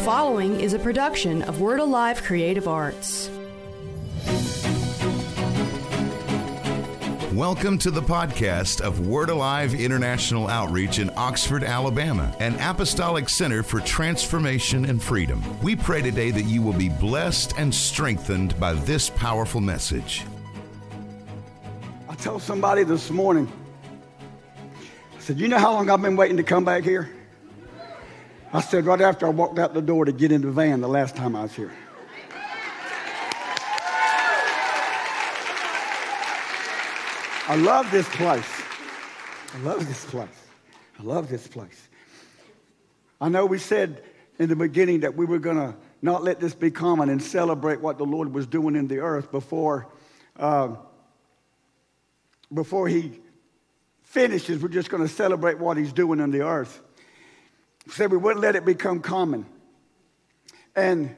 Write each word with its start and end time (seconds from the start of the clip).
following 0.00 0.58
is 0.58 0.72
a 0.72 0.78
production 0.78 1.42
of 1.42 1.60
Word 1.60 1.78
Alive 1.78 2.22
Creative 2.22 2.66
Arts. 2.66 3.28
Welcome 7.34 7.76
to 7.78 7.90
the 7.90 8.00
podcast 8.00 8.80
of 8.80 9.06
Word 9.06 9.28
Alive 9.28 9.74
International 9.74 10.48
Outreach 10.48 11.00
in 11.00 11.10
Oxford, 11.16 11.62
Alabama, 11.62 12.34
an 12.40 12.54
apostolic 12.60 13.28
center 13.28 13.62
for 13.62 13.80
transformation 13.80 14.86
and 14.86 15.02
freedom. 15.02 15.44
We 15.60 15.76
pray 15.76 16.00
today 16.00 16.30
that 16.30 16.44
you 16.44 16.62
will 16.62 16.72
be 16.72 16.88
blessed 16.88 17.52
and 17.58 17.74
strengthened 17.74 18.58
by 18.58 18.72
this 18.72 19.10
powerful 19.10 19.60
message. 19.60 20.24
I 22.08 22.14
told 22.14 22.40
somebody 22.40 22.84
this 22.84 23.10
morning, 23.10 23.52
I 25.14 25.20
said, 25.20 25.38
You 25.38 25.48
know 25.48 25.58
how 25.58 25.74
long 25.74 25.90
I've 25.90 26.00
been 26.00 26.16
waiting 26.16 26.38
to 26.38 26.42
come 26.42 26.64
back 26.64 26.84
here? 26.84 27.10
I 28.52 28.60
said, 28.60 28.84
Right 28.84 29.00
after 29.00 29.26
I 29.26 29.30
walked 29.30 29.58
out 29.58 29.74
the 29.74 29.82
door 29.82 30.04
to 30.04 30.12
get 30.12 30.32
in 30.32 30.42
the 30.42 30.50
van 30.50 30.80
the 30.80 30.88
last 30.88 31.16
time 31.16 31.36
I 31.36 31.42
was 31.42 31.54
here. 31.54 31.70
I 37.46 37.56
love 37.56 37.90
this 37.90 38.08
place. 38.10 38.62
I 39.54 39.58
love 39.58 39.86
this 39.86 40.04
place. 40.04 40.28
I 40.98 41.02
love 41.02 41.28
this 41.28 41.48
place. 41.48 41.88
I 43.20 43.28
know 43.28 43.46
we 43.46 43.58
said 43.58 44.04
in 44.38 44.48
the 44.48 44.56
beginning 44.56 45.00
that 45.00 45.16
we 45.16 45.26
were 45.26 45.38
going 45.38 45.56
to 45.56 45.74
not 46.00 46.22
let 46.22 46.40
this 46.40 46.54
be 46.54 46.70
common 46.70 47.08
and 47.08 47.22
celebrate 47.22 47.80
what 47.80 47.98
the 47.98 48.04
Lord 48.04 48.32
was 48.32 48.46
doing 48.46 48.76
in 48.76 48.86
the 48.86 49.00
earth 49.00 49.30
before, 49.30 49.88
uh, 50.38 50.76
before 52.52 52.88
He 52.88 53.20
finishes. 54.02 54.62
We're 54.62 54.68
just 54.68 54.88
going 54.88 55.02
to 55.02 55.12
celebrate 55.12 55.58
what 55.58 55.76
He's 55.76 55.92
doing 55.92 56.20
in 56.20 56.30
the 56.30 56.42
earth. 56.42 56.80
Said 57.90 58.10
we 58.10 58.18
wouldn't 58.18 58.40
let 58.40 58.56
it 58.56 58.64
become 58.64 59.00
common. 59.00 59.46
And 60.76 61.16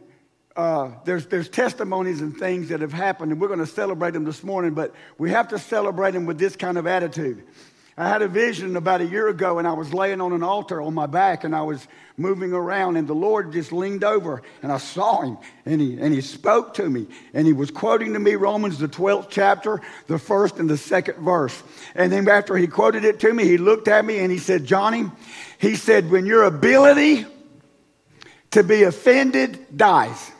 uh, 0.57 0.93
there's, 1.05 1.27
there's 1.27 1.49
testimonies 1.49 2.21
and 2.21 2.37
things 2.37 2.69
that 2.69 2.81
have 2.81 2.93
happened, 2.93 3.33
and 3.33 3.41
we're 3.41 3.49
going 3.49 3.61
to 3.61 3.67
celebrate 3.67 4.13
them 4.13 4.25
this 4.25 4.43
morning, 4.43 4.75
but 4.75 4.95
we 5.19 5.31
have 5.31 5.49
to 5.49 5.59
celebrate 5.59 6.13
them 6.13 6.27
with 6.27 6.39
this 6.39 6.57
kind 6.57 6.79
of 6.79 6.87
attitude. 6.87 7.45
I 7.97 8.09
had 8.09 8.23
a 8.23 8.29
vision 8.29 8.77
about 8.77 9.03
a 9.03 9.07
year 9.07 9.29
ago, 9.29 9.59
and 9.59 9.69
I 9.69 9.75
was 9.75 9.93
laying 9.93 10.21
on 10.21 10.33
an 10.33 10.43
altar 10.43 10.81
on 10.81 10.95
my 10.95 11.07
back, 11.07 11.45
and 11.45 11.55
I 11.55 11.63
was 11.63 11.87
moving 12.17 12.53
around, 12.53 12.97
and 12.97 13.07
the 13.07 13.15
Lord 13.15 13.53
just 13.53 13.73
leaned 13.73 14.03
over, 14.03 14.43
and 14.63 14.73
I 14.73 14.79
saw 14.79 15.21
him, 15.23 15.37
and 15.67 15.81
he, 15.81 15.99
and 16.01 16.15
he 16.15 16.21
spoke 16.21 16.75
to 16.75 16.89
me, 16.89 17.07
and 17.35 17.47
he 17.47 17.53
was 17.53 17.71
quoting 17.71 18.15
to 18.15 18.19
me 18.19 18.35
Romans, 18.35 18.79
the 18.79 18.89
12th 18.89 19.29
chapter, 19.31 19.81
the 20.07 20.19
first 20.19 20.59
and 20.59 20.71
the 20.71 20.79
second 20.79 21.17
verse. 21.23 21.63
And 21.95 22.11
then 22.11 22.29
after 22.29 22.57
he 22.57 22.67
quoted 22.67 23.05
it 23.05 23.21
to 23.21 23.33
me, 23.33 23.45
he 23.45 23.59
looked 23.59 23.89
at 23.89 24.05
me, 24.05 24.21
and 24.21 24.33
he 24.33 24.39
said, 24.39 24.65
Johnny, 24.65 25.11
he 25.59 25.75
said, 25.77 26.11
when 26.11 26.25
your 26.25 26.45
ability 26.45 27.27
to 28.53 28.63
be 28.63 28.85
offended 28.85 29.77
dies, 29.77 30.33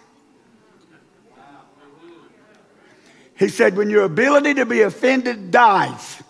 He 3.43 3.49
said, 3.49 3.77
when 3.77 3.91
your 3.91 4.05
ability 4.05 4.55
to 4.55 4.67
be 4.67 4.83
offended 4.83 5.51
dies, 5.51 6.23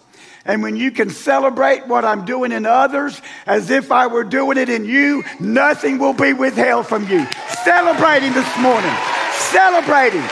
and 0.44 0.62
when 0.62 0.76
you 0.76 0.90
can 0.90 1.10
celebrate 1.10 1.86
what 1.86 2.04
I'm 2.04 2.24
doing 2.24 2.50
in 2.52 2.66
others 2.66 3.20
as 3.46 3.70
if 3.70 3.92
I 3.92 4.08
were 4.08 4.24
doing 4.24 4.58
it 4.58 4.68
in 4.68 4.84
you, 4.84 5.22
nothing 5.38 5.98
will 5.98 6.14
be 6.14 6.32
withheld 6.32 6.86
from 6.86 7.08
you. 7.08 7.26
Celebrating 7.64 8.32
this 8.32 8.58
morning, 8.58 8.94
celebrating, 9.32 10.22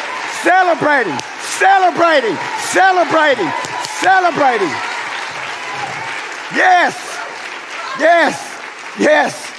celebrating, 0.43 1.17
celebrating, 1.41 2.37
celebrating, 2.59 3.51
celebrating. 4.01 4.75
Yes, 6.57 6.97
yes, 8.01 8.99
yes. 8.99 9.53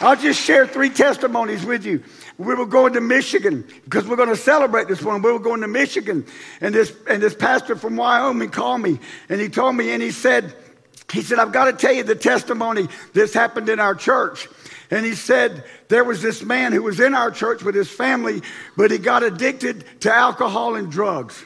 I'll 0.00 0.16
just 0.16 0.40
share 0.40 0.66
three 0.66 0.90
testimonies 0.90 1.64
with 1.64 1.86
you. 1.86 2.02
We 2.36 2.54
were 2.54 2.66
going 2.66 2.94
to 2.94 3.00
Michigan 3.00 3.64
because 3.84 4.06
we're 4.06 4.16
going 4.16 4.28
to 4.28 4.36
celebrate 4.36 4.88
this 4.88 5.02
one. 5.02 5.22
We 5.22 5.30
were 5.30 5.38
going 5.38 5.60
to 5.60 5.68
Michigan, 5.68 6.26
and 6.60 6.74
this 6.74 6.92
and 7.08 7.22
this 7.22 7.34
pastor 7.34 7.76
from 7.76 7.96
Wyoming 7.96 8.50
called 8.50 8.80
me, 8.80 8.98
and 9.28 9.40
he 9.40 9.48
told 9.48 9.76
me, 9.76 9.92
and 9.92 10.02
he 10.02 10.10
said, 10.10 10.52
he 11.12 11.22
said, 11.22 11.38
I've 11.38 11.52
got 11.52 11.66
to 11.66 11.72
tell 11.72 11.92
you 11.92 12.02
the 12.02 12.16
testimony. 12.16 12.88
This 13.12 13.32
happened 13.32 13.68
in 13.68 13.78
our 13.78 13.94
church. 13.94 14.48
And 14.90 15.06
he 15.06 15.14
said 15.14 15.64
there 15.88 16.04
was 16.04 16.22
this 16.22 16.42
man 16.42 16.72
who 16.72 16.82
was 16.82 17.00
in 17.00 17.14
our 17.14 17.30
church 17.30 17.62
with 17.62 17.74
his 17.74 17.88
family, 17.88 18.42
but 18.76 18.90
he 18.90 18.98
got 18.98 19.22
addicted 19.22 19.84
to 20.00 20.12
alcohol 20.12 20.74
and 20.74 20.90
drugs. 20.90 21.44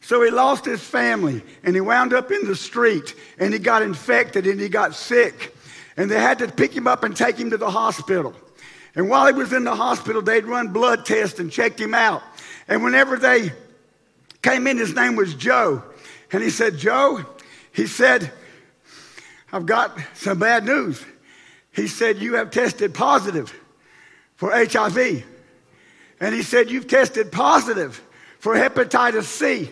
So 0.00 0.22
he 0.22 0.30
lost 0.30 0.64
his 0.64 0.82
family 0.82 1.42
and 1.64 1.74
he 1.74 1.80
wound 1.80 2.12
up 2.12 2.30
in 2.30 2.46
the 2.46 2.54
street 2.54 3.14
and 3.38 3.52
he 3.52 3.58
got 3.58 3.82
infected 3.82 4.46
and 4.46 4.60
he 4.60 4.68
got 4.68 4.94
sick. 4.94 5.54
And 5.96 6.10
they 6.10 6.20
had 6.20 6.38
to 6.38 6.48
pick 6.48 6.72
him 6.72 6.86
up 6.86 7.04
and 7.04 7.16
take 7.16 7.36
him 7.36 7.50
to 7.50 7.56
the 7.56 7.70
hospital. 7.70 8.34
And 8.96 9.10
while 9.10 9.26
he 9.26 9.34
was 9.34 9.52
in 9.52 9.64
the 9.64 9.76
hospital, 9.76 10.22
they'd 10.22 10.46
run 10.46 10.68
blood 10.68 11.04
tests 11.04 11.38
and 11.38 11.52
checked 11.52 11.78
him 11.78 11.94
out. 11.94 12.22
And 12.66 12.82
whenever 12.82 13.18
they 13.18 13.52
came 14.42 14.66
in, 14.66 14.78
his 14.78 14.94
name 14.94 15.16
was 15.16 15.34
Joe. 15.34 15.84
And 16.32 16.42
he 16.42 16.50
said, 16.50 16.78
Joe, 16.78 17.24
he 17.72 17.86
said, 17.86 18.32
I've 19.52 19.66
got 19.66 19.96
some 20.14 20.38
bad 20.38 20.64
news. 20.64 21.04
He 21.72 21.88
said, 21.88 22.18
You 22.18 22.36
have 22.36 22.50
tested 22.50 22.94
positive 22.94 23.54
for 24.34 24.50
HIV. 24.50 25.24
And 26.18 26.34
he 26.34 26.42
said, 26.42 26.70
You've 26.70 26.88
tested 26.88 27.30
positive 27.30 28.02
for 28.38 28.54
hepatitis 28.54 29.24
C. 29.24 29.70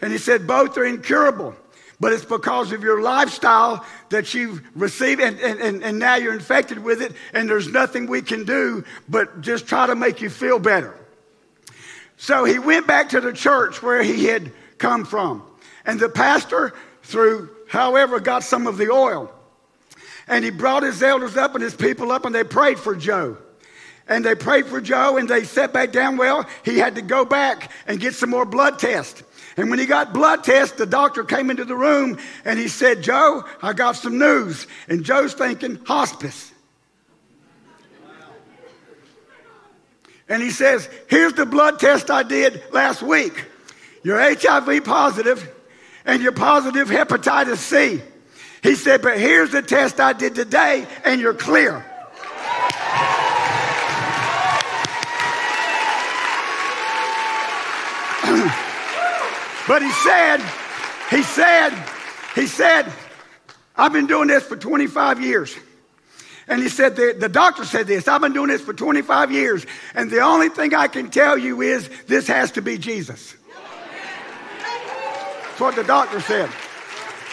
And 0.00 0.10
he 0.10 0.18
said, 0.18 0.46
Both 0.46 0.78
are 0.78 0.86
incurable 0.86 1.54
but 1.98 2.12
it's 2.12 2.24
because 2.24 2.72
of 2.72 2.82
your 2.82 3.00
lifestyle 3.00 3.84
that 4.10 4.34
you've 4.34 4.62
received 4.74 5.20
and, 5.20 5.38
and, 5.40 5.82
and, 5.82 5.98
now 5.98 6.16
you're 6.16 6.34
infected 6.34 6.78
with 6.78 7.00
it 7.00 7.12
and 7.32 7.48
there's 7.48 7.68
nothing 7.68 8.06
we 8.06 8.20
can 8.20 8.44
do 8.44 8.84
but 9.08 9.40
just 9.40 9.66
try 9.66 9.86
to 9.86 9.94
make 9.94 10.20
you 10.20 10.28
feel 10.28 10.58
better. 10.58 10.94
So 12.18 12.44
he 12.44 12.58
went 12.58 12.86
back 12.86 13.10
to 13.10 13.20
the 13.20 13.32
church 13.32 13.82
where 13.82 14.02
he 14.02 14.26
had 14.26 14.52
come 14.78 15.04
from. 15.04 15.42
And 15.84 15.98
the 16.00 16.08
pastor 16.08 16.74
through 17.02 17.50
however 17.68 18.20
got 18.20 18.42
some 18.42 18.66
of 18.66 18.76
the 18.76 18.90
oil. 18.90 19.32
And 20.28 20.44
he 20.44 20.50
brought 20.50 20.82
his 20.82 21.02
elders 21.02 21.36
up 21.36 21.54
and 21.54 21.62
his 21.62 21.74
people 21.74 22.10
up 22.10 22.24
and 22.24 22.34
they 22.34 22.44
prayed 22.44 22.78
for 22.78 22.94
joe. 22.94 23.38
And 24.08 24.24
they 24.24 24.34
prayed 24.34 24.66
for 24.66 24.80
joe 24.80 25.16
and 25.16 25.28
they 25.28 25.44
sat 25.44 25.72
back 25.72 25.92
down. 25.92 26.16
Well 26.16 26.46
he 26.64 26.78
had 26.78 26.96
to 26.96 27.02
go 27.02 27.24
back 27.24 27.70
and 27.86 28.00
get 28.00 28.14
some 28.14 28.30
more 28.30 28.44
blood 28.44 28.78
tests 28.78 29.22
and 29.56 29.70
when 29.70 29.78
he 29.78 29.86
got 29.86 30.12
blood 30.12 30.44
tests, 30.44 30.76
the 30.76 30.84
doctor 30.84 31.24
came 31.24 31.48
into 31.50 31.64
the 31.64 31.74
room 31.74 32.18
and 32.44 32.58
he 32.58 32.68
said, 32.68 33.02
Joe, 33.02 33.42
I 33.62 33.72
got 33.72 33.96
some 33.96 34.18
news. 34.18 34.66
And 34.86 35.02
Joe's 35.02 35.32
thinking, 35.32 35.76
hospice. 35.86 36.52
And 40.28 40.42
he 40.42 40.50
says, 40.50 40.88
Here's 41.08 41.32
the 41.32 41.46
blood 41.46 41.78
test 41.78 42.10
I 42.10 42.22
did 42.22 42.62
last 42.72 43.00
week. 43.00 43.46
You're 44.02 44.20
HIV 44.20 44.84
positive 44.84 45.50
and 46.04 46.22
you're 46.22 46.32
positive 46.32 46.88
hepatitis 46.88 47.56
C. 47.56 48.02
He 48.62 48.74
said, 48.74 49.00
But 49.00 49.18
here's 49.18 49.52
the 49.52 49.62
test 49.62 50.00
I 50.00 50.12
did 50.12 50.34
today 50.34 50.86
and 51.04 51.18
you're 51.18 51.32
clear. 51.32 51.82
But 59.66 59.82
he 59.82 59.90
said, 59.90 60.40
he 61.10 61.22
said, 61.22 61.70
he 62.34 62.46
said, 62.46 62.92
I've 63.76 63.92
been 63.92 64.06
doing 64.06 64.28
this 64.28 64.44
for 64.44 64.56
25 64.56 65.20
years. 65.20 65.56
And 66.48 66.62
he 66.62 66.68
said, 66.68 66.94
the, 66.94 67.16
the 67.18 67.28
doctor 67.28 67.64
said 67.64 67.88
this, 67.88 68.06
I've 68.06 68.20
been 68.20 68.32
doing 68.32 68.48
this 68.48 68.62
for 68.62 68.72
25 68.72 69.32
years. 69.32 69.66
And 69.94 70.10
the 70.10 70.20
only 70.20 70.48
thing 70.48 70.74
I 70.74 70.86
can 70.86 71.10
tell 71.10 71.36
you 71.36 71.60
is 71.60 71.90
this 72.06 72.28
has 72.28 72.52
to 72.52 72.62
be 72.62 72.78
Jesus. 72.78 73.34
That's 75.42 75.60
what 75.60 75.74
the 75.74 75.84
doctor 75.84 76.20
said. 76.20 76.48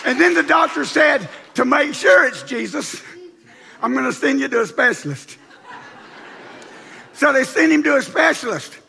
And 0.06 0.20
then 0.20 0.34
the 0.34 0.44
doctor 0.44 0.86
said, 0.86 1.30
to 1.54 1.66
make 1.66 1.94
sure 1.94 2.26
it's 2.26 2.42
Jesus, 2.44 3.02
I'm 3.82 3.94
going 3.94 4.06
to 4.06 4.14
send 4.14 4.40
you 4.40 4.48
to 4.48 4.62
a 4.62 4.66
specialist. 4.66 5.38
So 7.14 7.32
they 7.32 7.44
sent 7.44 7.72
him 7.72 7.84
to 7.84 7.98
a 7.98 8.02
specialist. 8.02 8.80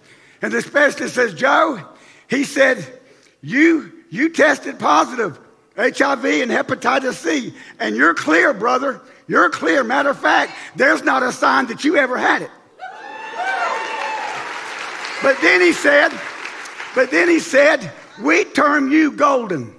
And 0.40 0.52
the 0.52 0.62
specialist 0.62 1.14
says, 1.14 1.34
Joe, 1.34 1.86
he 2.28 2.44
said, 2.44 3.00
you, 3.44 3.92
you 4.10 4.30
tested 4.30 4.78
positive 4.78 5.38
HIV 5.76 6.24
and 6.24 6.50
hepatitis 6.50 7.14
C, 7.14 7.52
and 7.78 7.94
you're 7.94 8.14
clear, 8.14 8.54
brother. 8.54 9.00
You're 9.26 9.50
clear. 9.50 9.84
Matter 9.84 10.10
of 10.10 10.18
fact, 10.18 10.52
there's 10.76 11.02
not 11.02 11.22
a 11.22 11.30
sign 11.30 11.66
that 11.66 11.84
you 11.84 11.96
ever 11.96 12.16
had 12.16 12.42
it. 12.42 12.50
But 15.22 15.40
then 15.40 15.60
he 15.60 15.72
said, 15.72 16.10
but 16.94 17.10
then 17.10 17.28
he 17.28 17.38
said, 17.38 17.90
we 18.22 18.44
term 18.44 18.90
you 18.92 19.12
golden. 19.12 19.74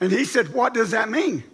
And 0.00 0.12
he 0.12 0.24
said, 0.24 0.52
what 0.52 0.74
does 0.74 0.90
that 0.90 1.10
mean? 1.10 1.44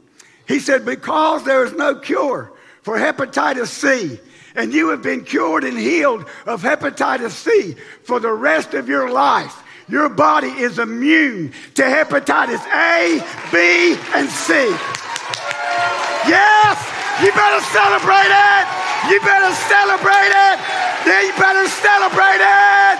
He 0.46 0.58
said, 0.58 0.84
because 0.84 1.44
there 1.44 1.64
is 1.64 1.72
no 1.72 1.96
cure 1.96 2.52
for 2.82 2.96
hepatitis 2.96 3.68
C, 3.68 4.18
and 4.54 4.72
you 4.72 4.88
have 4.88 5.02
been 5.02 5.24
cured 5.24 5.64
and 5.64 5.78
healed 5.78 6.24
of 6.46 6.62
hepatitis 6.62 7.30
C 7.30 7.74
for 8.02 8.18
the 8.18 8.32
rest 8.32 8.74
of 8.74 8.88
your 8.88 9.10
life. 9.10 9.62
Your 9.88 10.08
body 10.08 10.48
is 10.48 10.78
immune 10.78 11.52
to 11.74 11.82
hepatitis 11.82 12.64
A, 12.68 13.24
B, 13.50 13.96
and 14.14 14.28
C. 14.28 14.52
Yes, 16.28 16.76
You 17.24 17.32
better 17.32 17.60
celebrate 17.72 18.30
it. 18.30 18.64
You 19.10 19.18
better 19.20 19.52
celebrate 19.54 20.30
it. 20.30 20.58
Yeah, 21.06 21.22
you 21.22 21.32
better 21.32 21.66
celebrate 21.66 22.38
it. 22.38 22.98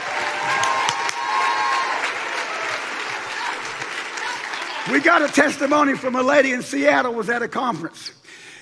We 4.91 5.01
got 5.01 5.23
a 5.23 5.29
testimony 5.29 5.95
from 5.95 6.17
a 6.17 6.23
lady 6.23 6.53
in 6.53 6.63
Seattle 6.63 7.13
was 7.13 7.29
at 7.29 7.43
a 7.43 7.49
conference. 7.49 8.11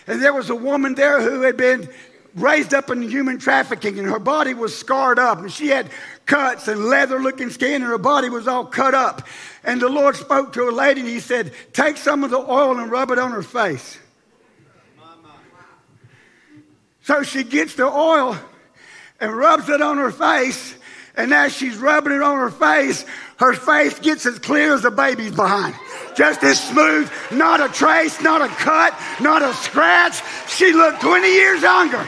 And 0.08 0.20
there 0.20 0.34
was 0.34 0.50
a 0.50 0.54
woman 0.56 0.94
there 0.94 1.20
who 1.22 1.42
had 1.42 1.56
been 1.56 1.88
raised 2.34 2.74
up 2.74 2.90
in 2.90 3.00
human 3.00 3.38
trafficking 3.38 3.98
and 3.98 4.08
her 4.08 4.18
body 4.18 4.52
was 4.52 4.76
scarred 4.76 5.18
up 5.18 5.38
and 5.38 5.50
she 5.50 5.68
had 5.68 5.88
cuts 6.26 6.68
and 6.68 6.84
leather 6.84 7.20
looking 7.20 7.50
skin 7.50 7.76
and 7.76 7.84
her 7.84 7.98
body 7.98 8.28
was 8.28 8.46
all 8.46 8.66
cut 8.66 8.94
up. 8.94 9.26
And 9.64 9.80
the 9.80 9.88
Lord 9.88 10.16
spoke 10.16 10.52
to 10.54 10.68
a 10.68 10.70
lady 10.70 11.00
and 11.00 11.08
he 11.08 11.20
said, 11.20 11.52
Take 11.72 11.96
some 11.96 12.24
of 12.24 12.30
the 12.30 12.38
oil 12.38 12.78
and 12.78 12.90
rub 12.90 13.10
it 13.10 13.18
on 13.18 13.30
her 13.30 13.42
face. 13.42 13.98
So 17.02 17.22
she 17.22 17.44
gets 17.44 17.76
the 17.76 17.86
oil 17.86 18.36
and 19.20 19.32
rubs 19.32 19.68
it 19.68 19.80
on 19.80 19.96
her 19.98 20.10
face. 20.10 20.74
And 21.16 21.32
as 21.32 21.56
she's 21.56 21.76
rubbing 21.78 22.12
it 22.12 22.20
on 22.20 22.36
her 22.36 22.50
face, 22.50 23.06
her 23.38 23.54
face 23.54 23.98
gets 24.00 24.26
as 24.26 24.38
clear 24.38 24.74
as 24.74 24.84
a 24.84 24.90
baby's 24.90 25.34
behind. 25.34 25.74
Just 26.14 26.42
as 26.42 26.62
smooth, 26.62 27.10
not 27.30 27.60
a 27.60 27.72
trace, 27.72 28.20
not 28.20 28.42
a 28.42 28.48
cut, 28.48 28.92
not 29.20 29.42
a 29.42 29.54
scratch. 29.54 30.20
She 30.48 30.72
looked 30.72 31.00
20 31.00 31.28
years 31.28 31.62
younger. 31.62 32.06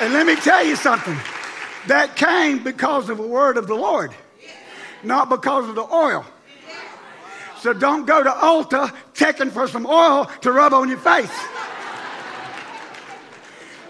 And 0.00 0.12
let 0.12 0.26
me 0.26 0.36
tell 0.36 0.64
you 0.64 0.76
something. 0.76 1.16
That 1.86 2.16
came 2.16 2.62
because 2.62 3.08
of 3.08 3.18
a 3.18 3.26
word 3.26 3.56
of 3.56 3.66
the 3.66 3.74
Lord, 3.74 4.12
not 5.02 5.28
because 5.28 5.68
of 5.68 5.74
the 5.74 5.82
oil. 5.82 6.24
So 7.60 7.72
don't 7.72 8.06
go 8.06 8.22
to 8.22 8.30
Ulta 8.30 8.94
checking 9.14 9.50
for 9.50 9.66
some 9.66 9.86
oil 9.86 10.26
to 10.42 10.52
rub 10.52 10.72
on 10.72 10.88
your 10.88 10.98
face. 10.98 11.32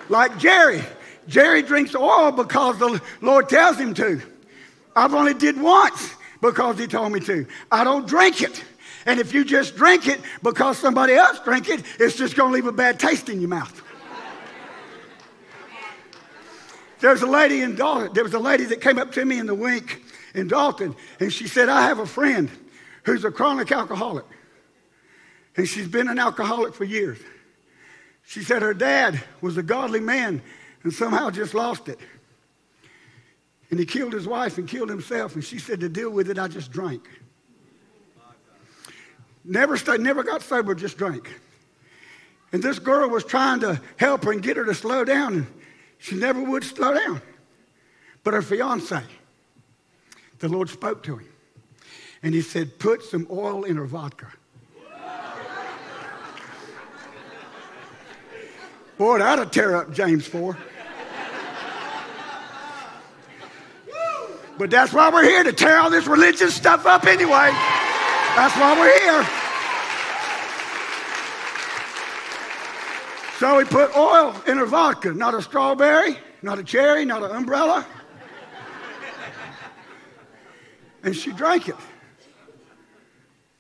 Like 0.09 0.39
Jerry. 0.39 0.83
Jerry 1.27 1.61
drinks 1.61 1.95
oil 1.95 2.33
because 2.33 2.79
the 2.79 3.01
Lord 3.21 3.49
tells 3.49 3.77
him 3.77 3.93
to. 3.95 4.23
I've 4.97 5.13
only 5.13 5.35
did 5.35 5.61
once 5.61 6.15
because 6.41 6.79
he 6.79 6.87
told 6.87 7.13
me 7.13 7.21
to. 7.21 7.47
I 7.71 7.85
don't 7.85 8.07
drink 8.07 8.41
it. 8.41 8.65
And 9.05 9.21
if 9.21 9.35
you 9.35 9.45
just 9.45 9.77
drink 9.77 10.09
it 10.09 10.21
because 10.43 10.79
somebody 10.79 11.15
else 11.15 11.39
drank 11.41 11.69
it, 11.69 11.83
it's 11.99 12.17
just 12.17 12.37
going 12.37 12.51
to 12.51 12.55
leave 12.55 12.67
a 12.67 12.73
bad 12.73 12.99
taste 12.99 13.29
in 13.29 13.41
your 13.41 13.51
mouth. 13.51 13.83
There's 17.01 17.23
a 17.23 17.27
lady 17.27 17.63
in 17.63 17.75
Dalton. 17.75 18.13
There 18.13 18.25
was 18.25 18.35
a 18.35 18.39
lady 18.39 18.65
that 18.67 18.81
came 18.81 18.99
up 18.99 19.13
to 19.13 19.25
me 19.25 19.39
in 19.39 19.47
the 19.47 19.55
wink 19.55 20.03
in 20.35 20.49
Dalton, 20.49 20.95
and 21.21 21.33
she 21.33 21.47
said, 21.47 21.69
I 21.69 21.83
have 21.83 21.99
a 21.99 22.07
friend 22.07 22.51
who's 23.05 23.25
a 23.25 23.31
chronic 23.31 23.73
alcoholic. 23.73 24.25
And 25.57 25.69
she's 25.69 25.89
been 25.89 26.09
an 26.09 26.19
alcoholic 26.19 26.75
for 26.75 26.85
years. 26.85 27.19
She 28.25 28.43
said 28.43 28.63
her 28.63 28.75
dad 28.75 29.23
was 29.41 29.57
a 29.57 29.63
godly 29.63 30.01
man 30.01 30.43
and 30.83 30.93
somehow 30.93 31.31
just 31.31 31.55
lost 31.55 31.89
it. 31.89 31.99
And 33.71 33.79
he 33.79 33.87
killed 33.87 34.13
his 34.13 34.27
wife 34.27 34.59
and 34.59 34.69
killed 34.69 34.89
himself. 34.89 35.35
And 35.35 35.45
she 35.45 35.59
said, 35.59 35.81
To 35.81 35.89
deal 35.89 36.11
with 36.11 36.31
it, 36.31 36.39
I 36.39 36.49
just 36.49 36.71
drank. 36.71 37.09
Never, 39.45 39.77
stayed, 39.77 40.01
never 40.01 40.23
got 40.23 40.43
sober, 40.43 40.75
just 40.75 40.99
drank. 40.99 41.41
And 42.53 42.63
this 42.63 42.79
girl 42.79 43.09
was 43.09 43.25
trying 43.25 43.61
to 43.61 43.81
help 43.97 44.25
her 44.25 44.33
and 44.33 44.43
get 44.43 44.57
her 44.57 44.65
to 44.65 44.75
slow 44.75 45.05
down. 45.05 45.47
She 45.99 46.17
never 46.17 46.43
would 46.43 46.65
slow 46.65 46.95
down. 46.95 47.21
But 48.25 48.35
her 48.35 48.43
fiance, 48.43 49.03
the 50.39 50.49
Lord 50.49 50.69
spoke 50.71 51.03
to 51.05 51.17
him. 51.17 51.29
And 52.23 52.35
he 52.35 52.41
said, 52.41 52.79
Put 52.79 53.03
some 53.03 53.27
oil 53.31 53.65
in 53.65 53.77
her 53.77 53.87
vodka. 53.87 54.29
Boy, 58.97 59.19
that'll 59.19 59.47
tear 59.47 59.77
up 59.77 59.93
James 59.93 60.27
4. 60.27 60.57
But 64.59 64.71
that's 64.71 64.93
why 64.93 65.09
we're 65.11 65.23
here 65.23 65.45
to 65.45 65.53
tear 65.53 65.79
all 65.79 65.89
this 65.89 66.09
religious 66.09 66.53
stuff 66.53 66.85
up 66.85 67.07
anyway. 67.07 67.51
That's 68.35 68.57
why 68.57 68.77
we're 68.77 68.99
here. 69.01 69.48
So 73.39 73.57
we 73.57 73.65
put 73.65 73.97
oil 73.97 74.35
in 74.49 74.59
her 74.59 74.67
vodka, 74.67 75.15
not 75.15 75.33
a 75.33 75.41
strawberry, 75.41 76.19
not 76.43 76.59
a 76.59 76.65
cherry, 76.65 77.05
not 77.05 77.23
an 77.23 77.31
umbrella. 77.31 77.87
And 81.05 81.15
she 81.15 81.33
drank 81.33 81.69
it, 81.69 81.77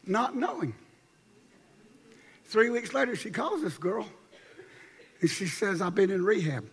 not 0.04 0.34
knowing. 0.34 0.74
Three 2.46 2.70
weeks 2.70 2.92
later, 2.92 3.14
she 3.14 3.30
calls 3.30 3.62
this 3.62 3.78
girl 3.78 4.08
and 5.20 5.30
she 5.30 5.46
says, 5.46 5.80
I've 5.80 5.94
been 5.94 6.10
in 6.10 6.24
rehab. 6.24 6.68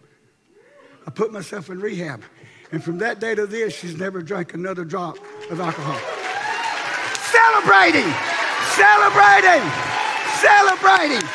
I 1.05 1.11
put 1.11 1.31
myself 1.31 1.69
in 1.69 1.79
rehab. 1.79 2.23
And 2.71 2.83
from 2.83 2.97
that 2.97 3.19
day 3.19 3.35
to 3.35 3.45
this, 3.45 3.75
she's 3.75 3.95
never 3.95 4.23
drank 4.23 4.55
another 4.55 4.83
drop 4.83 5.17
of 5.51 5.59
alcohol. 5.59 5.99
Celebrating! 7.29 8.11
Celebrating! 8.73 9.61
Celebrating! 10.41 11.27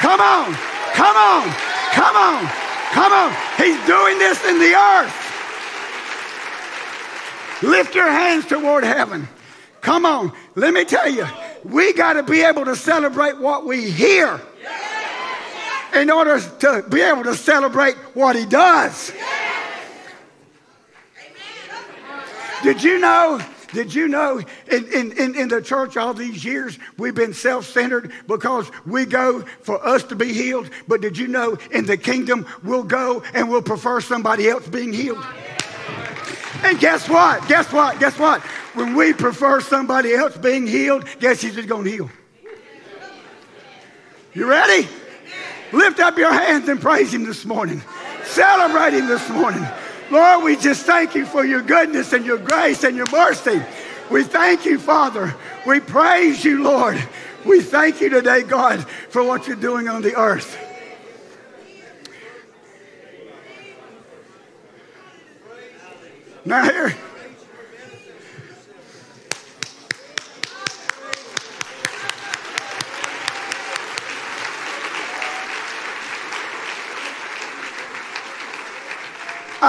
Come 0.00 0.20
on! 0.22 0.67
Come 0.98 1.16
on! 1.16 1.48
Come 1.92 2.16
on! 2.16 2.50
Come 2.90 3.12
on! 3.12 3.32
He's 3.56 3.78
doing 3.86 4.18
this 4.18 4.44
in 4.44 4.58
the 4.58 4.74
earth. 4.74 5.14
Lift 7.62 7.94
your 7.94 8.10
hands 8.10 8.46
toward 8.46 8.82
heaven. 8.82 9.28
Come 9.80 10.04
on. 10.04 10.32
Let 10.56 10.74
me 10.74 10.84
tell 10.84 11.08
you, 11.08 11.24
we 11.64 11.92
got 11.92 12.14
to 12.14 12.24
be 12.24 12.42
able 12.42 12.64
to 12.64 12.74
celebrate 12.74 13.38
what 13.38 13.64
we 13.64 13.88
hear 13.90 14.40
in 15.94 16.10
order 16.10 16.40
to 16.40 16.84
be 16.90 17.00
able 17.00 17.22
to 17.22 17.34
celebrate 17.36 17.94
what 18.14 18.34
he 18.34 18.44
does. 18.44 19.12
Did 22.64 22.82
you 22.82 22.98
know 22.98 23.40
did 23.72 23.94
you 23.94 24.08
know 24.08 24.40
in, 24.70 24.92
in, 24.92 25.34
in, 25.34 25.48
the 25.48 25.60
church 25.60 25.96
all 25.96 26.14
these 26.14 26.44
years 26.44 26.78
we've 26.96 27.14
been 27.14 27.34
self 27.34 27.66
centered 27.66 28.12
because 28.26 28.70
we 28.86 29.04
go 29.04 29.42
for 29.62 29.84
us 29.86 30.02
to 30.04 30.16
be 30.16 30.32
healed? 30.32 30.70
But 30.86 31.00
did 31.00 31.18
you 31.18 31.28
know 31.28 31.58
in 31.70 31.84
the 31.84 31.96
kingdom 31.96 32.46
we'll 32.62 32.82
go 32.82 33.22
and 33.34 33.48
we'll 33.48 33.62
prefer 33.62 34.00
somebody 34.00 34.48
else 34.48 34.66
being 34.66 34.92
healed? 34.92 35.24
And 36.64 36.78
guess 36.80 37.08
what? 37.08 37.46
Guess 37.46 37.72
what? 37.72 38.00
Guess 38.00 38.18
what? 38.18 38.40
When 38.74 38.94
we 38.94 39.12
prefer 39.12 39.60
somebody 39.60 40.14
else 40.14 40.36
being 40.36 40.66
healed, 40.66 41.06
guess 41.20 41.40
he's 41.40 41.54
just 41.54 41.68
going 41.68 41.84
to 41.84 41.90
heal. 41.90 42.10
You 44.34 44.48
ready? 44.48 44.88
Lift 45.72 46.00
up 46.00 46.16
your 46.16 46.32
hands 46.32 46.68
and 46.68 46.80
praise 46.80 47.12
him 47.12 47.24
this 47.24 47.44
morning. 47.44 47.82
Celebrate 48.24 48.94
him 48.94 49.06
this 49.08 49.28
morning. 49.30 49.66
Lord, 50.10 50.44
we 50.44 50.56
just 50.56 50.86
thank 50.86 51.14
you 51.14 51.26
for 51.26 51.44
your 51.44 51.62
goodness 51.62 52.12
and 52.12 52.24
your 52.24 52.38
grace 52.38 52.84
and 52.84 52.96
your 52.96 53.10
mercy. 53.10 53.62
We 54.10 54.24
thank 54.24 54.64
you, 54.64 54.78
Father. 54.78 55.34
We 55.66 55.80
praise 55.80 56.44
you, 56.44 56.62
Lord. 56.62 57.02
We 57.44 57.60
thank 57.60 58.00
you 58.00 58.08
today, 58.08 58.42
God, 58.42 58.86
for 59.10 59.22
what 59.22 59.46
you're 59.46 59.56
doing 59.56 59.88
on 59.88 60.02
the 60.02 60.16
earth. 60.16 60.56
Now, 66.44 66.64
here. 66.64 66.94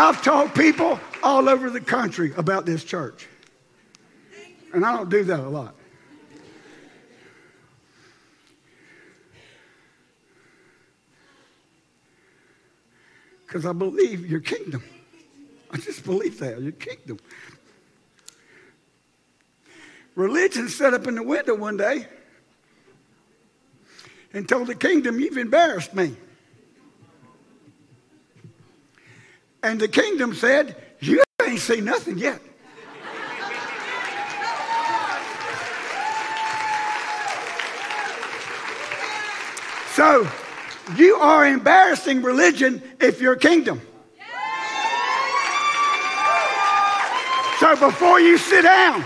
I've 0.10 0.24
told 0.24 0.56
people 0.56 1.00
all 1.22 1.48
over 1.48 1.70
the 1.70 1.80
country 1.80 2.34
about 2.36 2.66
this 2.66 2.84
church. 2.84 3.28
And 4.74 4.84
I 4.84 4.98
don't 4.98 5.08
do 5.08 5.24
that 5.26 5.40
a 5.40 5.48
lot. 5.48 5.76
Because 13.46 13.68
I 13.68 13.74
believe 13.74 14.26
your 14.26 14.40
kingdom. 14.40 14.84
I 15.70 15.78
just 15.78 16.04
believe 16.04 16.40
that, 16.40 16.60
your 16.60 16.72
kingdom. 16.72 17.20
Religion 20.16 20.70
set 20.70 20.96
up 20.96 21.06
in 21.06 21.14
the 21.14 21.24
window 21.24 21.54
one 21.54 21.78
day 21.78 22.08
and 24.34 24.50
told 24.50 24.66
the 24.66 24.76
kingdom, 24.76 25.20
You've 25.20 25.38
embarrassed 25.38 25.94
me. 25.94 26.16
And 29.62 29.80
the 29.80 29.88
kingdom 29.88 30.34
said, 30.34 30.76
You 31.00 31.24
ain't 31.44 31.60
seen 31.60 31.86
nothing 31.86 32.18
yet. 32.18 32.42
so, 39.96 40.28
you 40.96 41.16
are 41.16 41.46
embarrassing 41.46 42.22
religion 42.22 42.82
if 43.00 43.20
you're 43.20 43.36
kingdom. 43.36 43.82
So, 47.60 47.76
before 47.76 48.22
you 48.22 48.38
sit 48.38 48.62
down 48.62 49.06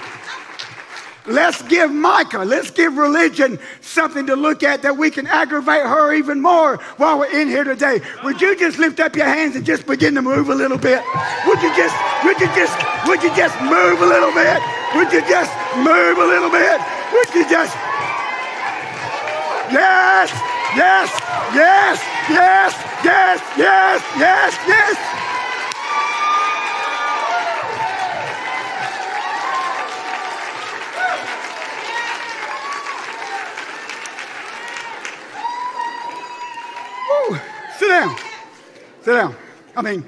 Let's 1.25 1.61
give 1.63 1.89
Micah, 1.89 2.43
let's 2.43 2.69
give 2.69 2.97
religion 2.97 3.57
something 3.79 4.25
to 4.27 4.35
look 4.35 4.61
at 4.61 4.81
that 4.81 4.97
we 4.97 5.09
can 5.09 5.25
aggravate 5.25 5.83
her 5.83 6.13
even 6.13 6.41
more 6.41 6.77
while 6.97 7.17
we're 7.17 7.31
in 7.31 7.47
here 7.47 7.63
today. 7.63 8.01
Would 8.25 8.41
you 8.41 8.57
just 8.57 8.77
lift 8.77 8.99
up 8.99 9.15
your 9.15 9.25
hands 9.25 9.55
and 9.55 9.65
just 9.65 9.87
begin 9.87 10.15
to 10.15 10.21
move 10.21 10.49
a 10.49 10.55
little 10.55 10.77
bit? 10.77 11.01
Would 11.47 11.61
you 11.61 11.73
just, 11.77 11.95
would 12.25 12.39
you 12.41 12.47
just, 12.47 12.75
would 13.07 13.23
you 13.23 13.33
just 13.37 13.55
move 13.61 14.01
a 14.01 14.05
little 14.05 14.33
bit? 14.33 14.59
Would 14.95 15.13
you 15.13 15.21
just 15.21 15.51
move 15.77 16.17
a 16.17 16.27
little 16.27 16.51
bit? 16.51 16.81
Would 17.13 17.33
you 17.33 17.49
just? 17.49 17.73
Yes, 19.71 20.29
yes, 20.75 21.09
yes, 21.55 22.03
yes, 22.29 22.73
yes, 23.05 23.41
yes, 23.57 24.03
yes, 24.19 24.57
yes. 24.67 25.22
Sit 37.77 37.87
down. 37.87 38.15
Sit 39.01 39.13
down. 39.13 39.35
I 39.75 39.81
mean, 39.81 40.05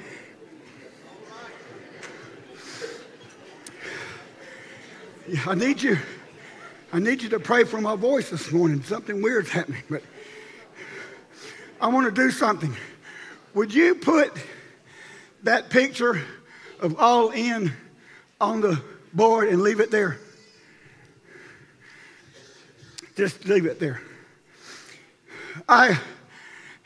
I 5.48 5.56
need 5.56 5.82
you. 5.82 5.98
I 6.94 7.00
need 7.00 7.24
you 7.24 7.30
to 7.30 7.40
pray 7.40 7.64
for 7.64 7.82
my 7.82 7.96
voice 7.96 8.30
this 8.30 8.52
morning. 8.52 8.84
Something 8.84 9.22
weird's 9.22 9.50
happening, 9.50 9.82
but 9.90 10.04
I 11.82 11.88
want 11.88 12.06
to 12.06 12.12
do 12.12 12.30
something. 12.30 12.76
Would 13.56 13.74
you 13.74 13.96
put 13.96 14.32
that 15.44 15.70
picture 15.70 16.22
of 16.80 17.00
all 17.00 17.32
in 17.32 17.74
on 18.40 18.62
the 18.62 18.80
board 19.14 19.50
and 19.50 19.62
leave 19.62 19.80
it 19.80 19.90
there? 19.90 20.20
Just 23.16 23.46
leave 23.46 23.66
it 23.66 23.80
there. 23.80 24.02
I 25.68 26.00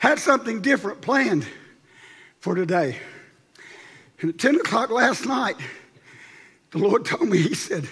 had 0.00 0.18
something 0.18 0.62
different 0.62 1.02
planned 1.02 1.46
for 2.40 2.54
today. 2.54 2.96
And 4.20 4.30
at 4.30 4.38
10 4.38 4.56
o'clock 4.56 4.90
last 4.90 5.26
night, 5.26 5.56
the 6.70 6.78
Lord 6.78 7.04
told 7.04 7.28
me, 7.28 7.38
He 7.38 7.54
said, 7.54 7.86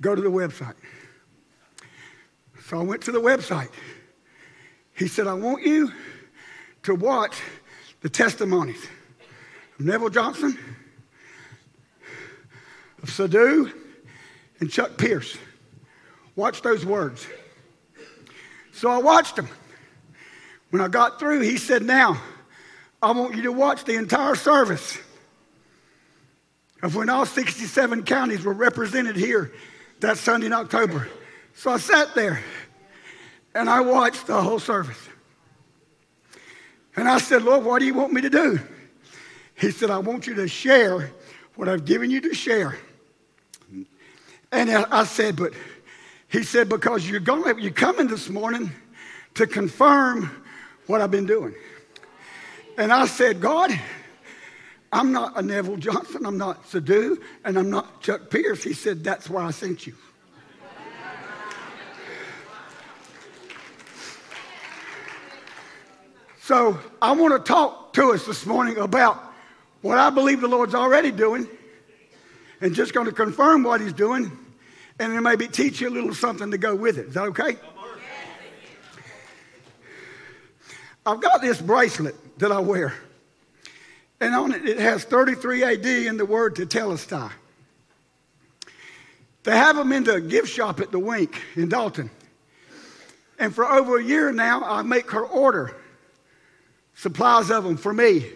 go 0.00 0.14
to 0.16 0.20
the 0.20 0.30
website. 0.30 0.74
So 2.66 2.78
I 2.78 2.82
went 2.82 3.02
to 3.02 3.12
the 3.12 3.20
website. 3.20 3.68
He 4.94 5.06
said, 5.06 5.28
I 5.28 5.34
want 5.34 5.64
you 5.64 5.92
to 6.82 6.94
watch 6.94 7.40
the 8.00 8.08
testimonies 8.08 8.82
of 9.78 9.84
Neville 9.84 10.10
Johnson, 10.10 10.58
of 13.00 13.10
Sadhu, 13.10 13.70
and 14.58 14.70
Chuck 14.70 14.96
Pierce. 14.98 15.36
Watch 16.34 16.62
those 16.62 16.84
words. 16.84 17.26
So 18.72 18.90
I 18.90 18.98
watched 18.98 19.36
them. 19.36 19.48
When 20.74 20.80
I 20.80 20.88
got 20.88 21.20
through, 21.20 21.42
he 21.42 21.56
said, 21.56 21.84
Now, 21.84 22.20
I 23.00 23.12
want 23.12 23.36
you 23.36 23.42
to 23.42 23.52
watch 23.52 23.84
the 23.84 23.94
entire 23.94 24.34
service 24.34 24.98
of 26.82 26.96
when 26.96 27.08
all 27.08 27.26
67 27.26 28.02
counties 28.02 28.42
were 28.42 28.54
represented 28.54 29.14
here 29.14 29.52
that 30.00 30.18
Sunday 30.18 30.46
in 30.48 30.52
October. 30.52 31.08
So 31.54 31.70
I 31.70 31.76
sat 31.76 32.16
there 32.16 32.42
and 33.54 33.70
I 33.70 33.82
watched 33.82 34.26
the 34.26 34.42
whole 34.42 34.58
service. 34.58 34.98
And 36.96 37.08
I 37.08 37.18
said, 37.18 37.42
Lord, 37.42 37.64
what 37.64 37.78
do 37.78 37.84
you 37.84 37.94
want 37.94 38.12
me 38.12 38.22
to 38.22 38.30
do? 38.30 38.58
He 39.54 39.70
said, 39.70 39.90
I 39.90 39.98
want 39.98 40.26
you 40.26 40.34
to 40.34 40.48
share 40.48 41.12
what 41.54 41.68
I've 41.68 41.84
given 41.84 42.10
you 42.10 42.20
to 42.22 42.34
share. 42.34 42.76
And 44.50 44.70
I 44.72 45.04
said, 45.04 45.36
but 45.36 45.52
he 46.26 46.42
said, 46.42 46.68
because 46.68 47.08
you're 47.08 47.20
going, 47.20 47.60
you're 47.60 47.70
coming 47.70 48.08
this 48.08 48.28
morning 48.28 48.72
to 49.34 49.46
confirm 49.46 50.40
what 50.86 51.00
I've 51.00 51.10
been 51.10 51.26
doing. 51.26 51.54
And 52.76 52.92
I 52.92 53.06
said, 53.06 53.40
God, 53.40 53.70
I'm 54.92 55.12
not 55.12 55.36
a 55.36 55.42
Neville 55.42 55.76
Johnson, 55.76 56.26
I'm 56.26 56.38
not 56.38 56.68
Sadhu, 56.68 57.20
and 57.44 57.58
I'm 57.58 57.70
not 57.70 58.00
Chuck 58.00 58.30
Pierce. 58.30 58.62
He 58.62 58.74
said, 58.74 59.02
That's 59.02 59.28
why 59.28 59.44
I 59.44 59.50
sent 59.50 59.86
you. 59.86 59.94
So 66.44 66.78
I 67.00 67.12
want 67.12 67.32
to 67.32 67.38
talk 67.52 67.94
to 67.94 68.12
us 68.12 68.26
this 68.26 68.44
morning 68.44 68.76
about 68.76 69.18
what 69.80 69.96
I 69.96 70.10
believe 70.10 70.42
the 70.42 70.46
Lord's 70.46 70.74
already 70.74 71.10
doing 71.10 71.48
and 72.60 72.74
just 72.74 72.92
going 72.92 73.06
to 73.06 73.12
confirm 73.12 73.62
what 73.62 73.80
He's 73.80 73.94
doing 73.94 74.30
and 74.98 75.12
then 75.12 75.22
maybe 75.22 75.48
teach 75.48 75.80
you 75.80 75.88
a 75.88 75.90
little 75.90 76.14
something 76.14 76.50
to 76.50 76.58
go 76.58 76.76
with 76.76 76.98
it. 76.98 77.06
Is 77.06 77.14
that 77.14 77.22
okay? 77.28 77.56
I've 81.06 81.20
got 81.20 81.40
this 81.40 81.60
bracelet 81.60 82.38
that 82.38 82.50
I 82.50 82.60
wear, 82.60 82.94
and 84.20 84.34
on 84.34 84.52
it 84.52 84.66
it 84.66 84.78
has 84.78 85.04
33 85.04 85.62
AD 85.64 85.86
in 85.86 86.16
the 86.16 86.24
word 86.24 86.54
tetelestai. 86.56 87.30
They 89.42 89.56
have 89.56 89.76
them 89.76 89.92
in 89.92 90.04
the 90.04 90.20
gift 90.20 90.48
shop 90.48 90.80
at 90.80 90.90
the 90.90 90.98
Wink 90.98 91.40
in 91.54 91.68
Dalton. 91.68 92.10
And 93.38 93.54
for 93.54 93.66
over 93.66 93.98
a 93.98 94.02
year 94.02 94.32
now, 94.32 94.62
I 94.64 94.82
make 94.82 95.10
her 95.10 95.24
order 95.24 95.76
supplies 96.94 97.50
of 97.50 97.64
them 97.64 97.76
for 97.76 97.92
me. 97.92 98.26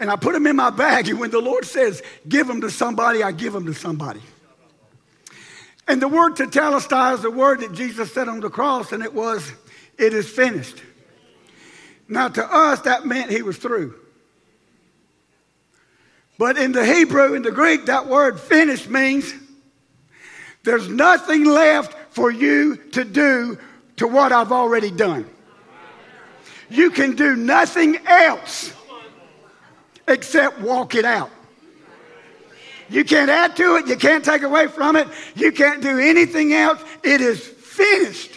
And 0.00 0.10
I 0.10 0.16
put 0.16 0.32
them 0.32 0.46
in 0.46 0.56
my 0.56 0.70
bag, 0.70 1.08
and 1.08 1.20
when 1.20 1.30
the 1.30 1.40
Lord 1.40 1.64
says, 1.64 2.02
give 2.28 2.46
them 2.46 2.60
to 2.62 2.70
somebody, 2.70 3.22
I 3.22 3.30
give 3.32 3.52
them 3.52 3.66
to 3.66 3.74
somebody. 3.74 4.20
And 5.86 6.00
the 6.00 6.08
word 6.08 6.36
to 6.36 6.46
tetelestai 6.46 7.14
is 7.14 7.22
the 7.22 7.30
word 7.30 7.60
that 7.60 7.74
Jesus 7.74 8.12
said 8.12 8.28
on 8.28 8.40
the 8.40 8.50
cross, 8.50 8.92
and 8.92 9.02
it 9.02 9.12
was, 9.12 9.52
it 9.98 10.14
is 10.14 10.28
finished. 10.28 10.82
Now, 12.08 12.28
to 12.28 12.44
us, 12.44 12.80
that 12.80 13.06
meant 13.06 13.30
he 13.30 13.42
was 13.42 13.56
through. 13.56 13.94
But 16.38 16.58
in 16.58 16.72
the 16.72 16.84
Hebrew, 16.84 17.34
in 17.34 17.42
the 17.42 17.52
Greek, 17.52 17.86
that 17.86 18.06
word 18.06 18.40
finished 18.40 18.88
means 18.88 19.32
there's 20.64 20.88
nothing 20.88 21.44
left 21.44 21.94
for 22.14 22.30
you 22.30 22.76
to 22.92 23.04
do 23.04 23.58
to 23.96 24.08
what 24.08 24.32
I've 24.32 24.52
already 24.52 24.90
done. 24.90 25.28
You 26.68 26.90
can 26.90 27.14
do 27.14 27.36
nothing 27.36 27.98
else 28.06 28.72
except 30.08 30.60
walk 30.60 30.94
it 30.94 31.04
out. 31.04 31.30
You 32.90 33.04
can't 33.04 33.30
add 33.30 33.56
to 33.56 33.76
it, 33.76 33.86
you 33.86 33.96
can't 33.96 34.24
take 34.24 34.42
away 34.42 34.66
from 34.66 34.96
it, 34.96 35.08
you 35.34 35.52
can't 35.52 35.80
do 35.80 35.98
anything 35.98 36.52
else. 36.52 36.82
It 37.02 37.20
is 37.20 37.40
finished. 37.46 38.33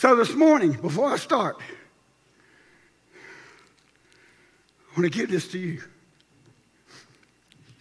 So 0.00 0.16
this 0.16 0.32
morning, 0.32 0.72
before 0.72 1.12
I 1.12 1.18
start, 1.18 1.58
I 4.80 4.98
want 4.98 5.12
to 5.12 5.18
give 5.18 5.30
this 5.30 5.46
to 5.48 5.58
you. 5.58 5.82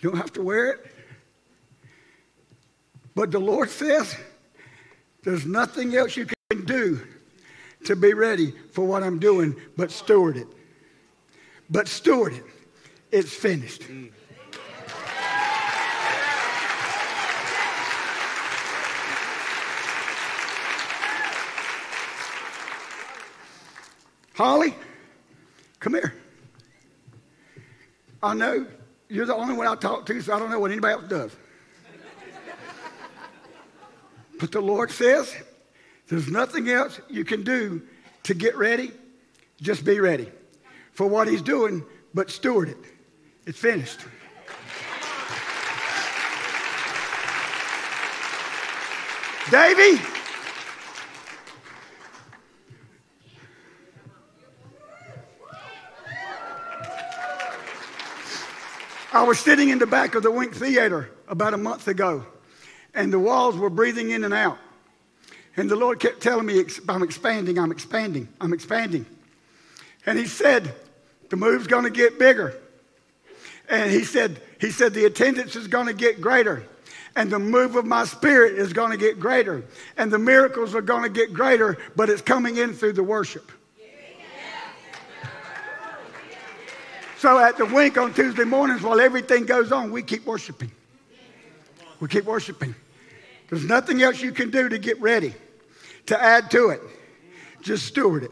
You 0.02 0.10
don't 0.10 0.18
have 0.18 0.34
to 0.34 0.42
wear 0.42 0.72
it. 0.72 0.86
But 3.16 3.32
the 3.32 3.40
Lord 3.40 3.70
says 3.70 4.18
there's 5.24 5.46
nothing 5.46 5.96
else 5.96 6.18
you 6.18 6.28
can 6.50 6.66
do 6.66 7.00
to 7.86 7.96
be 7.96 8.14
ready 8.14 8.54
for 8.74 8.86
what 8.86 9.02
I'm 9.02 9.20
doing 9.20 9.56
but 9.78 9.90
steward 9.90 10.36
it. 10.36 10.48
But 11.70 11.88
steward 11.88 12.34
it. 12.34 12.44
It's 13.14 13.34
finished. 13.34 13.84
Mm. 13.84 14.12
Holly, 24.40 24.74
come 25.82 25.96
here. 25.96 26.14
I 28.24 28.34
know 28.34 28.66
you're 29.10 29.26
the 29.26 29.36
only 29.36 29.54
one 29.54 29.68
I 29.68 29.76
talk 29.76 30.06
to, 30.06 30.22
so 30.22 30.34
I 30.34 30.40
don't 30.40 30.50
know 30.50 30.62
what 30.62 30.72
anybody 30.72 30.94
else 30.94 31.10
does. 31.10 31.36
but 34.40 34.54
the 34.54 34.62
Lord 34.62 34.92
says 34.92 35.36
there's 36.08 36.30
nothing 36.30 36.70
else 36.70 37.02
you 37.10 37.26
can 37.26 37.44
do 37.44 37.82
to 38.24 38.34
get 38.34 38.56
ready. 38.56 38.94
Just 39.60 39.84
be 39.84 40.00
ready 40.00 40.30
for 40.94 41.06
what 41.06 41.28
He's 41.28 41.42
doing, 41.42 41.84
but 42.14 42.32
steward 42.32 42.70
it. 42.70 42.78
It's 43.46 43.60
finished. 43.60 44.00
Davy, 49.52 50.02
I 59.12 59.24
was 59.24 59.40
sitting 59.40 59.70
in 59.70 59.80
the 59.80 59.88
back 59.88 60.14
of 60.16 60.24
the 60.24 60.32
Wink 60.32 60.54
Theater 60.56 61.10
about 61.28 61.54
a 61.54 61.58
month 61.58 61.88
ago, 61.88 62.26
and 62.94 63.12
the 63.12 63.20
walls 63.20 63.58
were 63.58 63.70
breathing 63.70 64.12
in 64.12 64.24
and 64.24 64.34
out. 64.34 64.58
And 65.58 65.70
the 65.70 65.76
Lord 65.76 66.00
kept 66.00 66.22
telling 66.22 66.46
me, 66.46 66.64
I'm 66.88 67.04
expanding, 67.04 67.58
I'm 67.58 67.72
expanding, 67.72 68.30
I'm 68.40 68.54
expanding. 68.54 69.06
And 70.06 70.18
He 70.18 70.26
said, 70.26 70.74
The 71.30 71.38
move's 71.38 71.68
going 71.68 71.86
to 71.86 71.90
get 71.90 72.20
bigger. 72.20 72.56
And 73.70 73.92
he 73.92 74.04
said, 74.04 74.42
he 74.60 74.72
said, 74.72 74.94
the 74.94 75.06
attendance 75.06 75.56
is 75.56 75.68
going 75.68 75.86
to 75.86 75.94
get 75.94 76.20
greater. 76.20 76.64
And 77.16 77.32
the 77.32 77.40
move 77.40 77.76
of 77.76 77.86
my 77.86 78.06
spirit 78.06 78.54
is 78.56 78.74
going 78.74 78.92
to 78.92 78.98
get 78.98 79.20
greater. 79.20 79.64
And 79.96 80.12
the 80.12 80.18
miracles 80.18 80.74
are 80.74 80.82
going 80.82 81.04
to 81.04 81.10
get 81.10 81.34
greater, 81.34 81.78
but 81.96 82.10
it's 82.10 82.22
coming 82.22 82.58
in 82.58 82.74
through 82.74 82.94
the 82.94 83.04
worship. 83.04 83.52
So 87.20 87.38
at 87.38 87.58
the 87.58 87.66
wink 87.66 87.98
on 87.98 88.14
Tuesday 88.14 88.46
mornings, 88.46 88.82
while 88.82 89.02
everything 89.02 89.46
goes 89.46 89.74
on, 89.74 89.92
we 89.92 90.04
keep 90.04 90.26
worshiping. 90.26 90.72
We 92.00 92.08
keep 92.08 92.24
worshiping. 92.24 92.74
There's 93.50 93.66
nothing 93.66 94.02
else 94.02 94.22
you 94.22 94.32
can 94.32 94.52
do 94.52 94.70
to 94.70 94.78
get 94.78 95.02
ready, 95.02 95.34
to 96.06 96.22
add 96.22 96.50
to 96.52 96.70
it. 96.70 96.82
Just 97.62 97.88
steward 97.88 98.24
it. 98.24 98.32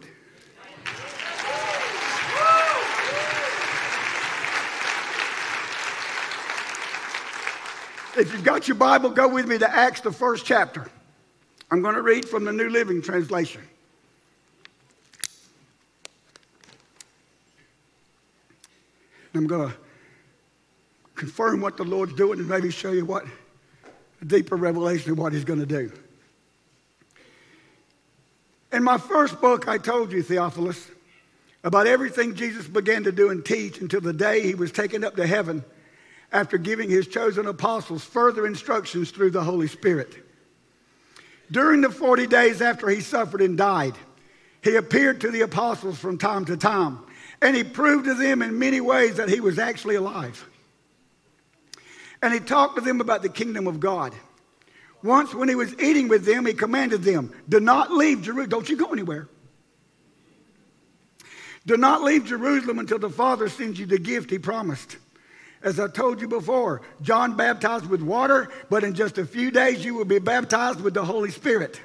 If 8.16 8.32
you've 8.32 8.46
got 8.46 8.70
your 8.70 8.76
Bible, 8.76 9.10
go 9.10 9.28
with 9.28 9.48
me 9.48 9.58
to 9.58 9.70
Acts, 9.70 10.00
the 10.00 10.14
first 10.14 10.46
chapter. 10.46 10.90
I'm 11.70 11.82
going 11.82 11.96
to 11.96 12.02
read 12.02 12.30
from 12.30 12.46
the 12.46 12.54
New 12.54 12.70
Living 12.70 13.02
Translation. 13.02 13.68
I'm 19.38 19.48
going 19.48 19.70
to 19.70 19.76
confirm 21.16 21.62
what 21.62 21.78
the 21.78 21.84
Lord's 21.84 22.14
doing 22.14 22.40
and 22.40 22.50
maybe 22.50 22.72
show 22.72 22.92
you 22.92 23.06
what 23.06 23.26
a 24.22 24.26
deeper 24.26 24.56
revelation 24.56 25.12
of 25.12 25.18
what 25.18 25.34
He's 25.34 25.46
going 25.46 25.60
to 25.60 25.66
do. 25.66 25.92
In 28.72 28.84
my 28.84 28.98
first 28.98 29.40
book, 29.40 29.68
I 29.68 29.78
told 29.78 30.12
you, 30.12 30.22
Theophilus, 30.22 30.90
about 31.64 31.88
everything 31.88 32.36
Jesus 32.36 32.68
began 32.68 33.04
to 33.06 33.12
do 33.12 33.30
and 33.30 33.46
teach 33.46 33.80
until 33.80 34.02
the 34.02 34.14
day 34.14 34.42
He 34.42 34.56
was 34.56 34.72
taken 34.72 35.04
up 35.04 35.16
to 35.16 35.26
heaven 35.26 35.64
after 36.32 36.58
giving 36.58 36.90
his 36.90 37.08
chosen 37.08 37.48
apostles 37.48 38.04
further 38.04 38.46
instructions 38.46 39.12
through 39.12 39.32
the 39.32 39.44
Holy 39.44 39.68
Spirit. 39.68 40.14
During 41.52 41.82
the 41.82 41.90
40 41.90 42.28
days 42.28 42.62
after 42.62 42.90
he 42.90 43.00
suffered 43.00 43.42
and 43.42 43.58
died, 43.58 43.94
he 44.62 44.76
appeared 44.76 45.22
to 45.22 45.32
the 45.32 45.42
apostles 45.42 45.98
from 45.98 46.18
time 46.18 46.44
to 46.46 46.58
time, 46.58 47.00
and 47.42 47.56
he 47.56 47.64
proved 47.64 48.06
to 48.06 48.14
them 48.14 48.42
in 48.42 48.58
many 48.58 48.82
ways 48.82 49.18
that 49.18 49.30
he 49.30 49.40
was 49.40 49.60
actually 49.60 49.96
alive. 49.96 50.46
And 52.22 52.34
he 52.34 52.40
talked 52.40 52.76
to 52.76 52.82
them 52.82 53.00
about 53.00 53.22
the 53.22 53.30
kingdom 53.30 53.68
of 53.68 53.80
God. 53.80 54.14
Once, 55.04 55.34
when 55.34 55.48
he 55.48 55.56
was 55.56 55.80
eating 55.80 56.08
with 56.08 56.26
them, 56.26 56.46
he 56.46 56.54
commanded 56.54 57.04
them, 57.04 57.32
Do 57.48 57.60
not 57.60 57.92
leave 57.92 58.24
Jerusalem. 58.24 58.50
Don't 58.50 58.70
you 58.70 58.76
go 58.76 58.92
anywhere. 58.92 59.28
Do 61.68 61.78
not 61.78 62.02
leave 62.02 62.26
Jerusalem 62.26 62.80
until 62.80 62.98
the 62.98 63.10
Father 63.10 63.50
sends 63.50 63.78
you 63.78 63.86
the 63.86 64.00
gift 64.00 64.32
he 64.32 64.40
promised. 64.40 64.98
As 65.62 65.80
I 65.80 65.88
told 65.88 66.22
you 66.22 66.28
before, 66.28 66.82
John 67.02 67.36
baptized 67.36 67.88
with 67.88 68.02
water, 68.02 68.50
but 68.70 68.84
in 68.84 68.94
just 68.94 69.18
a 69.18 69.26
few 69.26 69.52
days 69.52 69.84
you 69.84 69.94
will 69.94 70.06
be 70.06 70.20
baptized 70.20 70.82
with 70.82 70.94
the 70.94 71.04
Holy 71.04 71.30
Spirit. 71.30 71.82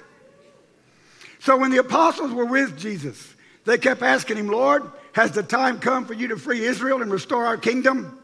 So 1.40 1.56
when 1.56 1.72
the 1.72 1.78
apostles 1.78 2.32
were 2.32 2.44
with 2.44 2.78
Jesus, 2.78 3.34
they 3.64 3.76
kept 3.76 4.02
asking 4.02 4.36
him, 4.36 4.48
Lord, 4.48 4.84
has 5.12 5.32
the 5.32 5.42
time 5.42 5.78
come 5.78 6.06
for 6.06 6.14
you 6.14 6.28
to 6.28 6.36
free 6.36 6.64
Israel 6.64 7.02
and 7.02 7.12
restore 7.12 7.44
our 7.46 7.56
kingdom? 7.56 8.18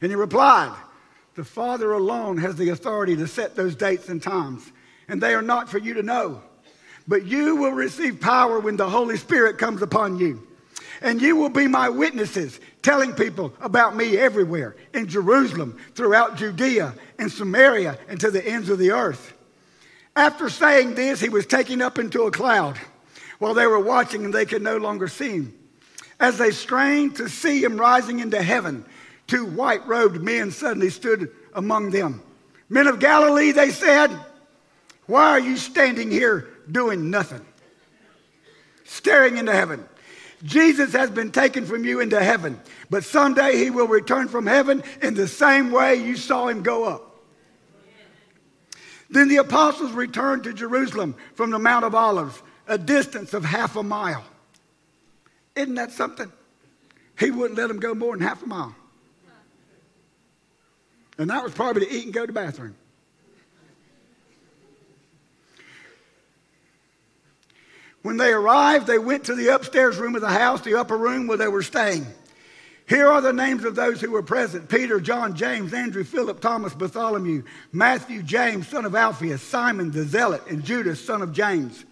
And 0.00 0.10
he 0.10 0.16
replied, 0.16 0.76
The 1.34 1.44
Father 1.44 1.92
alone 1.92 2.38
has 2.38 2.56
the 2.56 2.70
authority 2.70 3.16
to 3.16 3.26
set 3.26 3.56
those 3.56 3.74
dates 3.74 4.08
and 4.08 4.22
times, 4.22 4.70
and 5.08 5.20
they 5.20 5.34
are 5.34 5.42
not 5.42 5.68
for 5.68 5.78
you 5.78 5.94
to 5.94 6.02
know. 6.02 6.42
But 7.08 7.24
you 7.24 7.56
will 7.56 7.72
receive 7.72 8.20
power 8.20 8.58
when 8.58 8.76
the 8.76 8.90
Holy 8.90 9.16
Spirit 9.16 9.58
comes 9.58 9.82
upon 9.82 10.18
you. 10.18 10.46
And 11.02 11.20
you 11.20 11.36
will 11.36 11.50
be 11.50 11.68
my 11.68 11.88
witnesses, 11.88 12.58
telling 12.82 13.12
people 13.12 13.52
about 13.60 13.94
me 13.94 14.16
everywhere 14.16 14.76
in 14.94 15.06
Jerusalem, 15.06 15.78
throughout 15.94 16.36
Judea, 16.36 16.94
and 17.18 17.30
Samaria, 17.30 17.98
and 18.08 18.18
to 18.20 18.30
the 18.30 18.44
ends 18.44 18.70
of 18.70 18.78
the 18.78 18.92
earth. 18.92 19.34
After 20.16 20.48
saying 20.48 20.94
this, 20.94 21.20
he 21.20 21.28
was 21.28 21.46
taken 21.46 21.82
up 21.82 21.98
into 21.98 22.22
a 22.22 22.30
cloud 22.30 22.78
while 23.38 23.52
they 23.52 23.66
were 23.66 23.78
watching 23.78 24.24
and 24.24 24.32
they 24.32 24.46
could 24.46 24.62
no 24.62 24.78
longer 24.78 25.08
see 25.08 25.30
him. 25.30 25.54
As 26.18 26.38
they 26.38 26.50
strained 26.50 27.16
to 27.16 27.28
see 27.28 27.62
him 27.62 27.78
rising 27.78 28.20
into 28.20 28.42
heaven, 28.42 28.84
two 29.26 29.44
white 29.44 29.86
robed 29.86 30.22
men 30.22 30.50
suddenly 30.50 30.90
stood 30.90 31.30
among 31.54 31.90
them. 31.90 32.22
Men 32.68 32.86
of 32.86 33.00
Galilee, 33.00 33.52
they 33.52 33.70
said, 33.70 34.10
Why 35.06 35.30
are 35.30 35.40
you 35.40 35.56
standing 35.56 36.10
here 36.10 36.48
doing 36.70 37.10
nothing? 37.10 37.44
Staring 38.84 39.36
into 39.36 39.52
heaven. 39.52 39.84
Jesus 40.42 40.92
has 40.92 41.10
been 41.10 41.32
taken 41.32 41.64
from 41.66 41.84
you 41.84 42.00
into 42.00 42.22
heaven, 42.22 42.60
but 42.90 43.04
someday 43.04 43.56
he 43.56 43.70
will 43.70 43.88
return 43.88 44.28
from 44.28 44.46
heaven 44.46 44.82
in 45.02 45.14
the 45.14 45.28
same 45.28 45.70
way 45.70 45.96
you 45.96 46.16
saw 46.16 46.48
him 46.48 46.62
go 46.62 46.84
up. 46.84 47.02
Then 49.08 49.28
the 49.28 49.36
apostles 49.36 49.92
returned 49.92 50.44
to 50.44 50.52
Jerusalem 50.52 51.14
from 51.34 51.50
the 51.50 51.58
Mount 51.58 51.84
of 51.84 51.94
Olives, 51.94 52.42
a 52.66 52.76
distance 52.76 53.32
of 53.34 53.44
half 53.44 53.76
a 53.76 53.82
mile. 53.82 54.24
Isn't 55.56 55.74
that 55.74 55.90
something? 55.90 56.30
He 57.18 57.30
wouldn't 57.30 57.58
let 57.58 57.68
them 57.68 57.80
go 57.80 57.94
more 57.94 58.16
than 58.16 58.26
half 58.26 58.42
a 58.42 58.46
mile. 58.46 58.74
And 61.18 61.30
that 61.30 61.42
was 61.42 61.54
probably 61.54 61.86
to 61.86 61.92
eat 61.92 62.04
and 62.04 62.12
go 62.12 62.20
to 62.20 62.26
the 62.26 62.32
bathroom. 62.32 62.76
When 68.02 68.18
they 68.18 68.32
arrived, 68.32 68.86
they 68.86 68.98
went 68.98 69.24
to 69.24 69.34
the 69.34 69.48
upstairs 69.48 69.96
room 69.96 70.14
of 70.14 70.20
the 70.20 70.28
house, 70.28 70.60
the 70.60 70.78
upper 70.78 70.96
room 70.96 71.26
where 71.26 71.38
they 71.38 71.48
were 71.48 71.62
staying. 71.62 72.06
Here 72.88 73.08
are 73.08 73.20
the 73.20 73.32
names 73.32 73.64
of 73.64 73.74
those 73.74 74.00
who 74.00 74.12
were 74.12 74.22
present 74.22 74.68
Peter, 74.68 75.00
John, 75.00 75.34
James, 75.34 75.72
Andrew, 75.74 76.04
Philip, 76.04 76.40
Thomas, 76.40 76.72
Bartholomew, 76.72 77.42
Matthew, 77.72 78.22
James, 78.22 78.68
son 78.68 78.84
of 78.84 78.94
Alphaeus, 78.94 79.42
Simon 79.42 79.90
the 79.90 80.04
Zealot, 80.04 80.46
and 80.48 80.62
Judas, 80.62 81.04
son 81.04 81.20
of 81.20 81.32
James. 81.32 81.84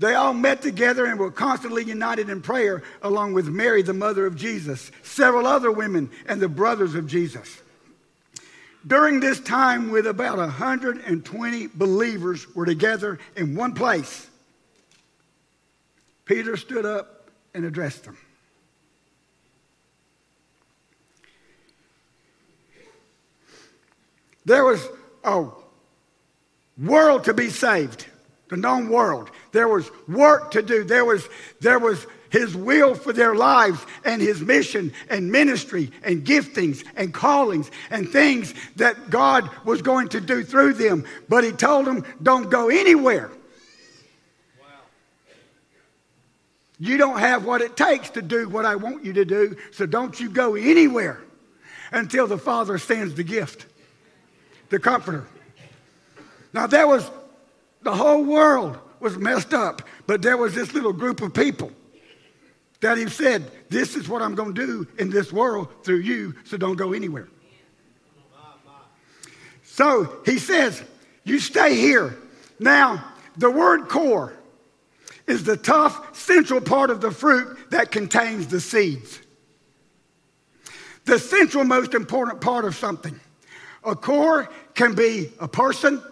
They 0.00 0.14
all 0.14 0.32
met 0.32 0.62
together 0.62 1.04
and 1.04 1.20
were 1.20 1.30
constantly 1.30 1.84
united 1.84 2.30
in 2.30 2.40
prayer, 2.40 2.82
along 3.02 3.34
with 3.34 3.48
Mary, 3.48 3.82
the 3.82 3.92
mother 3.92 4.24
of 4.24 4.34
Jesus, 4.34 4.90
several 5.02 5.46
other 5.46 5.70
women, 5.70 6.10
and 6.24 6.40
the 6.40 6.48
brothers 6.48 6.94
of 6.94 7.06
Jesus. 7.06 7.60
During 8.86 9.20
this 9.20 9.38
time, 9.40 9.90
with 9.90 10.06
about 10.06 10.38
120 10.38 11.66
believers 11.74 12.54
were 12.54 12.64
together 12.64 13.18
in 13.36 13.54
one 13.54 13.74
place. 13.74 14.26
Peter 16.24 16.56
stood 16.56 16.86
up 16.86 17.28
and 17.52 17.66
addressed 17.66 18.04
them. 18.04 18.16
There 24.46 24.64
was 24.64 24.82
a 25.22 25.44
world 26.78 27.24
to 27.24 27.34
be 27.34 27.50
saved, 27.50 28.06
the 28.50 28.56
known 28.56 28.88
world. 28.88 29.30
There 29.52 29.68
was 29.68 29.90
work 30.06 30.50
to 30.50 30.62
do. 30.62 30.84
There 30.84 31.04
was, 31.04 31.26
there 31.60 31.78
was 31.78 32.06
his 32.28 32.54
will 32.54 32.94
for 32.94 33.12
their 33.12 33.34
lives 33.34 33.84
and 34.04 34.20
his 34.20 34.40
mission 34.40 34.92
and 35.08 35.32
ministry 35.32 35.90
and 36.02 36.24
giftings 36.24 36.84
and 36.94 37.14
callings 37.14 37.70
and 37.90 38.08
things 38.08 38.54
that 38.76 39.10
God 39.10 39.48
was 39.64 39.80
going 39.80 40.10
to 40.10 40.20
do 40.20 40.44
through 40.44 40.74
them. 40.74 41.04
But 41.28 41.44
he 41.44 41.52
told 41.52 41.86
them, 41.86 42.04
don't 42.22 42.50
go 42.50 42.68
anywhere 42.68 43.30
You 46.82 46.96
don't 46.96 47.18
have 47.18 47.44
what 47.44 47.60
it 47.60 47.76
takes 47.76 48.08
to 48.10 48.22
do 48.22 48.48
what 48.48 48.64
I 48.64 48.76
want 48.76 49.04
you 49.04 49.12
to 49.12 49.24
do, 49.26 49.54
so 49.70 49.84
don't 49.84 50.18
you 50.18 50.30
go 50.30 50.54
anywhere 50.54 51.20
until 51.92 52.26
the 52.26 52.38
Father 52.38 52.78
sends 52.78 53.14
the 53.14 53.22
gift, 53.22 53.66
the 54.70 54.78
Comforter. 54.78 55.26
Now, 56.54 56.66
there 56.66 56.88
was, 56.88 57.08
the 57.82 57.94
whole 57.94 58.24
world 58.24 58.78
was 59.00 59.16
messed 59.16 59.54
up, 59.54 59.82
but 60.06 60.22
there 60.22 60.36
was 60.36 60.54
this 60.54 60.74
little 60.74 60.92
group 60.92 61.22
of 61.22 61.32
people 61.32 61.72
that 62.80 62.98
he 62.98 63.08
said, 63.08 63.50
This 63.68 63.96
is 63.96 64.08
what 64.08 64.22
I'm 64.22 64.34
going 64.34 64.54
to 64.54 64.66
do 64.66 64.88
in 64.98 65.10
this 65.10 65.32
world 65.32 65.68
through 65.84 66.00
you, 66.00 66.34
so 66.44 66.56
don't 66.56 66.76
go 66.76 66.92
anywhere. 66.92 67.28
So 69.62 70.20
he 70.26 70.38
says, 70.38 70.82
You 71.24 71.38
stay 71.38 71.74
here. 71.76 72.16
Now, 72.58 73.04
the 73.36 73.50
word 73.50 73.88
core 73.88 74.34
is 75.26 75.44
the 75.44 75.56
tough 75.56 76.16
central 76.16 76.60
part 76.60 76.90
of 76.90 77.00
the 77.00 77.10
fruit 77.10 77.70
that 77.70 77.90
contains 77.90 78.48
the 78.48 78.60
seeds. 78.60 79.20
The 81.04 81.18
central 81.18 81.64
most 81.64 81.94
important 81.94 82.40
part 82.40 82.64
of 82.64 82.74
something. 82.74 83.18
A 83.84 83.96
core 83.96 84.50
can 84.74 84.94
be 84.94 85.32
a 85.40 85.48
person 85.48 86.02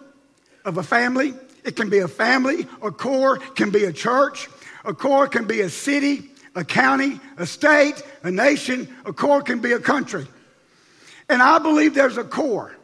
of 0.65 0.77
a 0.77 0.83
family, 0.83 1.33
it 1.63 1.75
can 1.75 1.89
be 1.89 1.99
a 1.99 2.07
family, 2.07 2.67
a 2.81 2.91
core 2.91 3.37
can 3.37 3.69
be 3.69 3.85
a 3.85 3.93
church, 3.93 4.47
a 4.85 4.93
core 4.93 5.27
can 5.27 5.45
be 5.45 5.61
a 5.61 5.69
city, 5.69 6.29
a 6.55 6.63
county, 6.63 7.19
a 7.37 7.45
state, 7.45 8.01
a 8.23 8.31
nation, 8.31 8.93
a 9.05 9.13
core 9.13 9.41
can 9.41 9.59
be 9.59 9.73
a 9.73 9.79
country. 9.79 10.25
And 11.27 11.41
I 11.41 11.59
believe 11.59 11.93
there's 11.93 12.17
a 12.17 12.23
core 12.23 12.75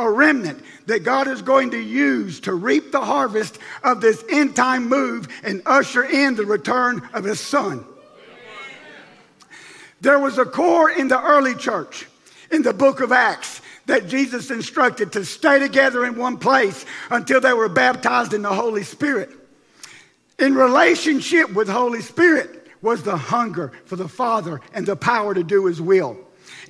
a 0.00 0.10
remnant 0.10 0.62
that 0.86 1.04
God 1.04 1.28
is 1.28 1.42
going 1.42 1.70
to 1.70 1.78
use 1.78 2.40
to 2.40 2.54
reap 2.54 2.90
the 2.90 3.00
harvest 3.00 3.58
of 3.84 4.00
this 4.00 4.24
end 4.30 4.56
time 4.56 4.88
move 4.88 5.28
and 5.42 5.62
usher 5.66 6.04
in 6.04 6.34
the 6.34 6.44
return 6.44 7.06
of 7.12 7.24
his 7.24 7.38
son. 7.38 7.84
There 10.00 10.18
was 10.18 10.38
a 10.38 10.46
core 10.46 10.90
in 10.90 11.08
the 11.08 11.22
early 11.22 11.54
church 11.54 12.06
in 12.50 12.62
the 12.62 12.72
book 12.72 13.00
of 13.00 13.12
Acts 13.12 13.60
that 13.90 14.06
Jesus 14.06 14.50
instructed 14.50 15.12
to 15.12 15.24
stay 15.24 15.58
together 15.58 16.06
in 16.06 16.16
one 16.16 16.38
place 16.38 16.86
until 17.10 17.40
they 17.40 17.52
were 17.52 17.68
baptized 17.68 18.32
in 18.32 18.42
the 18.42 18.54
Holy 18.54 18.84
Spirit. 18.84 19.30
In 20.38 20.54
relationship 20.54 21.52
with 21.52 21.68
Holy 21.68 22.00
Spirit 22.00 22.68
was 22.82 23.02
the 23.02 23.16
hunger 23.16 23.72
for 23.84 23.96
the 23.96 24.08
Father 24.08 24.60
and 24.72 24.86
the 24.86 24.96
power 24.96 25.34
to 25.34 25.42
do 25.42 25.66
his 25.66 25.80
will. 25.80 26.16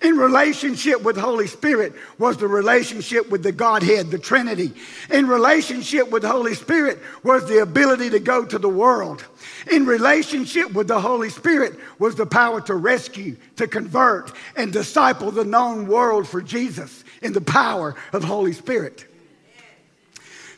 In 0.03 0.17
relationship 0.17 1.03
with 1.03 1.19
Holy 1.19 1.47
Spirit 1.47 1.93
was 2.19 2.39
the 2.39 2.49
relationship 2.49 3.29
with 3.31 3.43
the 3.43 3.53
Godhead, 3.53 4.11
the 4.11 4.19
Trinity. 4.19 4.73
In 5.11 5.27
relationship 5.27 6.11
with 6.11 6.25
Holy 6.25 6.55
Spirit 6.55 6.99
was 7.23 7.47
the 7.47 7.59
ability 7.59 8.09
to 8.11 8.19
go 8.19 8.47
to 8.47 8.59
the 8.59 8.69
world. 8.69 9.25
In 9.71 9.85
relationship 9.85 10.73
with 10.73 10.89
the 10.89 11.01
Holy 11.01 11.29
Spirit 11.29 11.79
was 11.99 12.15
the 12.15 12.25
power 12.25 12.63
to 12.63 12.75
rescue, 12.75 13.37
to 13.57 13.69
convert, 13.69 14.33
and 14.57 14.73
disciple 14.73 15.31
the 15.31 15.45
known 15.45 15.87
world 15.87 16.27
for 16.27 16.41
Jesus 16.41 17.05
in 17.23 17.33
the 17.33 17.41
power 17.41 17.95
of 18.13 18.25
Holy 18.25 18.53
Spirit. 18.53 19.07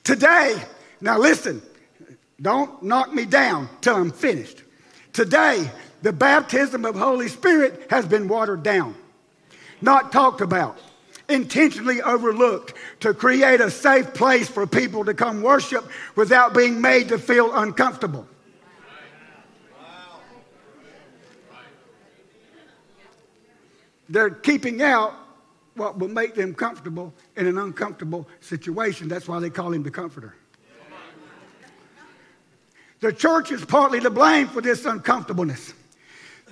Today, 0.05 0.57
now 1.01 1.19
listen, 1.19 1.63
don't 2.41 2.83
knock 2.83 3.13
me 3.13 3.25
down 3.25 3.69
till 3.81 3.97
I'm 3.97 4.11
finished. 4.11 4.63
Today, 5.13 5.71
the 6.03 6.13
baptism 6.13 6.85
of 6.85 6.97
Holy 6.97 7.29
Spirit 7.29 7.87
has 7.91 8.07
been 8.07 8.29
watered 8.29 8.63
down 8.63 8.97
not 9.83 10.13
talked 10.13 10.41
about, 10.41 10.79
intentionally 11.29 12.01
overlooked 12.01 12.75
to 13.01 13.13
create 13.13 13.61
a 13.61 13.71
safe 13.71 14.15
place 14.15 14.49
for 14.49 14.67
people 14.67 15.05
to 15.05 15.13
come 15.13 15.43
worship 15.43 15.85
without 16.15 16.55
being 16.55 16.81
made 16.81 17.09
to 17.09 17.19
feel 17.19 17.55
uncomfortable. 17.55 18.27
They're 24.09 24.31
keeping 24.31 24.83
out 24.83 25.15
what 25.75 25.99
will 25.99 26.09
make 26.09 26.35
them 26.35 26.55
comfortable 26.55 27.15
in 27.37 27.47
an 27.47 27.59
uncomfortable 27.59 28.29
situation. 28.41 29.09
That's 29.09 29.27
why 29.27 29.41
they 29.41 29.51
call 29.51 29.73
him 29.73 29.83
the 29.83 29.91
comforter. 29.91 30.35
The 33.01 33.13
church 33.13 33.51
is 33.51 33.65
partly 33.65 33.99
to 34.01 34.11
blame 34.11 34.47
for 34.47 34.61
this 34.61 34.85
uncomfortableness. 34.85 35.75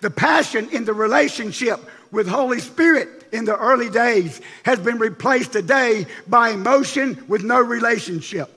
The 0.01 0.11
passion 0.11 0.69
in 0.71 0.85
the 0.85 0.95
relationship 0.95 1.79
with 2.11 2.27
Holy 2.27 2.59
Spirit 2.59 3.29
in 3.33 3.45
the 3.45 3.57
early 3.57 3.89
days 3.89 4.41
has 4.65 4.81
been 4.81 4.99
replaced 4.99 5.53
today 5.53 6.07
by 6.27 6.51
emotion 6.51 7.23
with 7.29 7.45
no 7.45 7.61
relationship. 7.61 8.51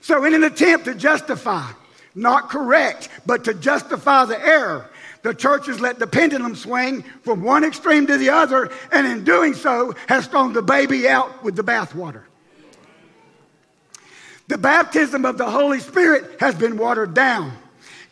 So, 0.00 0.24
in 0.24 0.34
an 0.34 0.42
attempt 0.42 0.86
to 0.86 0.94
justify, 0.94 1.70
not 2.14 2.48
correct, 2.48 3.08
but 3.26 3.44
to 3.44 3.54
justify 3.54 4.24
the 4.24 4.40
error, 4.40 4.90
the 5.22 5.32
church 5.32 5.66
has 5.66 5.80
let 5.80 5.98
the 5.98 6.06
pendulum 6.06 6.56
swing 6.56 7.02
from 7.22 7.42
one 7.42 7.64
extreme 7.64 8.06
to 8.08 8.18
the 8.18 8.30
other, 8.30 8.70
and 8.90 9.06
in 9.06 9.24
doing 9.24 9.54
so, 9.54 9.94
has 10.08 10.26
thrown 10.26 10.52
the 10.52 10.62
baby 10.62 11.08
out 11.08 11.42
with 11.44 11.54
the 11.56 11.64
bathwater. 11.64 12.24
The 14.48 14.58
baptism 14.58 15.24
of 15.24 15.38
the 15.38 15.48
Holy 15.48 15.78
Spirit 15.78 16.40
has 16.40 16.54
been 16.56 16.76
watered 16.76 17.14
down, 17.14 17.56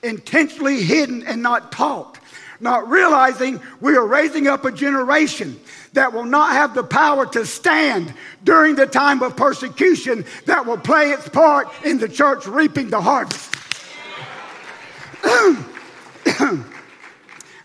intentionally 0.03 0.83
hidden 0.83 1.25
and 1.25 1.43
not 1.43 1.73
taught, 1.73 2.19
not 2.61 2.89
realizing 2.89 3.61
we 3.81 3.97
are 3.97 4.07
raising 4.07 4.47
up 4.47 4.65
a 4.65 4.71
generation 4.71 5.61
that 5.93 6.13
will 6.13 6.25
not 6.25 6.53
have 6.53 6.75
the 6.75 6.85
power 6.85 7.27
to 7.27 7.45
stand 7.45 8.15
during 8.45 8.77
the 8.77 8.87
time 8.87 9.23
of 9.23 9.37
persecution 9.37 10.25
that 10.47 10.65
will 10.65 10.79
play 10.79 11.11
its 11.11 11.29
part 11.29 11.69
in 11.85 11.99
the 11.99 12.09
church 12.09 12.47
reaping 12.47 12.89
the 12.89 13.01
harvest. 13.01 13.57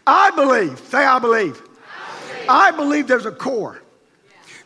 I 0.07 0.31
believe, 0.31 0.79
say 0.79 1.03
I 1.03 1.19
believe. 1.19 1.61
I 2.47 2.71
believe. 2.71 3.07
There's 3.07 3.25
a 3.25 3.31
core. 3.31 3.81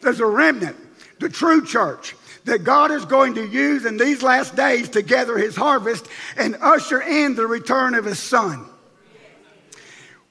There's 0.02 0.20
a 0.20 0.26
remnant, 0.26 0.76
the 1.20 1.30
true 1.30 1.66
church 1.66 2.16
that 2.46 2.64
God 2.64 2.92
is 2.92 3.06
going 3.06 3.36
to 3.36 3.46
use 3.46 3.86
in 3.86 3.98
these 3.98 4.24
last 4.24 4.56
days 4.56 4.90
to 4.90 5.02
gather 5.02 5.38
his 5.38 5.56
harvest 5.56 6.08
and 6.38 6.56
usher 6.62 7.02
in 7.02 7.36
the 7.36 7.46
return 7.46 7.96
of 7.96 8.06
his 8.06 8.20
son. 8.20 8.66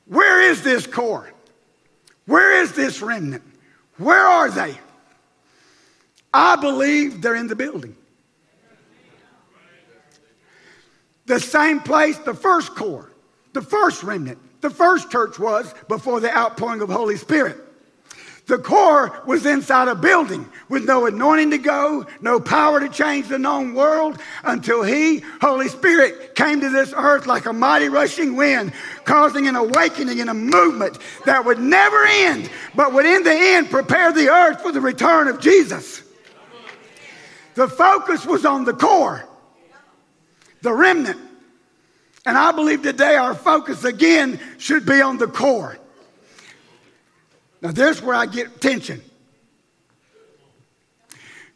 Where 0.06 0.40
is 0.40 0.62
this 0.62 0.86
core? 0.86 1.30
Where 2.26 2.62
is 2.62 2.72
this 2.72 3.02
remnant? 3.02 3.42
Where 3.98 4.24
are 4.24 4.50
they? 4.50 4.78
I 6.32 6.56
believe 6.56 7.22
they're 7.22 7.34
in 7.34 7.46
the 7.46 7.56
building. 7.56 7.96
The 11.26 11.40
same 11.40 11.80
place 11.80 12.16
the 12.18 12.34
first 12.34 12.74
core, 12.74 13.10
the 13.52 13.60
first 13.60 14.02
remnant, 14.02 14.38
the 14.60 14.70
first 14.70 15.10
church 15.10 15.38
was 15.38 15.72
before 15.88 16.20
the 16.20 16.36
outpouring 16.36 16.80
of 16.80 16.88
Holy 16.88 17.16
Spirit. 17.16 17.56
The 18.48 18.58
core 18.58 19.22
was 19.26 19.44
inside 19.44 19.88
a 19.88 19.94
building 19.94 20.48
with 20.70 20.86
no 20.86 21.04
anointing 21.04 21.50
to 21.50 21.58
go, 21.58 22.06
no 22.22 22.40
power 22.40 22.80
to 22.80 22.88
change 22.88 23.28
the 23.28 23.38
known 23.38 23.74
world 23.74 24.18
until 24.42 24.82
He, 24.82 25.22
Holy 25.42 25.68
Spirit, 25.68 26.34
came 26.34 26.58
to 26.62 26.70
this 26.70 26.94
earth 26.96 27.26
like 27.26 27.44
a 27.44 27.52
mighty 27.52 27.90
rushing 27.90 28.36
wind, 28.36 28.72
causing 29.04 29.48
an 29.48 29.54
awakening 29.54 30.20
and 30.20 30.30
a 30.30 30.34
movement 30.34 30.96
that 31.26 31.44
would 31.44 31.58
never 31.58 32.06
end, 32.06 32.50
but 32.74 32.94
would 32.94 33.04
in 33.04 33.22
the 33.22 33.34
end 33.34 33.68
prepare 33.68 34.12
the 34.12 34.30
earth 34.30 34.62
for 34.62 34.72
the 34.72 34.80
return 34.80 35.28
of 35.28 35.40
Jesus. 35.40 36.02
The 37.54 37.68
focus 37.68 38.24
was 38.24 38.46
on 38.46 38.64
the 38.64 38.72
core, 38.72 39.28
the 40.62 40.72
remnant. 40.72 41.20
And 42.26 42.36
I 42.36 42.52
believe 42.52 42.82
today 42.82 43.16
our 43.16 43.34
focus 43.34 43.84
again 43.84 44.40
should 44.58 44.84
be 44.84 45.00
on 45.00 45.18
the 45.18 45.26
core. 45.26 45.78
Now, 47.60 47.72
there's 47.72 48.00
where 48.02 48.14
I 48.14 48.26
get 48.26 48.60
tension. 48.60 49.02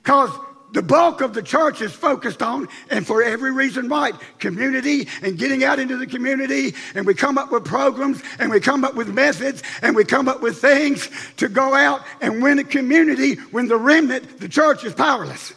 Because 0.02 0.30
the 0.72 0.82
bulk 0.82 1.20
of 1.20 1.34
the 1.34 1.42
church 1.42 1.80
is 1.80 1.92
focused 1.92 2.42
on, 2.42 2.68
and 2.90 3.06
for 3.06 3.22
every 3.22 3.52
reason 3.52 3.88
right, 3.88 4.14
community 4.38 5.06
and 5.22 5.38
getting 5.38 5.64
out 5.64 5.78
into 5.78 5.96
the 5.96 6.06
community. 6.06 6.74
And 6.94 7.06
we 7.06 7.14
come 7.14 7.38
up 7.38 7.52
with 7.52 7.64
programs 7.64 8.22
and 8.38 8.50
we 8.50 8.58
come 8.58 8.84
up 8.84 8.94
with 8.94 9.12
methods 9.12 9.62
and 9.82 9.94
we 9.94 10.04
come 10.04 10.28
up 10.28 10.40
with 10.40 10.60
things 10.60 11.10
to 11.36 11.48
go 11.48 11.74
out 11.74 12.02
and 12.20 12.42
win 12.42 12.58
a 12.58 12.64
community 12.64 13.34
when 13.50 13.68
the 13.68 13.76
remnant, 13.76 14.40
the 14.40 14.48
church, 14.48 14.84
is 14.84 14.94
powerless. 14.94 15.52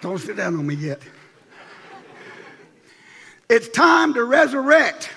Don't 0.00 0.18
sit 0.18 0.36
down 0.36 0.54
on 0.54 0.66
me 0.66 0.76
yet. 0.76 1.02
It's 3.50 3.68
time 3.68 4.14
to 4.14 4.22
resurrect 4.22 5.10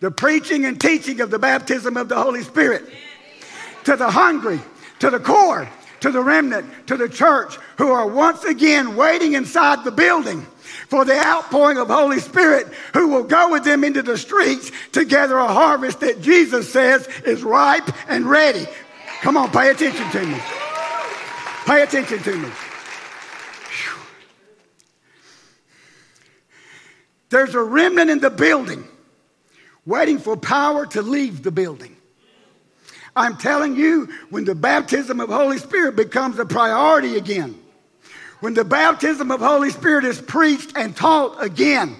the 0.00 0.10
preaching 0.10 0.64
and 0.64 0.80
teaching 0.80 1.20
of 1.20 1.30
the 1.30 1.38
baptism 1.38 1.96
of 1.96 2.08
the 2.08 2.20
Holy 2.20 2.42
Spirit 2.42 2.84
to 3.84 3.94
the 3.94 4.10
hungry, 4.10 4.60
to 4.98 5.10
the 5.10 5.20
core, 5.20 5.68
to 6.00 6.10
the 6.10 6.20
remnant, 6.20 6.88
to 6.88 6.96
the 6.96 7.08
church 7.08 7.56
who 7.78 7.92
are 7.92 8.08
once 8.08 8.42
again 8.42 8.96
waiting 8.96 9.34
inside 9.34 9.84
the 9.84 9.92
building 9.92 10.44
for 10.88 11.04
the 11.04 11.16
outpouring 11.16 11.78
of 11.78 11.86
Holy 11.86 12.18
Spirit 12.18 12.66
who 12.94 13.06
will 13.06 13.22
go 13.22 13.52
with 13.52 13.62
them 13.62 13.84
into 13.84 14.02
the 14.02 14.18
streets 14.18 14.72
to 14.90 15.04
gather 15.04 15.38
a 15.38 15.46
harvest 15.46 16.00
that 16.00 16.20
Jesus 16.20 16.72
says 16.72 17.08
is 17.24 17.44
ripe 17.44 17.88
and 18.08 18.28
ready. 18.28 18.66
Come 19.20 19.36
on, 19.36 19.52
pay 19.52 19.70
attention 19.70 20.10
to 20.10 20.26
me. 20.26 20.40
Pay 21.64 21.82
attention 21.82 22.18
to 22.24 22.36
me. 22.36 22.48
There's 27.32 27.54
a 27.54 27.62
remnant 27.62 28.10
in 28.10 28.20
the 28.20 28.28
building 28.28 28.84
waiting 29.86 30.18
for 30.18 30.36
power 30.36 30.84
to 30.84 31.00
leave 31.00 31.42
the 31.42 31.50
building. 31.50 31.96
I'm 33.16 33.38
telling 33.38 33.74
you, 33.74 34.12
when 34.28 34.44
the 34.44 34.54
baptism 34.54 35.18
of 35.18 35.30
Holy 35.30 35.56
Spirit 35.56 35.96
becomes 35.96 36.38
a 36.38 36.44
priority 36.44 37.16
again, 37.16 37.58
when 38.40 38.52
the 38.52 38.64
baptism 38.64 39.30
of 39.30 39.40
Holy 39.40 39.70
Spirit 39.70 40.04
is 40.04 40.20
preached 40.20 40.76
and 40.76 40.94
taught 40.94 41.42
again, 41.42 41.96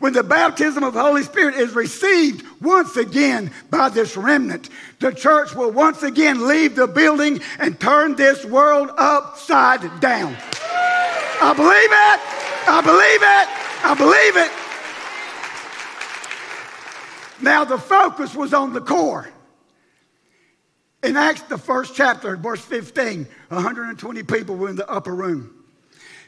when 0.00 0.12
the 0.12 0.24
baptism 0.24 0.82
of 0.82 0.94
Holy 0.94 1.22
Spirit 1.22 1.54
is 1.54 1.72
received 1.72 2.44
once 2.60 2.96
again 2.96 3.52
by 3.70 3.88
this 3.88 4.16
remnant, 4.16 4.68
the 4.98 5.12
church 5.12 5.54
will 5.54 5.70
once 5.70 6.02
again 6.02 6.48
leave 6.48 6.74
the 6.74 6.88
building 6.88 7.40
and 7.60 7.78
turn 7.78 8.16
this 8.16 8.44
world 8.44 8.90
upside 8.98 10.00
down. 10.00 10.36
I 11.40 11.54
believe 11.54 11.92
it. 11.92 12.20
I 12.68 12.80
believe 12.82 13.22
it. 13.22 13.65
I 13.88 13.94
believe 13.94 14.36
it. 14.36 14.50
Now, 17.40 17.64
the 17.64 17.78
focus 17.78 18.34
was 18.34 18.52
on 18.52 18.72
the 18.72 18.80
core. 18.80 19.28
In 21.04 21.16
Acts, 21.16 21.42
the 21.42 21.56
first 21.56 21.94
chapter, 21.94 22.36
verse 22.36 22.60
15, 22.60 23.28
120 23.48 24.22
people 24.24 24.56
were 24.56 24.70
in 24.70 24.74
the 24.74 24.90
upper 24.90 25.14
room. 25.14 25.64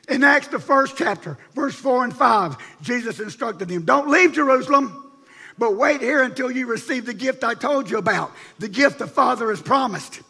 In 0.08 0.22
Acts, 0.22 0.46
the 0.46 0.60
first 0.60 0.96
chapter, 0.96 1.36
verse 1.56 1.74
4 1.74 2.04
and 2.04 2.16
5, 2.16 2.56
Jesus 2.80 3.18
instructed 3.18 3.68
them 3.68 3.84
Don't 3.84 4.08
leave 4.08 4.34
Jerusalem, 4.34 5.12
but 5.58 5.76
wait 5.76 6.00
here 6.00 6.22
until 6.22 6.52
you 6.52 6.66
receive 6.66 7.06
the 7.06 7.14
gift 7.14 7.42
I 7.42 7.54
told 7.54 7.90
you 7.90 7.98
about, 7.98 8.30
the 8.60 8.68
gift 8.68 9.00
the 9.00 9.08
Father 9.08 9.50
has 9.50 9.60
promised. 9.60 10.20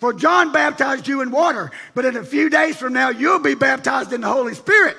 For 0.00 0.12
John 0.12 0.52
baptized 0.52 1.08
you 1.08 1.22
in 1.22 1.30
water, 1.30 1.70
but 1.94 2.04
in 2.04 2.16
a 2.16 2.24
few 2.24 2.50
days 2.50 2.76
from 2.76 2.92
now, 2.92 3.08
you'll 3.08 3.38
be 3.38 3.54
baptized 3.54 4.12
in 4.12 4.20
the 4.20 4.28
Holy 4.28 4.54
Spirit. 4.54 4.98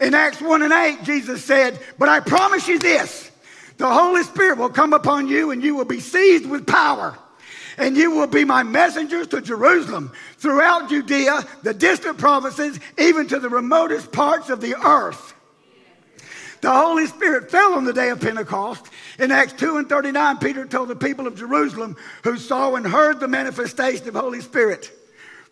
In 0.00 0.14
Acts 0.14 0.40
1 0.40 0.62
and 0.62 0.72
8, 0.72 1.02
Jesus 1.04 1.44
said, 1.44 1.78
But 1.98 2.08
I 2.08 2.20
promise 2.20 2.68
you 2.68 2.78
this 2.78 3.30
the 3.78 3.90
Holy 3.90 4.22
Spirit 4.22 4.58
will 4.58 4.70
come 4.70 4.92
upon 4.92 5.28
you 5.28 5.50
and 5.50 5.62
you 5.62 5.74
will 5.74 5.84
be 5.84 6.00
seized 6.00 6.48
with 6.48 6.66
power. 6.66 7.18
And 7.78 7.94
you 7.94 8.12
will 8.12 8.26
be 8.26 8.46
my 8.46 8.62
messengers 8.62 9.26
to 9.28 9.42
Jerusalem, 9.42 10.10
throughout 10.38 10.88
Judea, 10.88 11.42
the 11.62 11.74
distant 11.74 12.16
provinces, 12.16 12.80
even 12.96 13.26
to 13.28 13.38
the 13.38 13.50
remotest 13.50 14.12
parts 14.12 14.48
of 14.48 14.62
the 14.62 14.76
earth. 14.76 15.34
The 16.62 16.72
Holy 16.72 17.06
Spirit 17.06 17.50
fell 17.50 17.74
on 17.74 17.84
the 17.84 17.92
day 17.92 18.08
of 18.08 18.22
Pentecost. 18.22 18.86
In 19.18 19.30
Acts 19.30 19.52
2 19.52 19.76
and 19.76 19.88
39, 19.90 20.38
Peter 20.38 20.64
told 20.64 20.88
the 20.88 20.96
people 20.96 21.26
of 21.26 21.36
Jerusalem 21.36 21.98
who 22.24 22.38
saw 22.38 22.76
and 22.76 22.86
heard 22.86 23.20
the 23.20 23.28
manifestation 23.28 24.08
of 24.08 24.14
Holy 24.14 24.40
Spirit, 24.40 24.90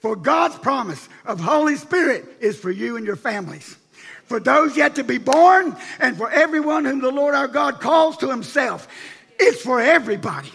For 0.00 0.16
God's 0.16 0.56
promise 0.56 1.10
of 1.26 1.40
Holy 1.40 1.76
Spirit 1.76 2.24
is 2.40 2.58
for 2.58 2.70
you 2.70 2.96
and 2.96 3.04
your 3.04 3.16
families 3.16 3.76
for 4.24 4.40
those 4.40 4.76
yet 4.76 4.94
to 4.96 5.04
be 5.04 5.18
born, 5.18 5.76
and 6.00 6.16
for 6.16 6.30
everyone 6.30 6.84
whom 6.84 7.00
the 7.00 7.10
Lord 7.10 7.34
our 7.34 7.48
God 7.48 7.80
calls 7.80 8.16
to 8.18 8.30
himself. 8.30 8.88
It's 9.38 9.62
for 9.62 9.80
everybody. 9.80 10.52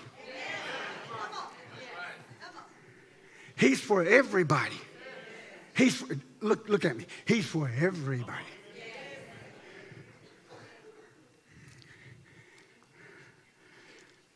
He's 3.56 3.82
for 3.82 4.04
everybody. 4.04 4.76
He's 5.76 5.96
for, 5.96 6.18
look, 6.40 6.70
look 6.70 6.86
at 6.86 6.96
me. 6.96 7.06
He's 7.26 7.46
for 7.46 7.70
everybody. 7.80 8.46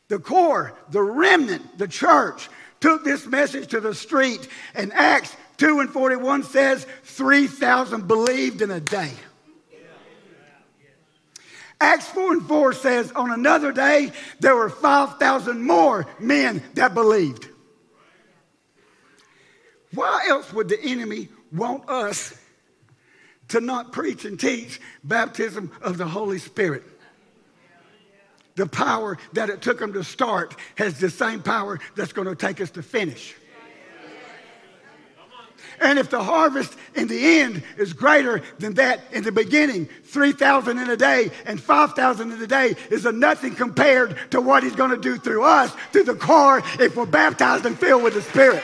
The 0.10 0.20
core, 0.20 0.74
the 0.92 1.02
remnant, 1.02 1.78
the 1.78 1.88
church 1.88 2.50
took 2.80 3.04
this 3.04 3.26
message 3.26 3.70
to 3.70 3.80
the 3.80 3.96
street, 3.96 4.48
and 4.76 4.92
Acts 4.94 5.36
2 5.58 5.80
and 5.80 5.90
41 5.90 6.44
says 6.44 6.86
3,000 7.04 8.08
believed 8.08 8.62
in 8.62 8.70
a 8.70 8.80
day. 8.80 9.12
Acts 11.82 12.08
4 12.08 12.34
and 12.34 12.48
4 12.48 12.74
says, 12.74 13.12
on 13.12 13.32
another 13.32 13.72
day, 13.72 14.12
there 14.40 14.56
were 14.56 14.70
5,000 14.70 15.62
more 15.62 16.08
men 16.20 16.64
that 16.76 16.94
believed. 16.94 17.48
Why 19.94 20.26
else 20.30 20.52
would 20.54 20.70
the 20.70 20.82
enemy 20.82 21.30
want 21.52 21.88
us 21.90 22.38
to 23.50 23.60
not 23.60 23.92
preach 23.92 24.26
and 24.26 24.40
teach 24.40 24.82
baptism 25.04 25.72
of 25.82 25.98
the 25.98 26.08
Holy 26.08 26.40
Spirit? 26.40 26.84
The 28.56 28.68
power 28.68 29.18
that 29.34 29.50
it 29.50 29.62
took 29.62 29.80
them 29.80 29.94
to 29.94 30.04
start 30.04 30.56
has 30.76 31.00
the 31.00 31.10
same 31.10 31.42
power 31.42 31.80
that's 31.96 32.14
going 32.14 32.28
to 32.28 32.36
take 32.36 32.62
us 32.62 32.72
to 32.72 32.84
finish. 32.84 33.36
And 35.82 36.00
if 36.00 36.10
the 36.10 36.24
harvest 36.24 36.76
in 36.96 37.08
the 37.08 37.40
end 37.40 37.64
is 37.78 37.94
greater 37.94 38.42
than 38.60 38.76
that 38.76 39.02
in 39.12 39.24
the 39.24 39.32
beginning, 39.32 39.88
3,000 40.06 40.78
in 40.78 40.90
a 40.90 40.98
day 40.98 41.32
and 41.46 41.62
5,000 41.62 42.32
in 42.32 42.42
a 42.42 42.48
day 42.48 42.76
is 42.90 43.06
a 43.06 43.12
nothing 43.12 43.56
compared 43.56 44.18
to 44.32 44.42
what 44.42 44.64
he's 44.64 44.76
going 44.76 44.92
to 44.92 44.98
do 44.98 45.18
through 45.18 45.44
us, 45.44 45.74
through 45.92 46.04
the 46.04 46.16
car, 46.16 46.62
if 46.80 46.96
we're 46.96 47.06
baptized 47.06 47.66
and 47.66 47.78
filled 47.78 48.04
with 48.04 48.14
the 48.14 48.22
Spirit. 48.22 48.64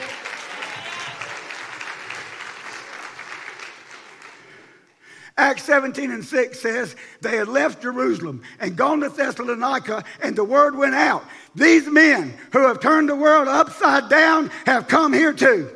Acts 5.40 5.64
17 5.64 6.12
and 6.12 6.26
6 6.26 6.60
says 6.60 6.98
they 7.22 7.38
had 7.38 7.48
left 7.48 7.82
Jerusalem 7.82 8.42
and 8.60 8.76
gone 8.76 9.00
to 9.00 9.10
Thessalonica, 9.10 10.04
and 10.22 10.36
the 10.36 10.44
word 10.44 10.76
went 10.76 10.96
out. 10.96 11.24
These 11.56 11.88
men 11.88 12.34
who 12.52 12.68
have 12.68 12.82
turned 12.82 13.08
the 13.08 13.16
world 13.16 13.48
upside 13.48 14.10
down 14.10 14.52
have 14.66 14.90
come 14.90 15.14
here 15.14 15.32
too. 15.32 15.74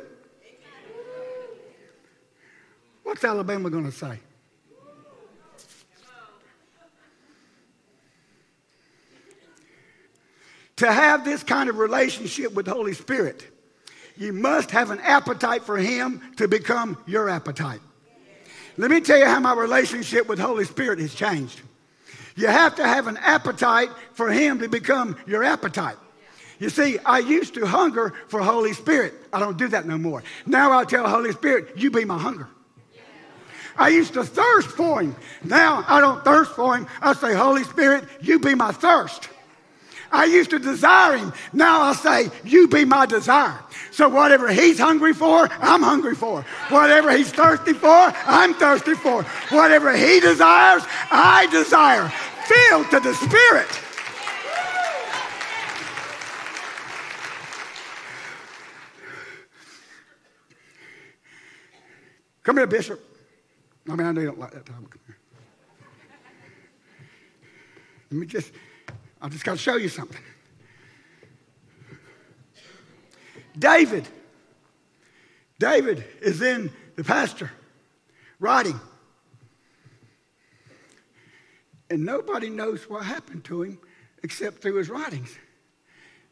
What's 3.04 3.22
Alabama 3.22 3.70
going 3.70 3.84
to 3.84 3.92
say? 3.92 4.18
To 10.76 10.92
have 10.92 11.24
this 11.24 11.44
kind 11.44 11.70
of 11.70 11.78
relationship 11.78 12.52
with 12.54 12.66
the 12.66 12.72
Holy 12.72 12.94
Spirit, 12.94 13.46
you 14.16 14.32
must 14.32 14.72
have 14.72 14.90
an 14.90 14.98
appetite 15.00 15.62
for 15.62 15.76
Him 15.76 16.20
to 16.36 16.48
become 16.48 16.98
your 17.06 17.28
appetite. 17.28 17.80
Let 18.76 18.90
me 18.90 19.00
tell 19.00 19.18
you 19.18 19.26
how 19.26 19.38
my 19.38 19.54
relationship 19.54 20.28
with 20.28 20.40
Holy 20.40 20.64
Spirit 20.64 20.98
has 20.98 21.14
changed. 21.14 21.60
You 22.34 22.48
have 22.48 22.74
to 22.76 22.86
have 22.86 23.06
an 23.06 23.18
appetite 23.18 23.90
for 24.14 24.32
Him 24.32 24.58
to 24.58 24.68
become 24.68 25.16
your 25.26 25.44
appetite. 25.44 25.96
You 26.58 26.70
see, 26.70 26.98
I 27.04 27.18
used 27.18 27.54
to 27.54 27.66
hunger 27.66 28.12
for 28.26 28.42
Holy 28.42 28.72
Spirit. 28.72 29.14
I 29.32 29.38
don't 29.38 29.56
do 29.56 29.68
that 29.68 29.86
no 29.86 29.98
more. 29.98 30.24
Now 30.46 30.76
I 30.76 30.84
tell 30.84 31.08
Holy 31.08 31.32
Spirit, 31.32 31.76
you 31.76 31.90
be 31.90 32.04
my 32.04 32.18
hunger. 32.18 32.48
I 33.76 33.88
used 33.88 34.14
to 34.14 34.24
thirst 34.24 34.68
for 34.68 35.02
him. 35.02 35.16
Now 35.42 35.84
I 35.88 36.00
don't 36.00 36.24
thirst 36.24 36.52
for 36.52 36.76
him. 36.76 36.86
I 37.00 37.12
say, 37.14 37.34
Holy 37.34 37.64
Spirit, 37.64 38.04
you 38.20 38.38
be 38.38 38.54
my 38.54 38.72
thirst. 38.72 39.28
I 40.12 40.26
used 40.26 40.50
to 40.50 40.60
desire 40.60 41.16
him. 41.16 41.32
Now 41.52 41.80
I 41.80 41.92
say, 41.94 42.30
you 42.44 42.68
be 42.68 42.84
my 42.84 43.04
desire. 43.04 43.58
So 43.90 44.08
whatever 44.08 44.48
he's 44.48 44.78
hungry 44.78 45.12
for, 45.12 45.48
I'm 45.60 45.82
hungry 45.82 46.14
for. 46.14 46.42
Whatever 46.68 47.16
he's 47.16 47.32
thirsty 47.32 47.72
for, 47.72 47.88
I'm 47.88 48.54
thirsty 48.54 48.94
for. 48.94 49.24
Whatever 49.50 49.96
he 49.96 50.20
desires, 50.20 50.84
I 51.10 51.48
desire. 51.50 52.12
Filled 52.46 52.90
to 52.90 53.00
the 53.00 53.14
Spirit. 53.14 53.80
Come 62.44 62.58
here, 62.58 62.66
Bishop. 62.66 63.13
I 63.88 63.94
mean, 63.94 64.06
I 64.06 64.12
know 64.12 64.20
you 64.20 64.28
don't 64.28 64.38
like 64.38 64.52
that 64.52 64.66
topic. 64.66 64.94
Let 68.10 68.18
me 68.18 68.26
just, 68.26 68.52
I 69.20 69.28
just 69.28 69.44
got 69.44 69.52
to 69.52 69.58
show 69.58 69.76
you 69.76 69.88
something. 69.88 70.20
David. 73.58 74.06
David 75.58 76.04
is 76.20 76.42
in 76.42 76.70
the 76.96 77.04
pasture 77.04 77.50
writing. 78.40 78.78
And 81.90 82.04
nobody 82.04 82.50
knows 82.50 82.88
what 82.88 83.04
happened 83.04 83.44
to 83.44 83.62
him 83.62 83.78
except 84.22 84.62
through 84.62 84.76
his 84.76 84.88
writings. 84.88 85.36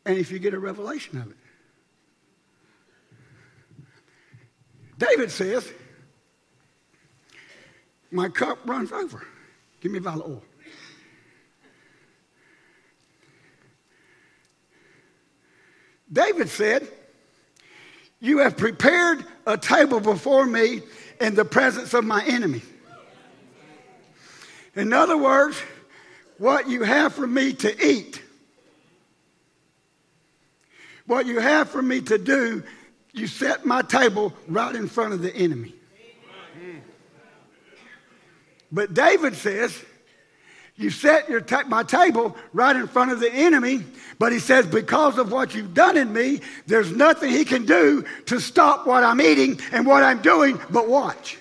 And 0.04 0.18
if 0.18 0.30
you 0.30 0.38
get 0.38 0.54
a 0.54 0.58
revelation 0.58 1.20
of 1.20 1.30
it. 1.30 1.36
David 4.98 5.30
says, 5.30 5.70
my 8.12 8.28
cup 8.28 8.58
runs 8.66 8.92
over. 8.92 9.26
Give 9.80 9.90
me 9.90 9.98
a 9.98 10.02
vial 10.02 10.22
of 10.22 10.30
oil. 10.30 10.42
David 16.12 16.48
said, 16.50 16.86
You 18.20 18.38
have 18.38 18.56
prepared 18.56 19.24
a 19.46 19.56
table 19.56 19.98
before 19.98 20.44
me 20.46 20.82
in 21.20 21.34
the 21.34 21.44
presence 21.44 21.94
of 21.94 22.04
my 22.04 22.22
enemy. 22.26 22.60
In 24.74 24.92
other 24.92 25.16
words, 25.16 25.60
what 26.38 26.68
you 26.68 26.82
have 26.82 27.14
for 27.14 27.26
me 27.26 27.52
to 27.54 27.86
eat, 27.86 28.22
what 31.06 31.26
you 31.26 31.40
have 31.40 31.70
for 31.70 31.82
me 31.82 32.00
to 32.02 32.18
do, 32.18 32.62
you 33.12 33.26
set 33.26 33.64
my 33.64 33.82
table 33.82 34.32
right 34.48 34.74
in 34.74 34.88
front 34.88 35.12
of 35.14 35.22
the 35.22 35.34
enemy. 35.34 35.74
But 38.72 38.94
David 38.94 39.36
says, 39.36 39.78
You 40.76 40.88
set 40.88 41.28
your 41.28 41.42
ta- 41.42 41.64
my 41.68 41.82
table 41.82 42.34
right 42.54 42.74
in 42.74 42.88
front 42.88 43.12
of 43.12 43.20
the 43.20 43.32
enemy, 43.32 43.84
but 44.18 44.32
he 44.32 44.38
says, 44.38 44.66
Because 44.66 45.18
of 45.18 45.30
what 45.30 45.54
you've 45.54 45.74
done 45.74 45.98
in 45.98 46.12
me, 46.12 46.40
there's 46.66 46.90
nothing 46.90 47.30
he 47.30 47.44
can 47.44 47.66
do 47.66 48.04
to 48.26 48.40
stop 48.40 48.86
what 48.86 49.04
I'm 49.04 49.20
eating 49.20 49.60
and 49.72 49.86
what 49.86 50.02
I'm 50.02 50.22
doing 50.22 50.58
but 50.70 50.88
watch. 50.88 51.38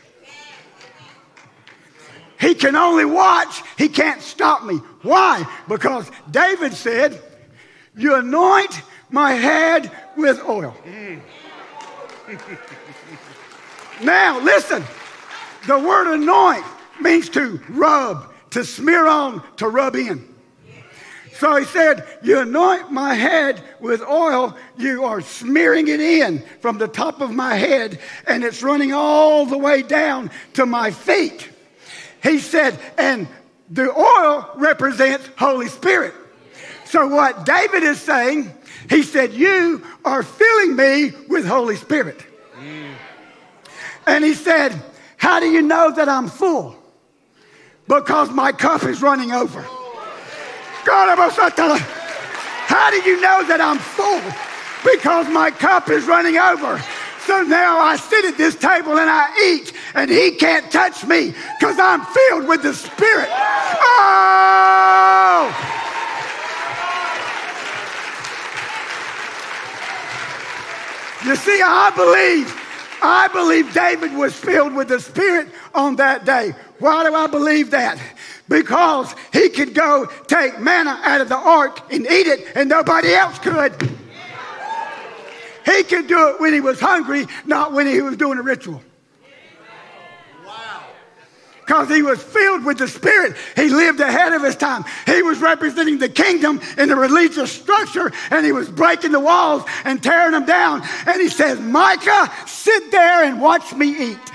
He 2.39 2.56
can 2.56 2.76
only 2.76 3.06
watch, 3.06 3.62
he 3.78 3.88
can't 3.88 4.22
stop 4.22 4.65
me. 4.65 4.78
Why? 5.04 5.48
Because 5.70 6.12
David 6.30 6.74
said, 6.74 7.22
You 7.96 8.15
anoint 8.15 8.82
my 9.10 9.34
head 9.34 9.89
with 10.17 10.44
oil. 10.44 10.76
Mm. 10.86 11.22
now, 14.04 14.39
listen, 14.39 14.84
the 15.67 15.78
word 15.78 16.13
anoint 16.13 16.65
means 16.99 17.30
to 17.30 17.62
rub, 17.69 18.34
to 18.51 18.65
smear 18.65 19.08
on, 19.08 19.43
to 19.58 19.67
rub 19.67 19.95
in. 19.95 20.27
So 21.41 21.56
he 21.56 21.65
said, 21.65 22.08
You 22.21 22.39
anoint 22.39 22.91
my 22.91 23.15
head 23.15 23.63
with 23.80 24.04
oil, 24.04 24.56
you 24.77 25.06
are 25.06 25.21
smearing 25.21 25.88
it 25.88 25.99
in 25.99 26.43
from 26.60 26.77
the 26.77 26.88
top 26.88 27.19
of 27.19 27.32
my 27.32 27.56
head, 27.56 27.99
and 28.27 28.43
it's 28.43 28.62
running 28.62 28.93
all 28.93 29.47
the 29.47 29.58
way 29.58 29.82
down 29.82 30.30
to 30.54 30.67
my 30.67 30.91
feet. 30.91 31.49
He 32.21 32.38
said, 32.38 32.77
And 32.97 33.27
the 33.71 33.91
oil 33.91 34.51
represents 34.56 35.30
Holy 35.36 35.67
Spirit. 35.67 36.13
So 36.86 37.08
what 37.08 37.45
David 37.45 37.84
is 37.84 37.99
saying, 37.99 38.51
he 38.89 39.01
said, 39.01 39.34
You 39.34 39.84
are 40.06 40.23
filling 40.23 40.75
me 40.75 41.12
with 41.27 41.47
Holy 41.47 41.75
Spirit. 41.75 42.23
Mm. 42.60 42.93
And 44.06 44.23
he 44.23 44.34
said, 44.34 44.80
How 45.17 45.39
do 45.39 45.47
you 45.47 45.62
know 45.62 45.91
that 45.91 46.08
I'm 46.08 46.27
full? 46.27 46.75
Because 47.91 48.32
my 48.32 48.54
cup 48.54 48.84
is 48.84 49.01
running 49.01 49.34
over. 49.34 49.65
God, 50.86 51.17
how 51.17 52.89
do 52.89 53.01
you 53.01 53.19
know 53.19 53.43
that 53.43 53.60
I'm 53.60 53.80
full? 53.80 54.21
Because 54.89 55.27
my 55.27 55.51
cup 55.51 55.89
is 55.89 56.06
running 56.06 56.38
over. 56.38 56.82
So 57.25 57.43
now 57.43 57.80
I 57.80 57.97
sit 57.97 58.23
at 58.23 58.38
this 58.38 58.56
table 58.56 58.97
and 58.97 59.10
I 59.10 59.27
eat, 59.43 59.73
and 59.93 60.10
he 60.10 60.32
can't 60.32 60.71
touch 60.71 61.06
me 61.06 61.34
because 61.60 61.77
I'm 61.80 62.06
filled 62.06 62.47
with 62.47 62.63
the 62.63 62.73
Spirit. 62.73 63.27
Oh! 63.84 64.17
You 71.25 71.36
see, 71.36 71.62
I 71.62 71.91
believe, 71.93 72.56
I 73.04 73.27
believe 73.34 73.73
David 73.73 74.15
was 74.15 74.34
filled 74.34 74.73
with 74.73 74.88
the 74.88 75.01
Spirit 75.01 75.49
on 75.75 75.97
that 75.97 76.23
day. 76.23 76.56
Why 76.82 77.04
do 77.04 77.13
I 77.13 77.28
believe 77.28 77.72
that? 77.72 78.02
Because 78.50 79.13
he 79.32 79.50
could 79.50 79.76
go 79.76 80.08
take 80.28 80.60
manna 80.60 81.00
out 81.04 81.22
of 81.22 81.30
the 81.30 81.38
ark 81.38 81.94
and 81.94 82.06
eat 82.06 82.28
it, 82.28 82.46
and 82.56 82.67
nobody 82.67 83.13
else 83.13 83.38
could. 83.38 83.72
He 85.63 85.84
could 85.84 86.08
do 86.08 86.30
it 86.30 86.41
when 86.41 86.54
he 86.54 86.60
was 86.60 86.80
hungry, 86.80 87.28
not 87.46 87.72
when 87.72 87.86
he 87.86 88.02
was 88.02 88.17
doing 88.17 88.39
a 88.39 88.41
ritual. 88.41 88.82
Because 91.60 91.88
he 91.88 92.02
was 92.02 92.22
filled 92.22 92.65
with 92.65 92.80
the 92.80 92.88
Spirit. 92.88 93.38
He 93.56 93.70
lived 93.70 94.00
ahead 94.00 94.34
of 94.34 94.41
his 94.44 94.56
time. 94.56 94.84
He 95.06 95.22
was 95.22 95.39
representing 95.39 96.00
the 96.00 96.10
kingdom 96.10 96.60
in 96.80 96.89
the 96.89 96.96
religious 96.96 97.52
structure, 97.52 98.12
and 98.32 98.44
he 98.44 98.52
was 98.52 98.67
breaking 98.70 99.12
the 99.12 99.20
walls 99.20 99.63
and 99.86 100.02
tearing 100.02 100.32
them 100.32 100.46
down. 100.46 100.82
And 101.06 101.22
he 101.22 101.30
says, 101.30 101.60
Micah, 101.60 102.34
sit 102.48 102.89
there 102.91 103.24
and 103.24 103.39
watch 103.39 103.72
me 103.74 104.12
eat. 104.12 104.32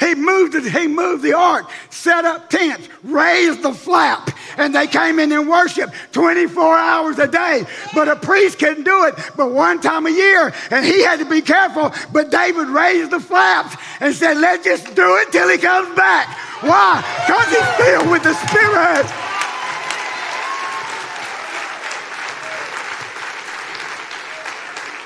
He 0.00 0.14
moved, 0.14 0.54
it, 0.54 0.64
he 0.64 0.88
moved 0.88 1.22
the 1.22 1.34
ark, 1.34 1.70
set 1.90 2.24
up 2.24 2.48
tents, 2.48 2.88
raised 3.04 3.62
the 3.62 3.74
flap, 3.74 4.30
and 4.56 4.74
they 4.74 4.86
came 4.86 5.18
in 5.18 5.30
and 5.30 5.46
worshiped 5.46 5.92
24 6.12 6.76
hours 6.76 7.18
a 7.18 7.28
day. 7.28 7.64
But 7.94 8.08
a 8.08 8.16
priest 8.16 8.58
couldn't 8.58 8.84
do 8.84 9.04
it 9.04 9.14
but 9.36 9.52
one 9.52 9.80
time 9.80 10.06
a 10.06 10.10
year, 10.10 10.52
and 10.70 10.84
he 10.84 11.02
had 11.02 11.18
to 11.18 11.26
be 11.26 11.42
careful. 11.42 11.92
But 12.12 12.30
David 12.30 12.68
raised 12.68 13.10
the 13.10 13.20
flaps 13.20 13.76
and 14.00 14.14
said, 14.14 14.38
Let's 14.38 14.64
just 14.64 14.94
do 14.94 15.16
it 15.16 15.32
till 15.32 15.48
he 15.48 15.58
comes 15.58 15.94
back. 15.94 16.28
Why? 16.62 17.04
Because 17.26 17.48
he's 17.48 17.86
filled 17.86 18.10
with 18.10 18.22
the 18.22 18.34
Spirit. 18.34 19.06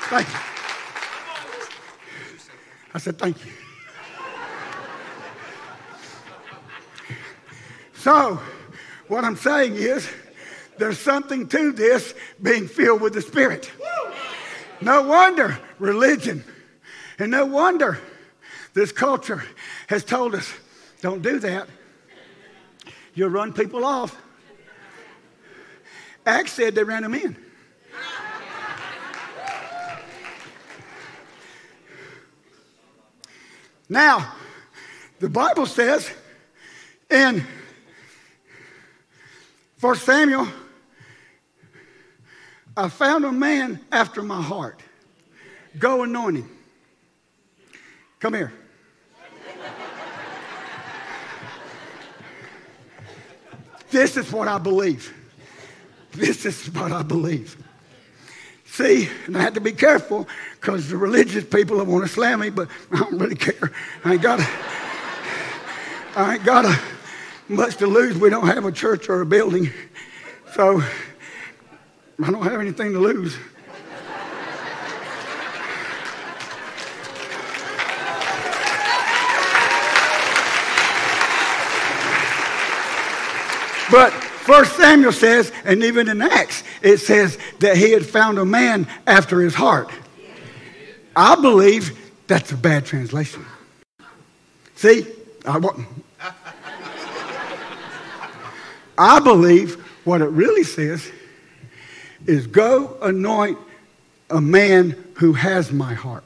Thank 0.09 0.27
you. 0.27 0.39
I 2.93 2.97
said, 2.97 3.17
Thank 3.17 3.45
you. 3.45 3.54
So, 8.05 8.39
what 9.07 9.23
I'm 9.23 9.35
saying 9.35 9.77
is, 9.77 10.07
there's 10.77 10.99
something 10.99 11.47
to 11.47 11.71
this 11.71 12.13
being 12.39 12.67
filled 12.67 13.01
with 13.01 13.15
the 13.15 13.21
Spirit. 13.23 13.71
No 14.79 15.01
wonder 15.01 15.57
religion, 15.79 16.43
and 17.17 17.31
no 17.31 17.47
wonder 17.47 17.97
this 18.75 18.91
culture 18.91 19.43
has 19.87 20.03
told 20.03 20.35
us 20.35 20.53
don't 21.01 21.23
do 21.23 21.39
that. 21.39 21.67
You'll 23.15 23.31
run 23.31 23.53
people 23.53 23.83
off. 23.83 24.15
Acts 26.27 26.51
said 26.51 26.75
they 26.75 26.83
ran 26.83 27.01
them 27.01 27.15
in. 27.15 27.35
Now, 33.89 34.31
the 35.17 35.29
Bible 35.29 35.65
says 35.65 36.07
in 37.09 37.43
for 39.77 39.95
Samuel, 39.95 40.47
I 42.77 42.89
found 42.89 43.25
a 43.25 43.31
man 43.31 43.79
after 43.91 44.21
my 44.21 44.41
heart. 44.41 44.81
Go 45.77 46.03
anoint 46.03 46.37
him. 46.37 46.49
Come 48.19 48.33
here. 48.33 48.53
this 53.91 54.17
is 54.17 54.31
what 54.31 54.47
I 54.47 54.57
believe. 54.57 55.13
This 56.11 56.45
is 56.45 56.67
what 56.73 56.91
I 56.91 57.03
believe. 57.03 57.57
See, 58.65 59.09
and 59.25 59.37
I 59.37 59.41
had 59.41 59.53
to 59.53 59.61
be 59.61 59.71
careful 59.71 60.27
because 60.59 60.89
the 60.89 60.97
religious 60.97 61.45
people 61.45 61.83
want 61.85 62.05
to 62.05 62.11
slam 62.11 62.41
me, 62.41 62.49
but 62.49 62.67
I 62.91 62.99
don't 62.99 63.17
really 63.17 63.35
care. 63.35 63.71
I 64.03 64.13
ain't 64.13 64.21
got 64.21 64.39
to. 64.39 64.47
I 66.17 66.35
ain't 66.35 66.45
got 66.45 66.65
a 66.65 66.94
much 67.47 67.77
to 67.77 67.87
lose. 67.87 68.17
We 68.17 68.29
don't 68.29 68.47
have 68.47 68.65
a 68.65 68.71
church 68.71 69.09
or 69.09 69.21
a 69.21 69.25
building. 69.25 69.69
So 70.53 70.81
I 72.23 72.31
don't 72.31 72.43
have 72.43 72.59
anything 72.59 72.93
to 72.93 72.99
lose. 72.99 73.37
But 83.91 84.11
First 84.11 84.75
Samuel 84.75 85.11
says, 85.11 85.51
and 85.63 85.83
even 85.83 86.09
in 86.09 86.21
Acts, 86.21 86.63
it 86.81 86.97
says 86.97 87.37
that 87.59 87.77
he 87.77 87.91
had 87.91 88.05
found 88.05 88.37
a 88.39 88.45
man 88.45 88.87
after 89.07 89.41
his 89.41 89.53
heart. 89.53 89.89
I 91.15 91.35
believe 91.35 91.97
that's 92.27 92.51
a 92.51 92.57
bad 92.57 92.85
translation. 92.85 93.45
See, 94.75 95.07
I, 95.45 95.59
I 98.97 99.19
believe 99.19 99.75
what 100.05 100.21
it 100.21 100.29
really 100.29 100.63
says 100.63 101.11
is 102.25 102.47
go 102.47 102.97
anoint 103.01 103.57
a 104.29 104.41
man 104.41 104.95
who 105.15 105.33
has 105.33 105.71
my 105.71 105.93
heart. 105.93 106.23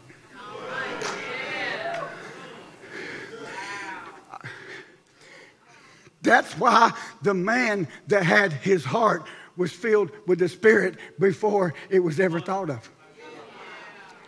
That's 6.21 6.53
why 6.57 6.91
the 7.21 7.33
man 7.33 7.87
that 8.07 8.23
had 8.23 8.51
his 8.51 8.83
heart 8.83 9.23
was 9.55 9.71
filled 9.71 10.11
with 10.27 10.39
the 10.39 10.49
Spirit 10.49 10.97
before 11.17 11.73
it 11.89 11.99
was 11.99 12.19
ever 12.19 12.39
thought 12.39 12.69
of. 12.69 12.89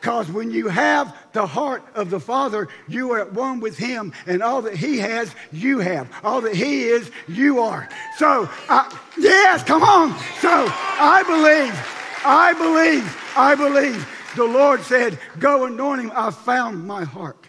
Because 0.02 0.32
when 0.32 0.50
you 0.50 0.68
have 0.68 1.16
the 1.32 1.46
heart 1.46 1.84
of 1.94 2.10
the 2.10 2.20
Father, 2.20 2.70
you 2.88 3.12
are 3.12 3.20
at 3.20 3.34
one 3.34 3.60
with 3.60 3.78
Him, 3.78 4.14
and 4.26 4.42
all 4.42 4.64
that 4.64 4.76
He 4.76 4.98
has, 4.98 5.36
you 5.52 5.78
have. 5.78 6.12
All 6.24 6.42
that 6.42 6.56
He 6.56 6.86
is, 6.86 7.12
you 7.28 7.60
are. 7.60 7.88
So, 8.18 8.50
uh, 8.68 8.90
yes, 9.20 9.64
come 9.64 9.84
on. 9.84 10.10
So, 10.40 10.50
I 10.50 11.22
believe, 11.22 12.26
I 12.26 12.54
believe, 12.54 13.34
I 13.38 13.54
believe. 13.54 14.08
The 14.36 14.44
Lord 14.44 14.82
said, 14.82 15.20
Go 15.38 15.66
anoint 15.66 16.02
him. 16.02 16.12
I 16.16 16.32
found 16.32 16.84
my 16.84 17.04
heart. 17.04 17.46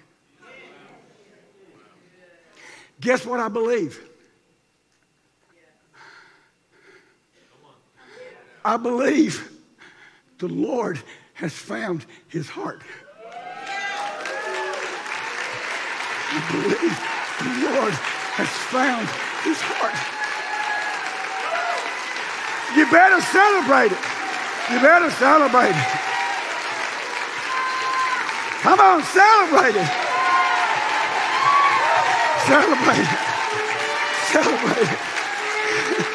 Guess 3.01 3.25
what 3.25 3.41
I 3.41 3.49
believe? 3.49 3.99
I 8.63 8.77
believe 8.77 9.51
the 10.39 10.49
Lord 10.49 11.01
has 11.35 11.53
found 11.53 12.07
his 12.29 12.49
heart. 12.49 12.83
I 16.35 16.41
believe 16.51 16.97
the 17.43 17.51
Lord 17.69 17.95
has 18.39 18.49
found 18.73 19.07
his 19.45 19.61
heart. 19.61 19.97
You 22.77 22.89
better 22.91 23.21
celebrate 23.21 23.93
it. 23.93 24.01
You 24.73 24.81
better 24.81 25.11
celebrate 25.11 25.77
it. 25.77 26.13
Come 28.63 28.81
on, 28.81 29.03
celebrate 29.03 29.77
it. 29.77 29.91
Celebrate 32.47 33.05
it. 33.05 33.21
Celebrate 34.33 34.89
it. 34.89 36.09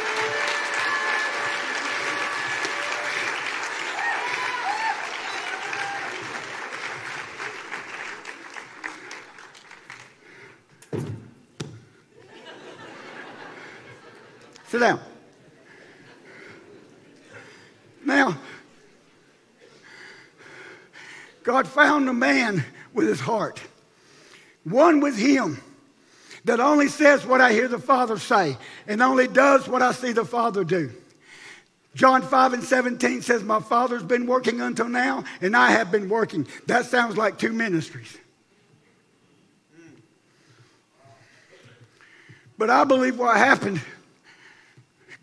Sit 14.78 14.82
down. 14.82 15.00
Now, 18.06 18.38
God 21.42 21.68
found 21.68 22.08
a 22.08 22.14
man 22.14 22.64
with 22.94 23.08
his 23.08 23.20
heart, 23.20 23.60
one 24.66 25.00
with 25.00 25.18
him 25.18 25.60
that 26.46 26.60
only 26.60 26.90
says 26.90 27.26
what 27.26 27.42
I 27.42 27.54
hear 27.54 27.68
the 27.68 27.80
Father 27.80 28.20
say 28.20 28.56
and 28.86 29.02
only 29.02 29.28
does 29.28 29.68
what 29.68 29.82
I 29.82 29.94
see 29.94 30.12
the 30.12 30.24
Father 30.24 30.64
do. 30.64 30.92
John 31.96 32.22
5 32.22 32.54
and 32.54 32.64
17 32.64 33.24
says, 33.24 33.42
My 33.42 33.60
Father's 33.60 34.04
been 34.04 34.28
working 34.28 34.62
until 34.62 34.90
now, 34.90 35.24
and 35.42 35.58
I 35.58 35.72
have 35.72 35.92
been 35.92 36.08
working. 36.08 36.46
That 36.68 36.86
sounds 36.86 37.18
like 37.18 37.40
two 37.40 37.52
ministries. 37.52 38.16
But 42.60 42.70
I 42.70 42.84
believe 42.84 43.18
what 43.18 43.38
happened, 43.38 43.82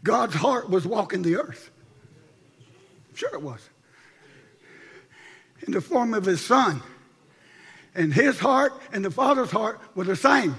God's 0.04 0.34
heart 0.34 0.68
was 0.68 0.86
walking 0.86 1.22
the 1.22 1.36
earth. 1.36 1.70
Sure, 3.14 3.34
it 3.34 3.42
was. 3.42 3.68
In 5.66 5.72
the 5.72 5.80
form 5.80 6.12
of 6.12 6.24
his 6.24 6.44
son. 6.44 6.82
And 7.94 8.12
his 8.12 8.38
heart 8.38 8.74
and 8.92 9.04
the 9.04 9.10
Father's 9.10 9.50
heart 9.50 9.80
were 9.94 10.04
the 10.04 10.14
same. 10.14 10.56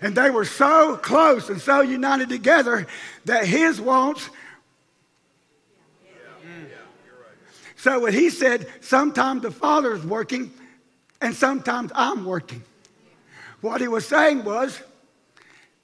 And 0.00 0.14
they 0.14 0.30
were 0.30 0.46
so 0.46 0.96
close 0.96 1.50
and 1.50 1.60
so 1.60 1.82
united 1.82 2.30
together 2.30 2.86
that 3.26 3.44
his 3.46 3.80
wants. 3.80 4.30
So 7.76 8.00
when 8.00 8.14
he 8.14 8.30
said, 8.30 8.66
sometimes 8.80 9.42
the 9.42 9.50
Father's 9.50 10.04
working 10.04 10.50
and 11.20 11.34
sometimes 11.34 11.92
I'm 11.94 12.24
working. 12.24 12.62
What 13.60 13.80
he 13.80 13.88
was 13.88 14.06
saying 14.06 14.44
was, 14.44 14.80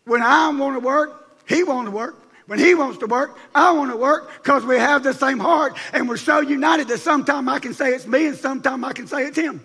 when 0.05 0.23
I 0.23 0.49
want 0.51 0.77
to 0.77 0.81
work, 0.81 1.43
he 1.47 1.65
wants 1.65 1.91
to 1.91 1.95
work. 1.95 2.24
When 2.47 2.59
he 2.59 2.75
wants 2.75 2.99
to 2.99 3.07
work, 3.07 3.39
I 3.55 3.73
want 3.73 3.91
to 3.91 3.97
work 3.97 4.31
because 4.43 4.65
we 4.65 4.77
have 4.77 5.03
the 5.03 5.15
same 5.15 5.39
heart 5.39 5.79
and 5.93 6.09
we're 6.09 6.19
so 6.19 6.41
united 6.41 6.89
that 6.89 7.01
sometimes 7.01 7.49
I 7.49 7.59
can 7.59 7.73
say 7.73 7.95
it's 7.95 8.07
me 8.07 8.27
and 8.27 8.37
sometimes 8.37 8.85
I 8.85 8.93
can 8.93 9.07
say 9.07 9.25
it's 9.25 9.39
him. 9.39 9.65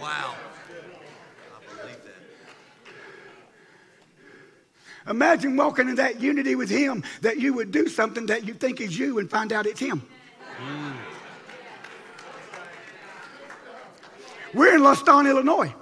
Wow. 0.00 0.34
I 1.54 1.82
believe 1.82 1.98
that. 5.04 5.10
Imagine 5.10 5.56
walking 5.56 5.90
in 5.90 5.96
that 5.96 6.20
unity 6.22 6.54
with 6.54 6.70
him 6.70 7.04
that 7.20 7.38
you 7.38 7.52
would 7.52 7.70
do 7.70 7.86
something 7.86 8.26
that 8.26 8.46
you 8.46 8.54
think 8.54 8.80
is 8.80 8.98
you 8.98 9.18
and 9.18 9.30
find 9.30 9.52
out 9.52 9.66
it's 9.66 9.80
him. 9.80 10.02
Mm. 10.58 10.92
We're 14.54 14.74
in 14.74 14.82
Luston, 14.82 15.28
Illinois. 15.28 15.74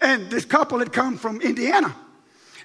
And 0.00 0.30
this 0.30 0.44
couple 0.44 0.78
had 0.78 0.92
come 0.92 1.18
from 1.18 1.40
Indiana. 1.40 1.94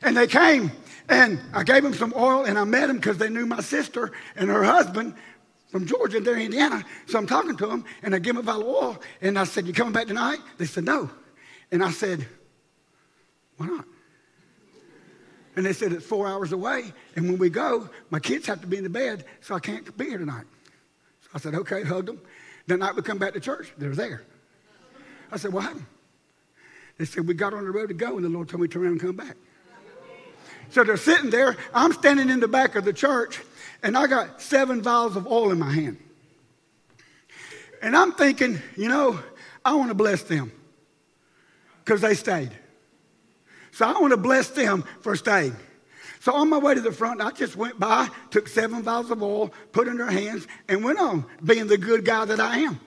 And 0.02 0.18
they 0.18 0.28
came 0.28 0.72
and 1.10 1.40
I 1.54 1.64
gave 1.64 1.84
them 1.84 1.94
some 1.94 2.14
oil 2.16 2.46
and 2.46 2.58
I 2.58 2.64
met 2.64 2.88
them 2.88 2.98
because 2.98 3.18
they 3.18 3.30
knew 3.30 3.46
my 3.46 3.62
sister 3.62 4.12
and 4.36 4.50
her 4.50 4.64
husband 4.64 5.16
from 5.70 5.86
Georgia 5.86 6.18
and 6.18 6.26
they're 6.26 6.36
in 6.36 6.44
Indiana. 6.44 6.84
So 7.08 7.18
I'm 7.18 7.28
talking 7.28 7.58
to 7.58 7.68
them 7.68 7.84
and 8.04 8.16
I 8.16 8.20
give 8.20 8.36
them 8.36 8.44
a 8.44 8.46
bottle 8.46 8.70
of 8.70 8.84
oil 8.84 9.02
and 9.22 9.38
I 9.38 9.44
said, 9.44 9.68
You 9.68 9.74
coming 9.74 9.94
back 9.94 10.08
tonight? 10.08 10.40
They 10.58 10.66
said, 10.66 10.86
No. 10.86 11.10
And 11.72 11.84
I 11.84 11.92
said, 11.92 12.26
Why 13.58 13.68
not? 13.68 13.86
And 15.56 15.66
they 15.66 15.74
said, 15.74 15.92
It's 15.92 16.06
four 16.06 16.28
hours 16.28 16.52
away. 16.52 16.94
And 17.16 17.28
when 17.28 17.38
we 17.38 17.50
go, 17.50 17.90
my 18.10 18.20
kids 18.20 18.48
have 18.48 18.62
to 18.62 18.68
be 18.68 18.78
in 18.78 18.84
the 18.84 18.90
bed, 18.90 19.26
so 19.42 19.56
I 19.56 19.60
can't 19.60 19.98
be 19.98 20.06
here 20.06 20.18
tonight. 20.18 20.46
So 21.22 21.30
I 21.34 21.40
said, 21.40 21.56
Okay, 21.56 21.84
hugged 21.84 22.08
them. 22.08 22.22
That 22.68 22.78
night 22.78 22.96
we 22.96 23.02
come 23.02 23.18
back 23.18 23.34
to 23.34 23.40
church, 23.40 23.74
they're 23.78 23.96
there. 23.96 24.24
I 25.32 25.38
said, 25.38 25.52
What 25.52 25.64
happened? 25.64 25.86
They 26.98 27.06
said, 27.06 27.28
We 27.28 27.34
got 27.34 27.54
on 27.54 27.66
the 27.66 27.72
road 27.72 27.88
to 27.88 27.94
go, 27.94 28.16
and 28.16 28.24
the 28.24 28.30
Lord 28.30 28.48
told 28.48 28.62
me 28.62 28.68
to 28.68 28.74
turn 28.74 28.84
around 28.84 28.92
and 28.94 29.02
come 29.02 29.16
back. 29.16 29.36
So 30.74 30.84
they're 30.84 30.98
sitting 30.98 31.30
there. 31.30 31.56
I'm 31.72 31.94
standing 31.94 32.32
in 32.32 32.40
the 32.40 32.48
back 32.48 32.76
of 32.76 32.84
the 32.84 32.94
church, 32.94 33.40
and 33.84 33.96
I 33.96 34.08
got 34.08 34.42
seven 34.42 34.82
vials 34.82 35.16
of 35.16 35.28
oil 35.28 35.52
in 35.52 35.60
my 35.60 35.72
hand. 35.72 36.00
And 37.80 37.96
I'm 37.96 38.12
thinking, 38.14 38.60
you 38.76 38.88
know, 38.88 39.20
I 39.64 39.76
want 39.76 39.90
to 39.90 39.94
bless 39.94 40.24
them 40.24 40.52
because 41.86 42.02
they 42.02 42.16
stayed. 42.16 42.50
So 43.72 43.86
I 43.86 44.00
want 44.00 44.14
to 44.14 44.18
bless 44.18 44.50
them 44.50 44.84
for 45.02 45.16
staying. 45.16 45.56
So 46.22 46.34
on 46.34 46.50
my 46.50 46.58
way 46.58 46.74
to 46.74 46.82
the 46.82 46.92
front, 46.92 47.22
I 47.22 47.30
just 47.30 47.56
went 47.56 47.80
by, 47.80 48.10
took 48.32 48.48
seven 48.48 48.82
vials 48.82 49.12
of 49.12 49.22
oil, 49.22 49.54
put 49.74 49.88
in 49.88 49.98
their 49.98 50.10
hands, 50.10 50.48
and 50.68 50.84
went 50.84 50.98
on 50.98 51.26
being 51.46 51.68
the 51.68 51.78
good 51.78 52.04
guy 52.04 52.26
that 52.26 52.40
I 52.40 52.58
am. 52.58 52.80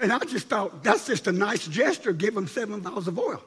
and 0.00 0.10
I 0.10 0.20
just 0.20 0.48
thought, 0.48 0.82
that's 0.82 1.06
just 1.06 1.26
a 1.26 1.32
nice 1.32 1.68
gesture, 1.68 2.14
give 2.14 2.34
them 2.34 2.46
seven 2.46 2.80
vials 2.80 3.08
of 3.08 3.18
oil. 3.18 3.42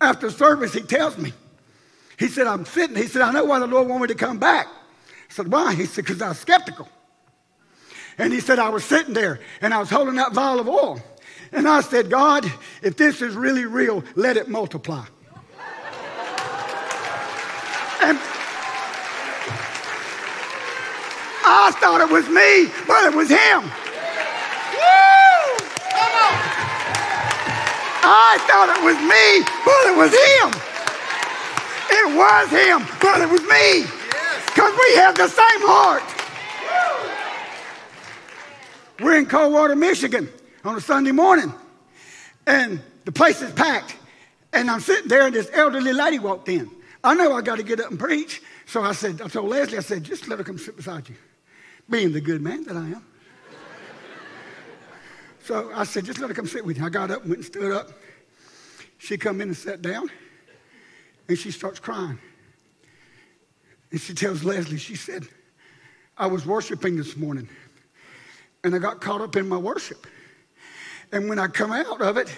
After 0.00 0.30
service, 0.30 0.72
he 0.72 0.80
tells 0.80 1.18
me, 1.18 1.32
he 2.18 2.28
said, 2.28 2.46
I'm 2.46 2.64
sitting. 2.64 2.96
He 2.96 3.06
said, 3.06 3.22
I 3.22 3.32
know 3.32 3.44
why 3.44 3.58
the 3.58 3.66
Lord 3.66 3.88
wanted 3.88 4.02
me 4.02 4.08
to 4.08 4.14
come 4.14 4.38
back. 4.38 4.66
I 4.66 5.32
said, 5.32 5.50
why? 5.50 5.74
He 5.74 5.86
said, 5.86 6.04
because 6.04 6.22
I 6.22 6.28
was 6.28 6.38
skeptical. 6.38 6.88
And 8.16 8.32
he 8.32 8.40
said, 8.40 8.58
I 8.58 8.68
was 8.70 8.84
sitting 8.84 9.14
there 9.14 9.40
and 9.60 9.72
I 9.72 9.78
was 9.78 9.90
holding 9.90 10.16
that 10.16 10.32
vial 10.32 10.58
of 10.58 10.68
oil. 10.68 11.00
And 11.52 11.68
I 11.68 11.80
said, 11.80 12.10
God, 12.10 12.50
if 12.82 12.96
this 12.96 13.22
is 13.22 13.36
really 13.36 13.64
real, 13.64 14.02
let 14.16 14.36
it 14.36 14.48
multiply. 14.48 15.04
and 18.02 18.18
I 21.50 21.70
thought 21.80 22.00
it 22.00 22.12
was 22.12 22.28
me, 22.28 22.70
but 22.86 23.04
it 23.04 23.16
was 23.16 23.30
him. 23.30 23.87
I 28.02 28.38
thought 28.46 28.68
it 28.70 28.82
was 28.84 28.96
me, 28.96 29.42
but 29.64 29.82
it 29.86 29.96
was 29.96 30.12
him. 30.12 30.50
It 31.90 32.16
was 32.16 32.50
him, 32.50 32.86
but 33.00 33.20
it 33.20 33.28
was 33.28 33.42
me. 33.42 33.84
Because 34.46 34.72
we 34.78 34.96
have 34.96 35.16
the 35.16 35.28
same 35.28 35.62
heart. 35.62 36.02
We're 39.00 39.18
in 39.18 39.26
Coldwater, 39.26 39.76
Michigan 39.76 40.28
on 40.64 40.76
a 40.76 40.80
Sunday 40.80 41.12
morning, 41.12 41.52
and 42.46 42.80
the 43.04 43.12
place 43.12 43.40
is 43.42 43.52
packed. 43.52 43.96
And 44.52 44.70
I'm 44.70 44.80
sitting 44.80 45.08
there, 45.08 45.26
and 45.26 45.34
this 45.34 45.50
elderly 45.52 45.92
lady 45.92 46.18
walked 46.18 46.48
in. 46.48 46.70
I 47.04 47.14
know 47.14 47.32
I 47.32 47.42
got 47.42 47.56
to 47.56 47.62
get 47.62 47.80
up 47.80 47.90
and 47.90 47.98
preach. 47.98 48.42
So 48.66 48.82
I 48.82 48.92
said, 48.92 49.22
I 49.22 49.28
told 49.28 49.48
Leslie, 49.48 49.78
I 49.78 49.82
said, 49.82 50.04
just 50.04 50.28
let 50.28 50.38
her 50.38 50.44
come 50.44 50.58
sit 50.58 50.76
beside 50.76 51.08
you. 51.08 51.14
Being 51.88 52.12
the 52.12 52.20
good 52.20 52.42
man 52.42 52.64
that 52.64 52.76
I 52.76 52.80
am. 52.80 53.04
So 55.48 55.70
I 55.74 55.84
said, 55.84 56.04
just 56.04 56.18
let 56.18 56.28
her 56.28 56.34
come 56.34 56.46
sit 56.46 56.62
with 56.62 56.76
you. 56.76 56.84
I 56.84 56.90
got 56.90 57.10
up 57.10 57.22
and 57.22 57.30
went 57.30 57.38
and 57.38 57.46
stood 57.46 57.72
up. 57.72 57.88
She 58.98 59.16
come 59.16 59.40
in 59.40 59.48
and 59.48 59.56
sat 59.56 59.80
down, 59.80 60.10
and 61.26 61.38
she 61.38 61.50
starts 61.50 61.80
crying. 61.80 62.18
And 63.90 63.98
she 63.98 64.12
tells 64.12 64.44
Leslie, 64.44 64.76
she 64.76 64.94
said, 64.94 65.26
I 66.18 66.26
was 66.26 66.44
worshiping 66.44 66.96
this 66.98 67.16
morning, 67.16 67.48
and 68.62 68.74
I 68.74 68.78
got 68.78 69.00
caught 69.00 69.22
up 69.22 69.36
in 69.36 69.48
my 69.48 69.56
worship. 69.56 70.06
And 71.12 71.30
when 71.30 71.38
I 71.38 71.46
come 71.46 71.72
out 71.72 72.02
of 72.02 72.18
it, 72.18 72.30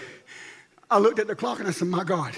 I 0.88 0.98
looked 1.00 1.18
at 1.18 1.26
the 1.26 1.34
clock 1.34 1.58
and 1.58 1.66
I 1.66 1.72
said, 1.72 1.88
My 1.88 2.04
God, 2.04 2.32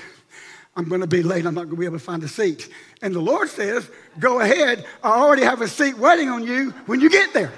I'm 0.75 0.89
going 0.89 1.03
to 1.03 1.07
be 1.07 1.23
late. 1.23 1.45
I'm 1.45 1.55
not 1.55 1.65
going 1.65 1.77
to 1.77 1.81
be 1.81 1.85
able 1.85 1.99
to 1.99 2.05
find 2.05 2.23
a 2.23 2.29
seat. 2.29 2.71
And 3.03 3.15
the 3.15 3.21
Lord 3.21 3.51
says, 3.51 3.91
Go 4.19 4.41
ahead. 4.41 4.87
I 5.05 5.11
already 5.11 5.43
have 5.43 5.61
a 5.61 5.69
seat 5.69 5.99
waiting 5.99 6.31
on 6.31 6.45
you 6.45 6.71
when 6.87 6.99
you 6.99 7.11
get 7.11 7.35
there. 7.35 7.53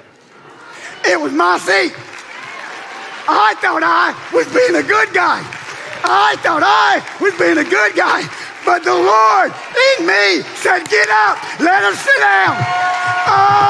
It 1.05 1.21
was 1.21 1.33
my 1.33 1.59
seat. 1.59 1.95
I 3.27 3.55
thought 3.61 3.83
I 3.83 4.13
was 4.35 4.47
being 4.53 4.77
a 4.77 4.87
good 4.87 5.15
guy. 5.15 5.41
I 6.05 6.37
thought 6.45 6.63
I 6.63 7.01
was 7.21 7.33
being 7.39 7.57
a 7.57 7.65
good 7.65 7.97
guy. 7.97 8.29
But 8.65 8.85
the 8.85 8.93
Lord 8.93 9.53
in 9.99 10.07
me 10.07 10.43
said, 10.57 10.85
Get 10.89 11.09
up, 11.09 11.39
let 11.61 11.83
him 11.85 11.95
sit 11.95 12.19
down. 12.19 12.57
Oh! 13.27 13.65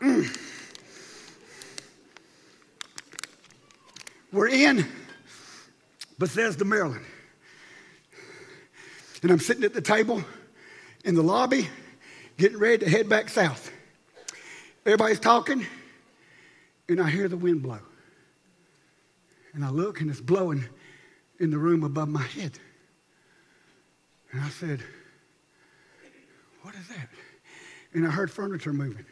Mm. 0.00 0.36
We're 4.32 4.48
in 4.48 4.86
Bethesda, 6.18 6.64
Maryland. 6.64 7.04
And 9.22 9.30
I'm 9.30 9.38
sitting 9.38 9.64
at 9.64 9.74
the 9.74 9.82
table 9.82 10.24
in 11.04 11.14
the 11.14 11.22
lobby, 11.22 11.68
getting 12.38 12.58
ready 12.58 12.78
to 12.78 12.90
head 12.90 13.08
back 13.08 13.28
south. 13.28 13.70
Everybody's 14.86 15.20
talking, 15.20 15.66
and 16.88 17.00
I 17.00 17.10
hear 17.10 17.28
the 17.28 17.36
wind 17.36 17.62
blow. 17.62 17.80
And 19.52 19.64
I 19.64 19.70
look, 19.70 20.00
and 20.00 20.10
it's 20.10 20.20
blowing 20.20 20.64
in 21.38 21.50
the 21.50 21.58
room 21.58 21.82
above 21.82 22.08
my 22.08 22.22
head. 22.22 22.52
And 24.32 24.40
I 24.40 24.48
said, 24.48 24.80
What 26.62 26.74
is 26.74 26.88
that? 26.88 27.08
And 27.92 28.06
I 28.06 28.10
heard 28.10 28.30
furniture 28.30 28.72
moving. 28.72 29.04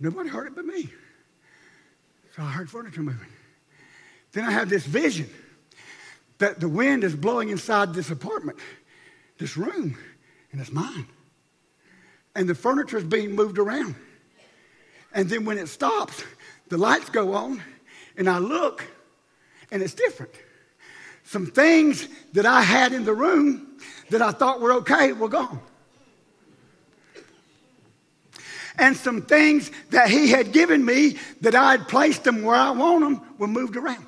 Nobody 0.00 0.28
heard 0.28 0.48
it 0.48 0.54
but 0.54 0.64
me. 0.64 0.90
So 2.36 2.42
I 2.42 2.50
heard 2.50 2.70
furniture 2.70 3.02
moving. 3.02 3.28
Then 4.32 4.44
I 4.44 4.50
had 4.50 4.68
this 4.68 4.84
vision 4.84 5.30
that 6.38 6.60
the 6.60 6.68
wind 6.68 7.04
is 7.04 7.14
blowing 7.14 7.48
inside 7.48 7.94
this 7.94 8.10
apartment, 8.10 8.58
this 9.38 9.56
room, 9.56 9.96
and 10.52 10.60
it's 10.60 10.72
mine. 10.72 11.06
And 12.34 12.48
the 12.48 12.54
furniture 12.54 12.98
is 12.98 13.04
being 13.04 13.34
moved 13.34 13.58
around. 13.58 13.94
And 15.12 15.28
then 15.28 15.44
when 15.44 15.58
it 15.58 15.68
stops, 15.68 16.22
the 16.68 16.78
lights 16.78 17.10
go 17.10 17.34
on, 17.34 17.62
and 18.16 18.28
I 18.28 18.38
look, 18.38 18.86
and 19.70 19.82
it's 19.82 19.94
different. 19.94 20.32
Some 21.24 21.46
things 21.46 22.08
that 22.32 22.46
I 22.46 22.62
had 22.62 22.92
in 22.92 23.04
the 23.04 23.12
room 23.12 23.78
that 24.10 24.22
I 24.22 24.32
thought 24.32 24.60
were 24.60 24.72
okay 24.74 25.12
were 25.12 25.28
gone. 25.28 25.60
And 28.78 28.96
some 28.96 29.22
things 29.22 29.70
that 29.90 30.08
he 30.08 30.28
had 30.30 30.52
given 30.52 30.84
me 30.84 31.16
that 31.40 31.54
I 31.54 31.72
had 31.72 31.88
placed 31.88 32.24
them 32.24 32.42
where 32.42 32.54
I 32.54 32.70
want 32.70 33.00
them 33.00 33.20
were 33.36 33.48
moved 33.48 33.76
around. 33.76 34.06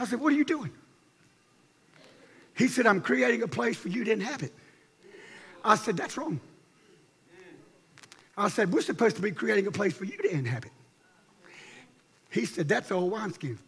I 0.00 0.06
said, 0.06 0.18
What 0.18 0.32
are 0.32 0.36
you 0.36 0.44
doing? 0.44 0.70
He 2.56 2.68
said, 2.68 2.86
I'm 2.86 3.02
creating 3.02 3.42
a 3.42 3.48
place 3.48 3.76
for 3.76 3.88
you 3.88 4.02
to 4.04 4.10
inhabit. 4.10 4.52
I 5.62 5.76
said, 5.76 5.96
That's 5.96 6.16
wrong. 6.16 6.40
I 8.36 8.48
said, 8.48 8.72
We're 8.72 8.80
supposed 8.80 9.16
to 9.16 9.22
be 9.22 9.30
creating 9.30 9.66
a 9.66 9.70
place 9.70 9.92
for 9.92 10.06
you 10.06 10.16
to 10.16 10.30
inhabit. 10.30 10.72
He 12.30 12.46
said, 12.46 12.66
That's 12.66 12.90
old 12.90 13.12
wineskin. 13.12 13.58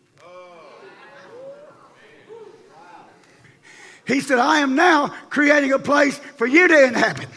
He 4.04 4.20
said, 4.20 4.38
I 4.38 4.58
am 4.58 4.74
now 4.74 5.08
creating 5.30 5.72
a 5.72 5.78
place 5.78 6.18
for 6.18 6.46
you 6.46 6.66
to 6.66 6.84
inhabit. 6.84 7.28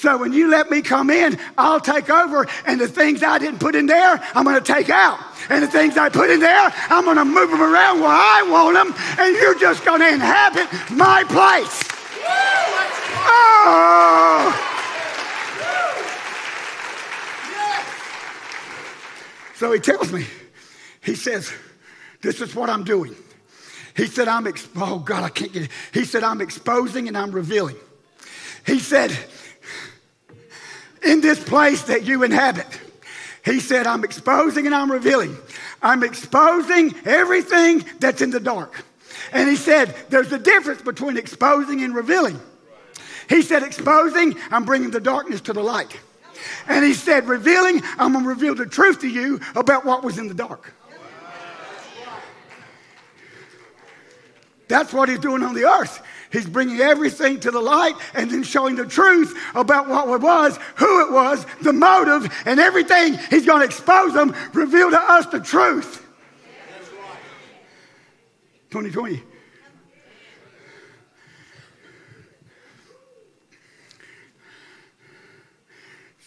So 0.00 0.16
when 0.16 0.32
you 0.32 0.48
let 0.48 0.70
me 0.70 0.80
come 0.80 1.10
in, 1.10 1.38
I'll 1.58 1.78
take 1.78 2.08
over, 2.08 2.46
and 2.64 2.80
the 2.80 2.88
things 2.88 3.22
I 3.22 3.38
didn't 3.38 3.58
put 3.60 3.74
in 3.74 3.84
there, 3.84 4.18
I'm 4.34 4.44
going 4.44 4.56
to 4.56 4.72
take 4.72 4.88
out. 4.88 5.20
And 5.50 5.62
the 5.62 5.66
things 5.66 5.98
I 5.98 6.08
put 6.08 6.30
in 6.30 6.40
there, 6.40 6.72
I'm 6.88 7.04
going 7.04 7.18
to 7.18 7.24
move 7.26 7.50
them 7.50 7.60
around 7.60 8.00
where 8.00 8.08
I 8.08 8.42
want 8.50 8.76
them, 8.76 8.94
and 9.18 9.36
you're 9.36 9.58
just 9.58 9.84
going 9.84 10.00
to 10.00 10.08
inhabit 10.08 10.68
my 10.90 11.24
place. 11.24 11.84
Oh! 13.26 14.56
So 19.56 19.70
he 19.72 19.80
tells 19.80 20.10
me, 20.10 20.24
he 21.02 21.14
says, 21.14 21.52
This 22.22 22.40
is 22.40 22.54
what 22.54 22.70
I'm 22.70 22.84
doing. 22.84 23.14
He 23.94 24.06
said, 24.06 24.28
I'm, 24.28 24.50
oh 24.76 25.00
God, 25.00 25.24
I 25.24 25.28
can't 25.28 25.52
get 25.52 25.64
it. 25.64 25.70
He 25.92 26.06
said, 26.06 26.24
I'm 26.24 26.40
exposing 26.40 27.06
and 27.06 27.18
I'm 27.18 27.32
revealing. 27.32 27.76
He 28.64 28.78
said, 28.78 29.14
in 31.02 31.20
this 31.20 31.42
place 31.42 31.82
that 31.82 32.04
you 32.04 32.22
inhabit, 32.22 32.66
he 33.44 33.60
said, 33.60 33.86
I'm 33.86 34.04
exposing 34.04 34.66
and 34.66 34.74
I'm 34.74 34.90
revealing. 34.92 35.36
I'm 35.82 36.02
exposing 36.02 36.94
everything 37.06 37.84
that's 37.98 38.20
in 38.20 38.30
the 38.30 38.40
dark. 38.40 38.84
And 39.32 39.48
he 39.48 39.56
said, 39.56 39.94
there's 40.08 40.32
a 40.32 40.38
difference 40.38 40.82
between 40.82 41.16
exposing 41.16 41.82
and 41.82 41.94
revealing. 41.94 42.38
He 43.28 43.42
said, 43.42 43.62
exposing, 43.62 44.36
I'm 44.50 44.64
bringing 44.64 44.90
the 44.90 45.00
darkness 45.00 45.40
to 45.42 45.52
the 45.52 45.62
light. 45.62 45.98
And 46.66 46.84
he 46.84 46.94
said, 46.94 47.28
revealing, 47.28 47.82
I'm 47.98 48.12
going 48.12 48.24
to 48.24 48.28
reveal 48.28 48.54
the 48.54 48.66
truth 48.66 49.00
to 49.00 49.08
you 49.08 49.40
about 49.54 49.84
what 49.84 50.02
was 50.02 50.18
in 50.18 50.28
the 50.28 50.34
dark. 50.34 50.74
That's 54.68 54.92
what 54.92 55.08
he's 55.08 55.18
doing 55.18 55.42
on 55.42 55.54
the 55.54 55.64
earth. 55.64 56.02
He's 56.30 56.46
bringing 56.46 56.80
everything 56.80 57.40
to 57.40 57.50
the 57.50 57.60
light 57.60 57.96
and 58.14 58.30
then 58.30 58.42
showing 58.44 58.76
the 58.76 58.86
truth 58.86 59.36
about 59.54 59.88
what 59.88 60.08
it 60.08 60.20
was, 60.20 60.58
who 60.76 61.06
it 61.06 61.12
was, 61.12 61.44
the 61.60 61.72
motive, 61.72 62.32
and 62.46 62.60
everything. 62.60 63.18
He's 63.30 63.44
going 63.44 63.60
to 63.60 63.64
expose 63.64 64.14
them, 64.14 64.34
reveal 64.52 64.90
to 64.90 65.00
us 65.00 65.26
the 65.26 65.40
truth. 65.40 66.06
2020. 68.70 69.22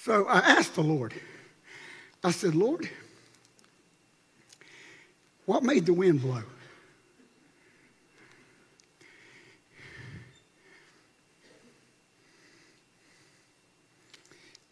So 0.02 0.28
I 0.28 0.40
asked 0.40 0.76
the 0.76 0.82
Lord, 0.82 1.14
I 2.22 2.32
said, 2.32 2.56
Lord, 2.56 2.90
what 5.46 5.64
made 5.64 5.86
the 5.86 5.94
wind 5.94 6.22
blow? 6.22 6.44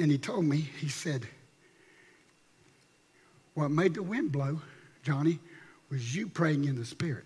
And 0.01 0.09
he 0.09 0.17
told 0.17 0.45
me, 0.45 0.57
he 0.79 0.89
said, 0.89 1.27
What 3.53 3.69
made 3.69 3.93
the 3.93 4.01
wind 4.01 4.31
blow, 4.31 4.59
Johnny, 5.03 5.37
was 5.91 6.15
you 6.15 6.25
praying 6.25 6.65
in 6.65 6.75
the 6.75 6.85
Spirit. 6.85 7.23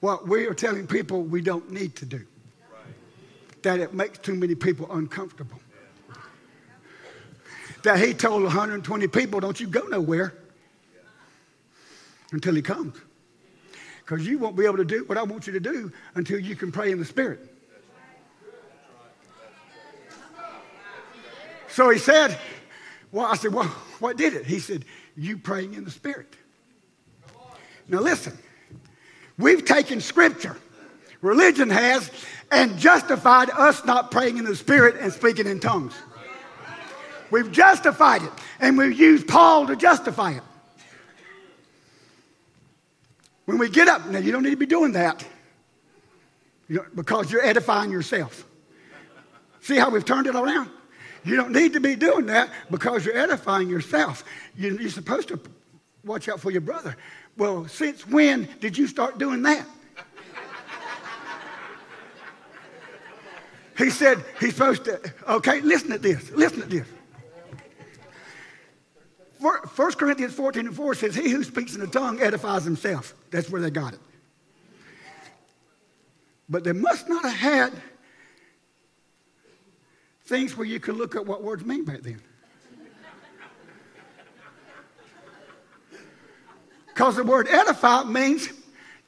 What 0.00 0.26
we 0.26 0.46
are 0.46 0.54
telling 0.54 0.86
people 0.86 1.20
we 1.20 1.42
don't 1.42 1.70
need 1.70 1.94
to 1.96 2.06
do, 2.06 2.24
that 3.60 3.78
it 3.78 3.92
makes 3.92 4.20
too 4.20 4.34
many 4.34 4.54
people 4.54 4.90
uncomfortable. 4.90 5.60
That 7.82 7.98
he 7.98 8.14
told 8.14 8.42
120 8.42 9.06
people, 9.08 9.38
Don't 9.38 9.60
you 9.60 9.66
go 9.66 9.82
nowhere 9.82 10.32
until 12.32 12.54
he 12.54 12.62
comes. 12.62 12.96
Because 13.98 14.26
you 14.26 14.38
won't 14.38 14.56
be 14.56 14.64
able 14.64 14.78
to 14.78 14.84
do 14.86 15.04
what 15.04 15.18
I 15.18 15.24
want 15.24 15.46
you 15.46 15.52
to 15.52 15.60
do 15.60 15.92
until 16.14 16.38
you 16.38 16.56
can 16.56 16.72
pray 16.72 16.90
in 16.90 16.98
the 16.98 17.04
Spirit. 17.04 17.52
So 21.76 21.90
he 21.90 21.98
said, 21.98 22.38
Well, 23.12 23.26
I 23.26 23.36
said, 23.36 23.52
Well, 23.52 23.66
what 24.00 24.16
did 24.16 24.32
it? 24.32 24.46
He 24.46 24.60
said, 24.60 24.86
You 25.14 25.36
praying 25.36 25.74
in 25.74 25.84
the 25.84 25.90
Spirit. 25.90 26.34
Now 27.86 28.00
listen, 28.00 28.32
we've 29.36 29.62
taken 29.62 30.00
Scripture, 30.00 30.56
religion 31.20 31.68
has, 31.68 32.10
and 32.50 32.78
justified 32.78 33.50
us 33.50 33.84
not 33.84 34.10
praying 34.10 34.38
in 34.38 34.46
the 34.46 34.56
Spirit 34.56 34.96
and 34.98 35.12
speaking 35.12 35.46
in 35.46 35.60
tongues. 35.60 35.92
We've 37.30 37.52
justified 37.52 38.22
it, 38.22 38.32
and 38.58 38.78
we've 38.78 38.98
used 38.98 39.28
Paul 39.28 39.66
to 39.66 39.76
justify 39.76 40.30
it. 40.30 40.42
When 43.44 43.58
we 43.58 43.68
get 43.68 43.86
up, 43.86 44.06
now 44.06 44.20
you 44.20 44.32
don't 44.32 44.44
need 44.44 44.50
to 44.50 44.56
be 44.56 44.64
doing 44.64 44.92
that 44.92 45.22
because 46.94 47.30
you're 47.30 47.44
edifying 47.44 47.90
yourself. 47.90 48.46
See 49.60 49.76
how 49.76 49.90
we've 49.90 50.06
turned 50.06 50.26
it 50.26 50.34
around? 50.34 50.70
You 51.26 51.34
don't 51.34 51.50
need 51.50 51.72
to 51.72 51.80
be 51.80 51.96
doing 51.96 52.26
that 52.26 52.50
because 52.70 53.04
you're 53.04 53.18
edifying 53.18 53.68
yourself. 53.68 54.22
You, 54.56 54.86
are 54.86 54.88
supposed 54.88 55.26
to 55.28 55.40
watch 56.04 56.28
out 56.28 56.38
for 56.38 56.52
your 56.52 56.60
brother. 56.60 56.96
Well, 57.36 57.66
since 57.66 58.06
when 58.06 58.48
did 58.60 58.78
you 58.78 58.86
start 58.86 59.18
doing 59.18 59.42
that? 59.42 59.66
he 63.76 63.90
said 63.90 64.24
he's 64.38 64.54
supposed 64.54 64.84
to, 64.84 65.00
okay, 65.28 65.60
listen 65.62 65.90
to 65.90 65.98
this. 65.98 66.30
Listen 66.30 66.60
to 66.60 66.68
this. 66.68 66.86
1 69.40 69.92
Corinthians 69.92 70.32
14 70.32 70.68
and 70.68 70.76
4 70.76 70.94
says, 70.94 71.16
He 71.16 71.30
who 71.30 71.42
speaks 71.42 71.74
in 71.74 71.82
a 71.82 71.88
tongue 71.88 72.20
edifies 72.20 72.64
himself. 72.64 73.14
That's 73.32 73.50
where 73.50 73.60
they 73.60 73.70
got 73.70 73.94
it. 73.94 74.00
But 76.48 76.62
they 76.62 76.72
must 76.72 77.08
not 77.08 77.24
have 77.24 77.32
had 77.32 77.72
things 80.26 80.56
where 80.56 80.66
you 80.66 80.80
can 80.80 80.96
look 80.96 81.14
at 81.16 81.24
what 81.24 81.42
words 81.42 81.64
mean 81.64 81.84
back 81.84 82.02
then. 82.02 82.20
Because 86.88 87.16
the 87.16 87.24
word 87.24 87.46
edify 87.48 88.04
means 88.04 88.48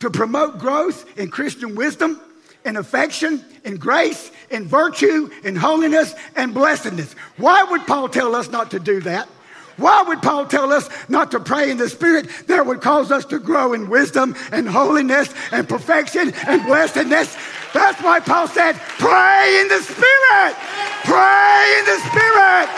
to 0.00 0.10
promote 0.10 0.58
growth 0.58 1.18
in 1.18 1.30
Christian 1.30 1.74
wisdom, 1.74 2.20
in 2.64 2.76
affection, 2.76 3.44
in 3.64 3.76
grace, 3.76 4.30
in 4.50 4.66
virtue, 4.66 5.30
in 5.42 5.56
holiness, 5.56 6.14
and 6.36 6.52
blessedness. 6.52 7.14
Why 7.36 7.64
would 7.64 7.86
Paul 7.86 8.08
tell 8.08 8.36
us 8.36 8.50
not 8.50 8.70
to 8.72 8.78
do 8.78 9.00
that? 9.00 9.28
Why 9.78 10.02
would 10.02 10.20
Paul 10.22 10.46
tell 10.46 10.72
us 10.72 10.90
not 11.08 11.30
to 11.30 11.40
pray 11.40 11.70
in 11.70 11.78
the 11.78 11.88
Spirit 11.88 12.28
that 12.48 12.66
would 12.66 12.80
cause 12.80 13.12
us 13.12 13.24
to 13.26 13.38
grow 13.38 13.72
in 13.72 13.88
wisdom 13.88 14.34
and 14.50 14.68
holiness 14.68 15.32
and 15.52 15.68
perfection 15.68 16.34
and 16.46 16.64
blessedness? 16.64 17.36
That's 17.72 18.02
why 18.02 18.18
Paul 18.20 18.48
said, 18.48 18.74
pray 18.98 19.60
in 19.60 19.68
the 19.68 19.80
Spirit. 19.80 20.56
Pray 21.04 21.78
in 21.78 21.84
the 21.84 21.98
Spirit. 22.10 22.68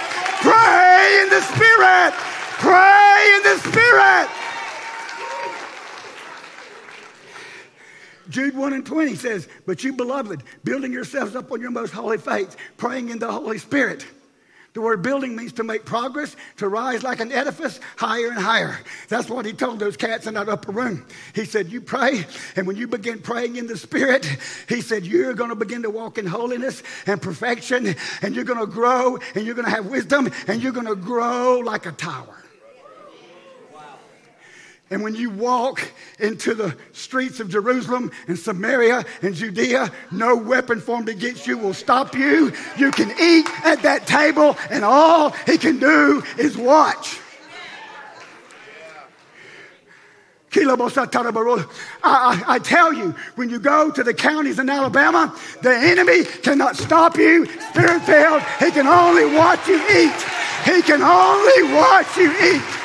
Pray 0.43 1.21
in 1.23 1.31
the 1.31 1.41
Spirit. 1.41 2.13
Pray 2.61 3.35
in 3.37 3.43
the 3.45 3.59
Spirit. 3.71 4.29
Jude 8.29 8.55
1 8.55 8.73
and 8.75 8.87
20 8.87 9.15
says, 9.17 9.49
But 9.67 9.83
you, 9.83 9.95
beloved, 9.95 10.43
building 10.65 10.93
yourselves 10.93 11.35
up 11.35 11.51
on 11.51 11.61
your 11.61 11.71
most 11.71 11.93
holy 11.93 12.19
faith, 12.19 12.57
praying 12.77 13.09
in 13.09 13.19
the 13.19 13.33
Holy 13.33 13.59
Spirit. 13.59 14.07
The 14.73 14.81
word 14.81 15.03
building 15.03 15.35
means 15.35 15.53
to 15.55 15.65
make 15.65 15.85
progress, 15.85 16.37
to 16.59 16.69
rise 16.69 17.03
like 17.03 17.19
an 17.19 17.33
edifice 17.33 17.81
higher 17.97 18.29
and 18.29 18.39
higher. 18.39 18.79
That's 19.09 19.29
what 19.29 19.45
he 19.45 19.53
told 19.53 19.81
those 19.81 19.97
cats 19.97 20.29
in 20.29 20.35
that 20.35 20.49
upper 20.49 20.71
room. 20.71 21.07
He 21.35 21.45
said, 21.45 21.73
You 21.73 21.81
pray, 21.81 22.25
and 22.55 22.69
when 22.69 22.77
you 22.77 22.87
begin 22.87 23.19
praying 23.19 23.57
in 23.57 23.67
the 23.67 23.77
Spirit, 23.77 24.25
he 24.69 24.81
said, 24.81 25.05
You're 25.05 25.35
going 25.35 25.51
to 25.51 25.57
begin 25.57 25.83
to 25.83 25.91
walk 25.91 26.19
in 26.19 26.27
holiness 26.27 26.85
and 27.07 27.21
perfection, 27.21 27.97
and 28.23 28.37
you're 28.37 28.45
going 28.45 28.61
to 28.61 28.67
grow, 28.67 29.19
and 29.35 29.45
you're 29.45 29.57
going 29.57 29.67
to 29.67 29.75
have 29.75 29.87
wisdom, 29.87 30.31
and 30.47 30.63
you're 30.63 30.73
going 30.73 30.87
to 30.87 30.95
grow 30.95 31.59
like 31.59 31.87
a 31.87 31.93
tower. 31.93 32.40
And 34.91 35.05
when 35.05 35.15
you 35.15 35.31
walk 35.31 35.89
into 36.19 36.53
the 36.53 36.77
streets 36.93 37.39
of 37.39 37.49
Jerusalem 37.49 38.11
and 38.27 38.37
Samaria 38.37 39.05
and 39.23 39.35
Judea, 39.35 39.93
no 40.11 40.35
weapon 40.35 40.81
formed 40.81 41.09
against 41.09 41.47
you 41.47 41.57
will 41.57 41.75
stop 41.75 42.17
you. 42.17 42.53
You 42.77 42.91
can 42.91 43.11
eat 43.21 43.47
at 43.65 43.83
that 43.83 44.09
table, 44.09 44.57
and 44.69 44.85
all 44.85 45.31
he 45.47 45.59
can 45.59 45.79
do 45.79 46.25
is 46.37 46.57
watch. 46.57 47.21
I, 52.03 52.45
I, 52.49 52.55
I, 52.55 52.59
tell 52.59 52.93
you, 52.93 53.15
when 53.37 53.49
you 53.49 53.61
go 53.61 53.93
to 53.93 54.03
the 54.03 54.13
counties 54.13 54.59
in 54.59 54.69
Alabama, 54.69 55.33
the 55.63 55.73
enemy 55.73 56.25
cannot 56.25 56.77
stop 56.77 57.17
you 57.17 57.47
spirit 57.47 58.03
filled. 58.03 58.43
He 58.59 58.73
can 58.73 58.89
only 58.89 59.27
watch 59.37 59.69
you 59.69 59.77
eat. 59.77 60.21
He 60.65 60.83
can 60.83 61.03
only 61.03 61.75
watch 61.75 62.17
you 62.17 62.33
eat. 62.43 62.80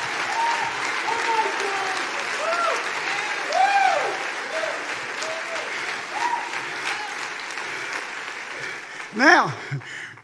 Now, 9.16 9.54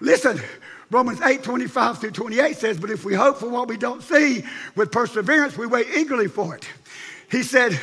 listen. 0.01 0.41
Romans 0.91 1.23
8, 1.23 1.43
25 1.43 1.99
through 1.99 2.11
28 2.11 2.55
says, 2.55 2.79
But 2.79 2.91
if 2.91 3.03
we 3.03 3.15
hope 3.15 3.39
for 3.39 3.49
what 3.49 3.67
we 3.67 3.79
don't 3.79 4.03
see, 4.03 4.45
with 4.77 4.93
perseverance 4.93 5.57
we 5.57 5.67
wait 5.67 5.87
eagerly 5.97 6.29
for 6.29 6.55
it. 6.55 6.69
He 7.31 7.43
said, 7.43 7.81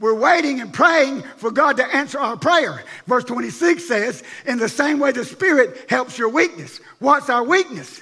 We're 0.00 0.14
waiting 0.14 0.60
and 0.60 0.74
praying 0.74 1.22
for 1.36 1.52
God 1.52 1.76
to 1.76 1.84
answer 1.94 2.18
our 2.18 2.36
prayer. 2.36 2.82
Verse 3.06 3.22
26 3.22 3.86
says, 3.86 4.24
In 4.46 4.58
the 4.58 4.68
same 4.68 4.98
way 4.98 5.12
the 5.12 5.24
Spirit 5.24 5.88
helps 5.88 6.18
your 6.18 6.28
weakness. 6.28 6.80
What's 6.98 7.30
our 7.30 7.44
weakness? 7.44 8.00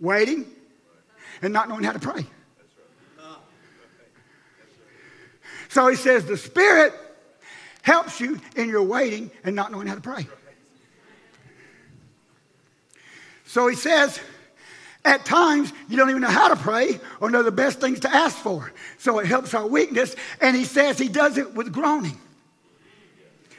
Waiting 0.00 0.44
and 1.40 1.52
not 1.52 1.68
knowing 1.68 1.84
how 1.84 1.92
to 1.92 2.00
pray. 2.00 2.26
So 5.68 5.86
he 5.86 5.94
says, 5.94 6.24
The 6.26 6.36
Spirit 6.36 6.94
helps 7.82 8.20
you 8.20 8.40
in 8.56 8.68
your 8.68 8.82
waiting 8.82 9.30
and 9.44 9.54
not 9.54 9.70
knowing 9.70 9.86
how 9.86 9.94
to 9.94 10.00
pray. 10.00 10.26
So 13.50 13.66
he 13.66 13.74
says, 13.74 14.20
at 15.04 15.24
times, 15.24 15.72
you 15.88 15.96
don't 15.96 16.08
even 16.08 16.22
know 16.22 16.28
how 16.28 16.46
to 16.46 16.54
pray 16.54 17.00
or 17.20 17.30
know 17.30 17.42
the 17.42 17.50
best 17.50 17.80
things 17.80 17.98
to 18.00 18.14
ask 18.14 18.36
for. 18.36 18.72
So 18.98 19.18
it 19.18 19.26
helps 19.26 19.54
our 19.54 19.66
weakness. 19.66 20.14
And 20.40 20.56
he 20.56 20.62
says 20.62 20.98
he 20.98 21.08
does 21.08 21.36
it 21.36 21.52
with 21.52 21.72
groaning. 21.72 22.16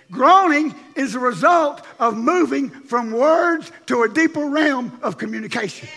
Groaning 0.10 0.74
is 0.96 1.14
a 1.14 1.20
result 1.20 1.86
of 2.00 2.16
moving 2.16 2.70
from 2.70 3.12
words 3.12 3.70
to 3.88 4.04
a 4.04 4.08
deeper 4.08 4.46
realm 4.46 4.98
of 5.02 5.18
communication. 5.18 5.90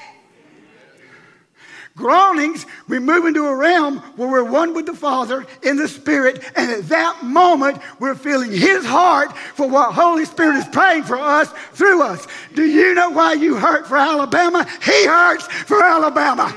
Groanings, 1.97 2.66
we 2.88 2.99
move 2.99 3.24
into 3.24 3.47
a 3.47 3.55
realm 3.55 3.99
where 4.16 4.28
we're 4.28 4.42
one 4.42 4.74
with 4.74 4.86
the 4.86 4.95
Father 4.95 5.47
in 5.62 5.76
the 5.76 5.86
Spirit, 5.86 6.42
and 6.57 6.68
at 6.68 6.88
that 6.88 7.22
moment, 7.22 7.78
we're 8.01 8.16
feeling 8.16 8.51
His 8.51 8.84
heart 8.84 9.36
for 9.55 9.68
what 9.68 9.95
Holy 9.95 10.24
Spirit 10.24 10.57
is 10.57 10.64
praying 10.72 11.05
for 11.05 11.16
us 11.16 11.53
through 11.72 12.03
us. 12.03 12.26
Do 12.55 12.64
you 12.64 12.95
know 12.95 13.11
why 13.11 13.34
you 13.34 13.55
hurt 13.55 13.86
for 13.86 13.97
Alabama? 13.97 14.66
He 14.82 15.07
hurts 15.07 15.47
for 15.47 15.84
Alabama. 15.84 16.49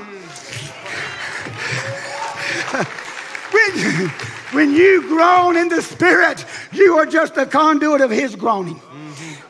when, 3.52 4.08
when 4.50 4.72
you 4.72 5.02
groan 5.02 5.56
in 5.56 5.68
the 5.68 5.82
Spirit, 5.82 6.44
you 6.72 6.98
are 6.98 7.06
just 7.06 7.36
a 7.36 7.46
conduit 7.46 8.00
of 8.00 8.10
His 8.10 8.34
groaning. 8.34 8.80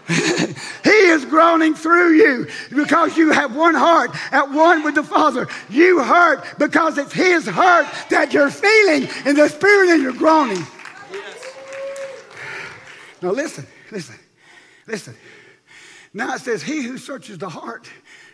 he 0.85 0.91
is 0.91 1.25
groaning 1.25 1.75
through 1.75 2.13
you 2.13 2.47
because 2.75 3.17
you 3.17 3.33
have 3.33 3.55
one 3.55 3.75
heart 3.75 4.11
at 4.33 4.51
one 4.51 4.83
with 4.83 4.95
the 4.95 5.03
Father. 5.03 5.49
You 5.69 6.03
hurt 6.03 6.45
because 6.59 6.99
it's 6.99 7.13
His 7.13 7.47
hurt 7.47 7.87
that 8.11 8.33
you're 8.33 8.51
feeling 8.51 9.09
in 9.27 9.37
the 9.37 9.49
Spirit 9.49 9.91
and 9.91 10.03
you're 10.03 10.13
groaning. 10.13 10.65
Yes. 11.13 11.55
Now, 13.23 13.31
listen, 13.31 13.67
listen, 13.91 14.17
listen. 14.87 15.15
Now 16.15 16.35
it 16.35 16.41
says, 16.41 16.63
He 16.63 16.83
who 16.83 16.99
searches 16.99 17.39
the 17.39 17.49
heart 17.49 17.89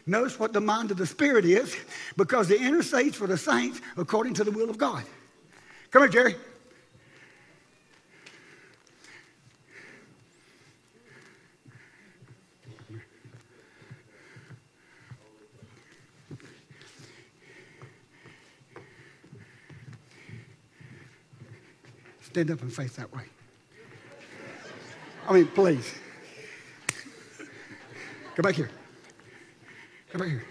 knows 0.06 0.38
what 0.38 0.52
the 0.52 0.60
mind 0.60 0.90
of 0.90 0.96
the 0.96 1.06
Spirit 1.06 1.44
is 1.44 1.76
because 2.16 2.48
he 2.48 2.56
intercedes 2.56 3.16
for 3.16 3.26
the 3.26 3.38
saints 3.38 3.80
according 3.96 4.34
to 4.34 4.44
the 4.44 4.50
will 4.50 4.70
of 4.70 4.78
God. 4.78 5.02
Come 5.90 6.02
here, 6.02 6.08
Jerry. 6.08 6.34
Stand 22.34 22.50
up 22.50 22.62
and 22.62 22.72
face 22.72 22.96
that 22.96 23.14
way. 23.14 23.22
I 25.28 25.34
mean, 25.34 25.46
please. 25.46 25.94
Come 28.34 28.42
back 28.42 28.56
here. 28.56 28.68
Come 30.10 30.20
back 30.20 30.30
here. 30.30 30.44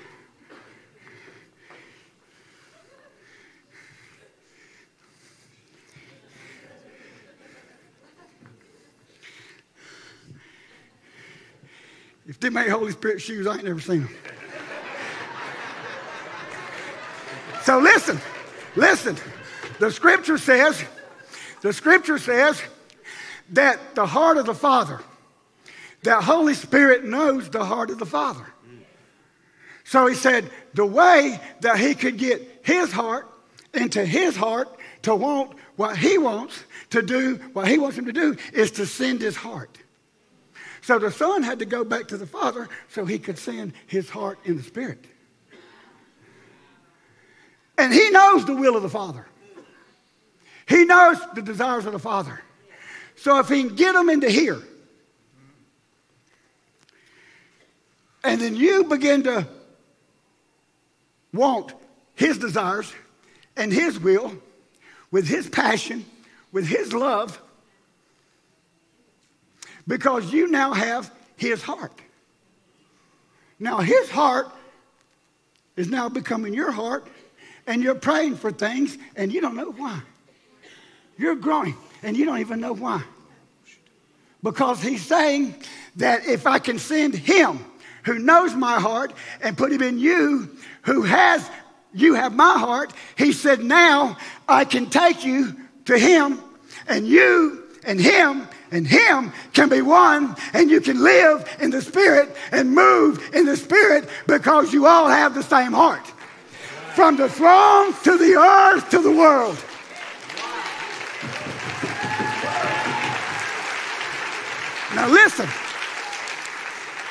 If 12.25 12.39
they 12.39 12.49
make 12.49 12.69
Holy 12.69 12.93
Spirit 12.93 13.21
shoes, 13.21 13.45
I 13.45 13.55
ain't 13.55 13.65
never 13.65 13.81
seen 13.81 14.03
them. 14.03 14.15
so 17.63 17.79
listen, 17.79 18.21
listen. 18.77 19.17
The 19.79 19.91
scripture 19.91 20.38
says 20.38 20.81
the 21.64 21.72
scripture 21.72 22.20
says 22.20 22.61
that 23.51 23.95
the 23.95 24.05
heart 24.05 24.36
of 24.36 24.45
the 24.45 24.53
Father, 24.53 24.99
that 26.03 26.22
Holy 26.22 26.55
Spirit 26.55 27.05
knows 27.05 27.49
the 27.49 27.64
heart 27.64 27.89
of 27.89 27.99
the 27.99 28.05
Father. 28.05 28.45
So 29.86 30.05
he 30.07 30.14
said 30.14 30.49
the 30.74 30.86
way 30.86 31.39
that 31.61 31.80
he 31.80 31.95
could 31.95 32.18
get 32.18 32.59
his 32.64 32.91
heart 32.91 33.30
into 33.74 34.03
his 34.03 34.36
heart 34.36 34.78
to 35.03 35.16
want 35.16 35.57
what 35.78 35.97
he 35.97 36.18
wants 36.18 36.66
to 36.89 37.01
do, 37.01 37.36
what 37.53 37.70
he 37.70 37.78
wants 37.78 37.97
him 37.97 38.07
to 38.07 38.14
do, 38.14 38.36
is 38.51 38.72
to 38.72 38.86
send 38.86 39.22
his 39.22 39.38
heart. 39.38 39.78
So 40.82 40.99
the 40.99 41.11
Son 41.11 41.43
had 41.43 41.59
to 41.59 41.66
go 41.66 41.86
back 41.86 42.09
to 42.09 42.18
the 42.18 42.28
Father 42.28 42.68
so 42.89 43.05
he 43.05 43.18
could 43.18 43.38
send 43.38 43.72
his 43.88 44.09
heart 44.09 44.38
in 44.43 44.57
the 44.57 44.64
Spirit. 44.64 45.05
And 47.78 47.93
he 47.93 48.09
knows 48.09 48.43
the 48.43 48.53
will 48.53 48.76
of 48.76 48.84
the 48.84 48.89
Father. 48.89 49.28
He 50.68 50.86
knows 50.86 51.18
the 51.36 51.41
desires 51.41 51.86
of 51.86 51.93
the 51.93 51.99
Father. 51.99 52.41
So 53.16 53.39
if 53.39 53.49
he 53.49 53.64
can 53.64 53.76
get 53.76 53.93
them 53.93 54.09
into 54.09 54.30
here, 54.30 54.61
and 58.24 58.39
then 58.39 58.55
you 58.55 58.86
begin 58.86 59.24
to 59.24 59.47
want 61.34 61.74
his 62.16 62.38
desires 62.38 62.91
and 63.57 63.72
his 63.72 63.99
will 63.99 64.34
with 65.11 65.28
his 65.28 65.49
passion, 65.49 66.05
with 66.51 66.68
his 66.68 66.93
love, 66.93 67.41
because 69.88 70.32
you 70.32 70.47
now 70.47 70.74
have 70.74 71.11
his 71.36 71.61
heart. 71.61 71.91
Now, 73.59 73.80
his 73.80 74.09
heart 74.09 74.47
is 75.76 75.89
now 75.89 76.09
becoming 76.09 76.53
your 76.53 76.72
heart, 76.72 77.07
and 77.68 77.84
you're 77.84 77.95
praying 77.95 78.36
for 78.38 78.51
things, 78.51 78.97
and 79.16 79.32
you 79.32 79.41
don't 79.41 79.55
know 79.55 79.72
why. 79.72 80.01
You're 81.18 81.36
growing, 81.36 81.76
and 82.01 82.18
you 82.18 82.26
don't 82.26 82.39
even 82.39 82.59
know 82.59 82.74
why. 82.74 83.03
Because 84.41 84.82
he's 84.82 85.05
saying 85.05 85.55
that 85.97 86.26
if 86.26 86.45
I 86.45 86.59
can 86.59 86.80
send 86.80 87.16
him 87.16 87.64
who 88.03 88.20
knows 88.20 88.53
my 88.53 88.80
heart 88.80 89.14
and 89.41 89.57
put 89.57 89.72
him 89.72 89.82
in 89.82 89.97
you 89.97 90.49
who 90.82 91.03
has, 91.03 91.49
you 91.93 92.16
have 92.16 92.36
my 92.36 92.57
heart, 92.57 92.91
he 93.18 93.32
said, 93.32 93.64
now 93.64 94.18
I 94.47 94.66
can 94.66 94.89
take 94.89 95.24
you 95.24 95.55
to 95.86 95.97
him, 95.97 96.39
and 96.88 97.07
you 97.07 97.64
and 97.86 97.99
him 97.99 98.47
and 98.72 98.88
him 98.88 99.32
can 99.53 99.70
be 99.70 99.82
one, 99.82 100.36
and 100.53 100.70
you 100.70 100.82
can 100.82 101.01
live 101.01 101.47
in 101.61 101.70
the 101.70 101.82
Spirit 101.82 102.36
and 102.51 102.74
move 102.74 103.34
in 103.34 103.45
the 103.45 103.55
Spirit 103.55 104.09
because 104.28 104.74
you 104.74 104.88
all 104.88 105.07
have 105.07 105.36
the 105.36 105.43
same 105.43 105.74
heart. 105.74 106.05
From 106.95 107.16
the 107.16 107.30
throne 107.30 107.93
to 108.03 108.18
the 108.18 108.36
earth 108.36 108.89
to 108.89 108.99
the 108.99 109.11
world. 109.11 109.64
Now 114.95 115.07
listen. 115.07 115.49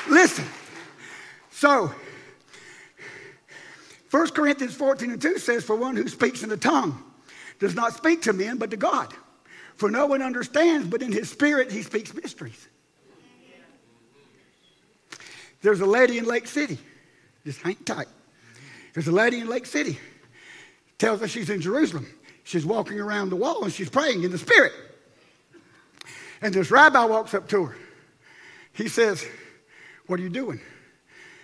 Listen. 0.09 0.45
So, 1.51 1.93
1 4.11 4.27
Corinthians 4.29 4.75
14 4.75 5.11
and 5.11 5.21
2 5.21 5.37
says, 5.37 5.63
For 5.63 5.75
one 5.75 5.95
who 5.95 6.07
speaks 6.07 6.43
in 6.43 6.49
the 6.49 6.57
tongue 6.57 7.03
does 7.59 7.75
not 7.75 7.93
speak 7.93 8.21
to 8.23 8.33
men, 8.33 8.57
but 8.57 8.71
to 8.71 8.77
God. 8.77 9.13
For 9.75 9.89
no 9.89 10.05
one 10.05 10.21
understands, 10.21 10.87
but 10.87 11.01
in 11.01 11.11
his 11.11 11.29
spirit 11.29 11.71
he 11.71 11.81
speaks 11.81 12.13
mysteries. 12.13 12.67
There's 15.61 15.79
a 15.79 15.85
lady 15.85 16.17
in 16.17 16.25
Lake 16.25 16.47
City. 16.47 16.77
Just 17.45 17.61
hang 17.61 17.75
tight. 17.75 18.07
There's 18.93 19.07
a 19.07 19.11
lady 19.11 19.39
in 19.39 19.47
Lake 19.47 19.65
City. 19.65 19.97
Tells 20.97 21.21
us 21.21 21.31
she's 21.31 21.49
in 21.49 21.61
Jerusalem. 21.61 22.05
She's 22.43 22.65
walking 22.65 22.99
around 22.99 23.29
the 23.29 23.35
wall 23.35 23.63
and 23.63 23.73
she's 23.73 23.89
praying 23.89 24.23
in 24.23 24.31
the 24.31 24.37
spirit. 24.37 24.73
And 26.43 26.53
this 26.53 26.69
rabbi 26.69 27.05
walks 27.05 27.33
up 27.33 27.47
to 27.49 27.65
her. 27.65 27.75
He 28.73 28.89
says, 28.89 29.25
What 30.07 30.19
are 30.19 30.23
you 30.23 30.29
doing? 30.29 30.59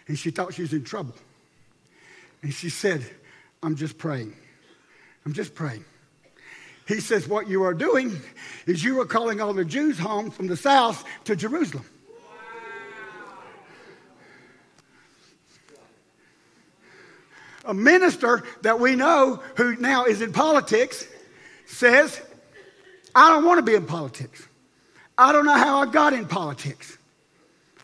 And 0.07 0.19
she 0.19 0.29
thought 0.29 0.53
she 0.53 0.61
was 0.61 0.73
in 0.73 0.83
trouble. 0.83 1.15
And 2.41 2.53
she 2.53 2.69
said, 2.69 3.09
I'm 3.63 3.77
just 3.77 3.97
praying. 3.97 4.35
I'm 5.25 5.31
just 5.31 5.55
praying. 5.55 5.85
He 6.85 6.99
says, 6.99 7.29
What 7.29 7.47
you 7.47 7.63
are 7.63 7.73
doing 7.73 8.19
is 8.65 8.83
you 8.83 8.99
are 8.99 9.05
calling 9.05 9.39
all 9.39 9.53
the 9.53 9.63
Jews 9.63 9.97
home 9.97 10.31
from 10.31 10.47
the 10.47 10.57
south 10.57 11.05
to 11.23 11.35
Jerusalem. 11.35 11.85
A 17.63 17.73
minister 17.73 18.43
that 18.63 18.81
we 18.81 18.95
know 18.95 19.41
who 19.55 19.77
now 19.77 20.05
is 20.05 20.21
in 20.21 20.33
politics 20.33 21.07
says, 21.67 22.19
I 23.15 23.29
don't 23.29 23.45
want 23.45 23.59
to 23.59 23.63
be 23.63 23.75
in 23.75 23.85
politics. 23.85 24.48
I 25.19 25.33
don't 25.33 25.45
know 25.45 25.57
how 25.57 25.81
I 25.81 25.85
got 25.85 26.13
in 26.13 26.25
politics. 26.25 26.97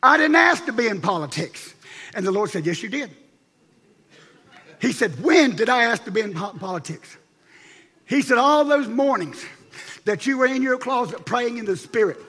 I 0.02 0.16
didn't 0.16 0.38
ask 0.38 0.66
to 0.68 0.74
be 0.74 0.88
in 0.88 1.02
politics. 1.02 1.76
And 2.14 2.26
the 2.26 2.32
Lord 2.32 2.50
said, 2.50 2.66
Yes, 2.66 2.82
you 2.82 2.88
did. 2.88 3.12
He 4.82 4.94
said, 4.94 5.22
When 5.22 5.54
did 5.54 5.68
I 5.68 5.84
ask 5.84 6.06
to 6.06 6.12
be 6.12 6.22
in 6.22 6.34
politics? 6.34 7.18
He 8.06 8.22
said, 8.22 8.38
All 8.38 8.64
those 8.64 8.88
mornings 8.88 9.44
that 10.06 10.26
you 10.26 10.38
were 10.38 10.46
in 10.46 10.62
your 10.62 10.78
closet 10.78 11.26
praying 11.26 11.58
in 11.58 11.66
the 11.66 11.76
Spirit. 11.76 12.20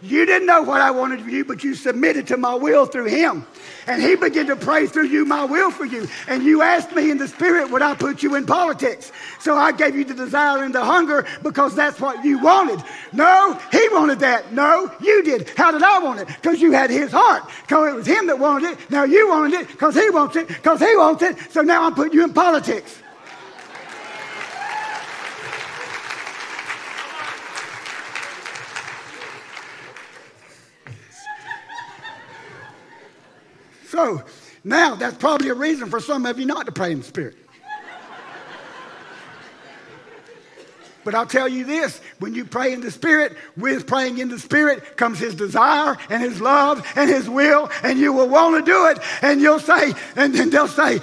You 0.00 0.24
didn't 0.26 0.46
know 0.46 0.62
what 0.62 0.80
I 0.80 0.92
wanted 0.92 1.20
of 1.20 1.28
you, 1.28 1.44
but 1.44 1.64
you 1.64 1.74
submitted 1.74 2.28
to 2.28 2.36
my 2.36 2.54
will 2.54 2.86
through 2.86 3.06
him. 3.06 3.44
And 3.88 4.00
he 4.00 4.14
began 4.14 4.46
to 4.46 4.54
pray 4.54 4.86
through 4.86 5.06
you 5.06 5.24
my 5.24 5.44
will 5.44 5.72
for 5.72 5.84
you. 5.84 6.06
And 6.28 6.44
you 6.44 6.62
asked 6.62 6.94
me 6.94 7.10
in 7.10 7.18
the 7.18 7.26
spirit, 7.26 7.70
would 7.70 7.82
I 7.82 7.94
put 7.94 8.22
you 8.22 8.36
in 8.36 8.46
politics? 8.46 9.10
So 9.40 9.56
I 9.56 9.72
gave 9.72 9.96
you 9.96 10.04
the 10.04 10.14
desire 10.14 10.62
and 10.62 10.72
the 10.74 10.84
hunger 10.84 11.26
because 11.42 11.74
that's 11.74 12.00
what 12.00 12.24
you 12.24 12.38
wanted. 12.38 12.82
No, 13.12 13.58
he 13.72 13.88
wanted 13.88 14.20
that. 14.20 14.52
No, 14.52 14.92
you 15.00 15.24
did. 15.24 15.50
How 15.56 15.72
did 15.72 15.82
I 15.82 15.98
want 15.98 16.20
it? 16.20 16.28
Because 16.28 16.60
you 16.60 16.70
had 16.70 16.90
his 16.90 17.10
heart. 17.10 17.50
Because 17.62 17.92
it 17.92 17.96
was 17.96 18.06
him 18.06 18.28
that 18.28 18.38
wanted 18.38 18.72
it. 18.72 18.90
Now 18.90 19.02
you 19.02 19.28
wanted 19.28 19.60
it 19.60 19.68
because 19.68 19.96
he 19.96 20.10
wants 20.10 20.36
it, 20.36 20.46
because 20.46 20.78
he 20.78 20.96
wants 20.96 21.22
it. 21.22 21.36
So 21.50 21.62
now 21.62 21.84
I'm 21.84 21.94
putting 21.94 22.12
you 22.12 22.22
in 22.24 22.32
politics. 22.32 23.02
So 33.98 34.22
now 34.62 34.94
that's 34.94 35.16
probably 35.16 35.48
a 35.48 35.54
reason 35.54 35.90
for 35.90 35.98
some 35.98 36.24
of 36.24 36.38
you 36.38 36.46
not 36.46 36.66
to 36.66 36.72
pray 36.72 36.92
in 36.92 36.98
the 36.98 37.04
Spirit. 37.04 37.36
But 41.02 41.16
I'll 41.16 41.26
tell 41.26 41.48
you 41.48 41.64
this 41.64 42.00
when 42.20 42.32
you 42.32 42.44
pray 42.44 42.72
in 42.72 42.80
the 42.80 42.92
Spirit, 42.92 43.36
with 43.56 43.88
praying 43.88 44.18
in 44.18 44.28
the 44.28 44.38
Spirit 44.38 44.96
comes 44.96 45.18
His 45.18 45.34
desire 45.34 45.96
and 46.10 46.22
His 46.22 46.40
love 46.40 46.86
and 46.94 47.10
His 47.10 47.28
will, 47.28 47.70
and 47.82 47.98
you 47.98 48.12
will 48.12 48.28
want 48.28 48.64
to 48.64 48.70
do 48.70 48.86
it. 48.86 48.98
And 49.20 49.40
you'll 49.40 49.58
say, 49.58 49.92
and 50.14 50.32
then 50.32 50.50
they'll 50.50 50.68
say, 50.68 51.00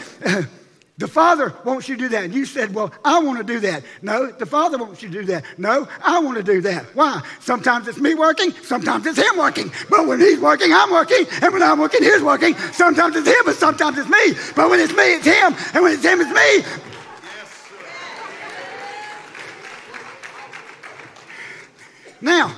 the 0.98 1.08
Father 1.08 1.54
wants 1.66 1.90
you 1.90 1.98
to 1.98 2.04
do 2.04 2.10
that. 2.10 2.24
And 2.24 2.34
you 2.34 2.46
said, 2.46 2.74
Well, 2.74 2.94
I 3.04 3.20
want 3.20 3.38
to 3.38 3.44
do 3.44 3.60
that. 3.62 3.84
No, 4.02 4.32
the 4.32 4.46
Father 4.46 4.78
wants 4.78 5.04
you 5.04 5.10
to 5.10 5.20
do 5.22 5.26
that. 5.26 5.44
No, 5.58 5.88
I 6.02 6.20
want 6.20 6.38
to 6.38 6.44
do 6.44 6.62
that. 6.62 6.86
Why? 6.96 7.22
Sometimes 7.42 7.90
it's 7.90 8.00
me 8.00 8.16
working, 8.16 8.52
sometimes 8.64 9.06
it's 9.06 9.18
Him 9.18 9.38
working. 9.38 9.72
But 9.90 10.08
when 10.08 10.22
He's 10.22 10.40
working, 10.40 10.72
I'm 10.72 10.92
working. 10.92 11.26
And 11.42 11.52
when 11.52 11.62
I'm 11.62 11.80
working, 11.80 12.02
He's 12.02 12.22
working. 12.22 12.56
Sometimes 12.72 13.16
it's 13.18 13.28
Him, 13.28 13.44
but 13.44 13.56
sometimes 13.56 13.98
it's 13.98 14.10
me. 14.10 14.40
But 14.56 14.70
when 14.70 14.80
it's 14.80 14.94
me, 14.94 15.16
it's 15.16 15.26
Him. 15.26 15.54
And 15.74 15.84
when 15.84 15.94
it's 15.94 16.04
Him, 16.04 16.22
it's 16.22 16.32
me. 16.32 16.82
now, 22.22 22.56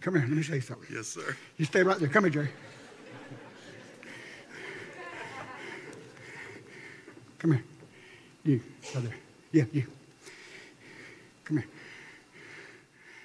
come 0.00 0.14
here, 0.14 0.22
let 0.22 0.36
me 0.36 0.42
say 0.42 0.58
something. 0.58 0.88
Yes, 0.92 1.06
sir. 1.06 1.36
You 1.56 1.64
stay 1.64 1.84
right 1.84 1.98
there. 1.98 2.08
Come 2.08 2.24
here, 2.24 2.30
Jerry. 2.30 2.48
Come 7.42 7.54
here. 7.54 7.64
You, 8.44 8.60
brother. 8.92 9.12
Yeah, 9.50 9.64
you. 9.72 9.84
Come 11.42 11.56
here. 11.56 11.66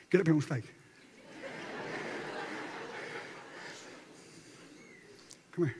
Get 0.09 0.22
up 0.22 0.28
here 0.28 0.36
on 0.36 0.41
stage. 0.41 0.63
Come 5.51 5.65
here. 5.65 5.76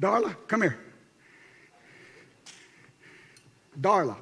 Darla, 0.00 0.34
come 0.48 0.62
here. 0.62 0.78
Darla. 3.78 4.16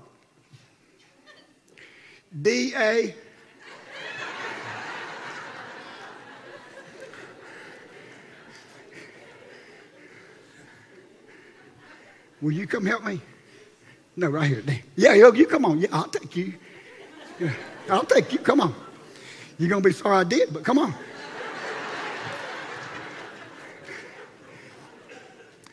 D 2.43 2.74
A 2.74 3.14
Will 12.45 12.53
you 12.53 12.67
come 12.67 12.85
help 12.85 13.03
me? 13.03 13.23
No, 14.17 14.29
right 14.29 14.47
here. 14.47 14.63
Yeah, 14.97 15.15
yo, 15.15 15.33
you 15.33 15.47
come 15.47 15.65
on. 15.65 15.81
Yeah, 15.81 15.89
I'll 15.93 16.09
take 16.09 16.37
you. 16.37 16.53
Yeah, 17.41 17.55
I'll 17.89 18.05
take 18.05 18.35
you. 18.35 18.39
Come 18.39 18.61
on. 18.61 18.75
You're 19.57 19.71
going 19.71 19.83
to 19.83 19.89
be 19.89 19.95
sorry 19.95 20.19
I 20.19 20.25
did, 20.25 20.53
but 20.53 20.63
come 20.63 20.79
on. 20.79 20.95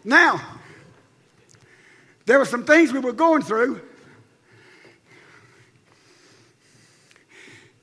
Now, 0.06 0.42
there 2.26 2.40
were 2.40 2.46
some 2.46 2.64
things 2.64 2.94
we 2.94 3.00
were 3.00 3.12
going 3.12 3.42
through, 3.42 3.82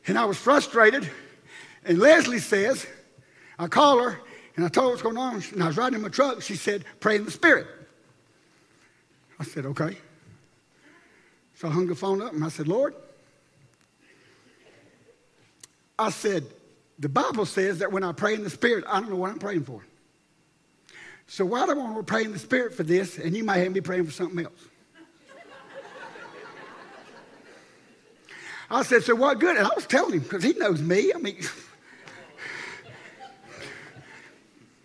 and 0.07 0.19
I 0.19 0.25
was 0.25 0.39
frustrated. 0.39 1.11
And 1.85 1.99
Leslie 1.99 2.39
says, 2.39 2.87
I 3.59 3.67
call 3.67 4.03
her 4.03 4.19
and 4.57 4.65
I 4.65 4.69
told 4.71 4.87
her 4.87 4.91
what's 4.93 5.03
going 5.03 5.19
on, 5.19 5.43
and 5.53 5.63
I 5.63 5.67
was 5.67 5.77
riding 5.77 5.97
in 5.97 6.01
my 6.01 6.09
truck. 6.09 6.41
She 6.41 6.57
said, 6.57 6.87
Pray 7.01 7.17
in 7.17 7.27
the 7.27 7.31
Spirit. 7.31 7.67
I 9.41 9.45
said, 9.45 9.67
okay. 9.67 9.97
So 11.55 11.69
I 11.69 11.71
hung 11.71 11.87
the 11.87 11.95
phone 11.95 12.23
up 12.23 12.33
and 12.33 12.45
I 12.45 12.49
said, 12.49 12.69
Lord, 12.69 12.95
I 15.99 16.11
said, 16.11 16.45
the 16.99 17.09
Bible 17.09 17.47
says 17.47 17.79
that 17.79 17.93
when 17.93 18.05
I 18.05 18.13
pray 18.13 18.35
in 18.35 18.45
the 18.45 18.51
Spirit, 18.51 18.85
I 18.89 19.01
don't 19.01 19.11
know 19.11 19.17
what 19.17 19.31
I'm 19.31 19.39
praying 19.39 19.65
for. 19.65 19.83
So 21.27 21.45
why 21.45 21.67
do 21.67 21.73
I 21.73 21.75
want 21.75 21.97
to 21.97 22.03
pray 22.03 22.25
in 22.25 22.33
the 22.33 22.39
Spirit 22.39 22.75
for 22.75 22.83
this 22.83 23.19
and 23.19 23.37
you 23.37 23.45
might 23.45 23.59
have 23.59 23.73
me 23.73 23.81
praying 23.81 24.07
for 24.07 24.13
something 24.13 24.45
else? 24.45 24.69
I 28.71 28.83
said, 28.83 29.03
so 29.03 29.15
what 29.15 29.39
good? 29.39 29.57
And 29.57 29.67
I 29.67 29.71
was 29.75 29.87
telling 29.87 30.13
him 30.15 30.21
because 30.21 30.43
he 30.43 30.53
knows 30.53 30.81
me. 30.81 31.13
I 31.15 31.19
mean, 31.19 31.39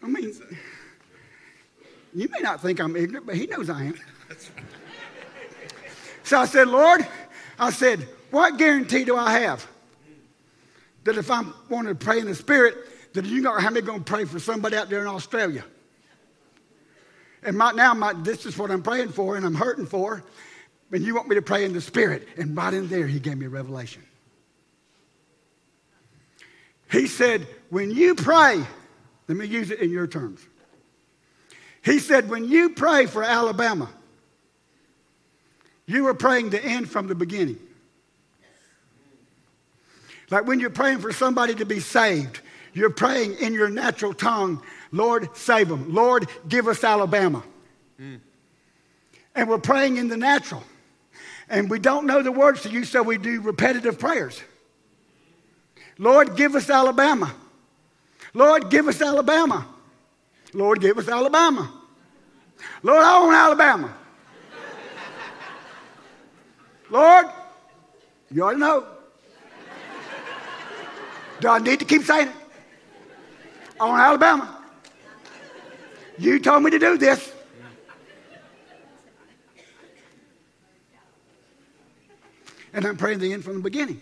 I 0.02 0.08
mean, 0.08 0.34
you 2.14 2.30
may 2.30 2.40
not 2.40 2.62
think 2.62 2.80
I'm 2.80 2.96
ignorant, 2.96 3.26
but 3.26 3.36
he 3.36 3.46
knows 3.46 3.70
I 3.70 3.84
am. 3.84 3.96
So 6.34 6.40
I 6.40 6.46
said, 6.46 6.68
Lord, 6.68 7.06
I 7.60 7.70
said, 7.70 8.08
what 8.32 8.58
guarantee 8.58 9.04
do 9.04 9.16
I 9.16 9.40
have 9.42 9.68
that 11.04 11.16
if 11.16 11.30
I'm 11.30 11.54
wanting 11.70 11.96
to 11.96 11.96
pray 12.04 12.18
in 12.18 12.26
the 12.26 12.34
Spirit, 12.34 12.76
that 13.14 13.22
going 13.22 13.44
to 13.44 13.62
have 13.62 13.72
me 13.72 13.82
going 13.82 14.04
to 14.04 14.12
pray 14.12 14.26
for 14.26 14.40
somebody 14.40 14.76
out 14.76 14.90
there 14.90 15.02
in 15.02 15.08
Australia? 15.08 15.64
And 17.44 17.56
right 17.56 17.76
now, 17.76 17.94
my, 17.94 18.14
this 18.14 18.48
is 18.48 18.58
what 18.58 18.72
I'm 18.72 18.82
praying 18.82 19.10
for 19.10 19.38
and 19.38 19.46
I'm 19.46 19.54
hurting 19.54 19.86
for. 19.86 20.24
And 20.92 21.04
you 21.04 21.14
want 21.14 21.28
me 21.28 21.36
to 21.36 21.44
pray 21.44 21.66
in 21.66 21.74
the 21.74 21.82
Spirit. 21.82 22.28
And 22.36 22.58
right 22.58 22.74
in 22.74 22.88
there, 22.88 23.06
he 23.06 23.20
gave 23.20 23.38
me 23.38 23.46
a 23.46 23.50
revelation. 23.50 24.02
He 26.92 27.06
said, 27.06 27.46
when 27.70 27.92
you 27.92 28.16
pray, 28.16 28.66
let 29.28 29.38
me 29.38 29.46
use 29.46 29.70
it 29.70 29.82
in 29.82 29.92
your 29.92 30.08
terms. 30.08 30.44
He 31.84 32.00
said, 32.00 32.28
when 32.28 32.50
you 32.50 32.70
pray 32.70 33.06
for 33.06 33.24
Alabama, 33.24 33.88
you 35.86 36.04
were 36.04 36.14
praying 36.14 36.50
the 36.50 36.64
end 36.64 36.90
from 36.90 37.08
the 37.08 37.16
beginning. 37.16 37.60
Like 40.30 40.48
when 40.48 40.60
you're 40.60 40.70
praying 40.70 41.00
for 41.00 41.12
somebody 41.12 41.54
to 41.56 41.66
be 41.66 41.80
saved, 41.80 42.40
you're 42.74 42.90
praying 42.90 43.36
in 43.36 43.54
your 43.54 43.70
natural 43.70 44.14
tongue, 44.14 44.64
Lord, 44.92 45.30
save 45.36 45.70
them. 45.70 45.94
Lord, 45.94 46.28
give 46.48 46.68
us 46.68 46.84
Alabama. 46.84 47.44
Mm. 48.00 48.20
And 49.36 49.50
we're 49.50 49.60
praying 49.60 49.98
in 49.98 50.08
the 50.08 50.18
natural. 50.18 50.64
And 51.50 51.70
we 51.70 51.78
don't 51.78 52.08
know 52.08 52.24
the 52.24 52.32
words 52.32 52.62
to 52.64 52.70
you, 52.70 52.84
so 52.84 53.04
we 53.04 53.18
do 53.18 53.42
repetitive 53.42 54.00
prayers. 54.00 54.42
Lord, 55.98 56.36
give 56.36 56.56
us 56.56 56.70
Alabama. 56.70 57.34
Lord, 58.34 58.70
give 58.72 58.88
us 58.88 59.02
Alabama. 59.02 59.68
Lord, 60.54 60.82
give 60.82 60.98
us 60.98 61.08
Alabama. 61.08 61.72
Lord, 62.82 63.04
I 63.04 63.20
want 63.20 63.36
Alabama. 63.36 63.94
Lord, 66.94 67.26
you 68.32 68.44
to 68.44 68.56
know. 68.56 68.86
Do 71.40 71.48
I 71.48 71.58
need 71.58 71.80
to 71.80 71.86
keep 71.86 72.04
saying 72.04 72.28
it? 72.28 72.36
On 73.80 74.00
Alabama. 74.00 74.64
You 76.20 76.40
told 76.40 76.62
me 76.62 76.70
to 76.70 76.78
do 76.78 77.00
this. 77.00 77.34
And 82.74 82.86
I'm 82.86 82.96
praying 82.96 83.18
the 83.18 83.34
end 83.34 83.44
from 83.44 83.56
the 83.56 83.62
beginning. 83.62 84.00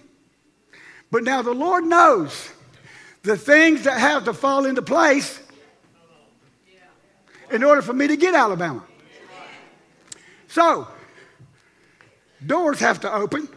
But 1.11 1.23
now 1.23 1.41
the 1.41 1.53
Lord 1.53 1.85
knows 1.85 2.49
the 3.23 3.37
things 3.37 3.83
that 3.83 3.99
have 3.99 4.25
to 4.25 4.33
fall 4.33 4.65
into 4.65 4.81
place 4.81 5.39
in 7.49 7.63
order 7.63 7.81
for 7.81 7.93
me 7.93 8.07
to 8.07 8.17
get 8.17 8.35
Alabama. 8.35 8.83
So, 10.49 10.89
Doors 12.45 12.79
have 12.79 12.99
to 13.01 13.13
open. 13.13 13.47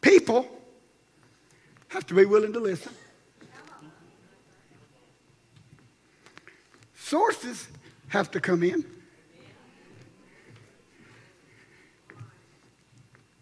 People 0.00 0.46
have 1.88 2.06
to 2.06 2.14
be 2.14 2.24
willing 2.24 2.52
to 2.52 2.60
listen. 2.60 2.92
Sources 6.94 7.68
have 8.08 8.30
to 8.32 8.40
come 8.40 8.62
in. 8.62 8.84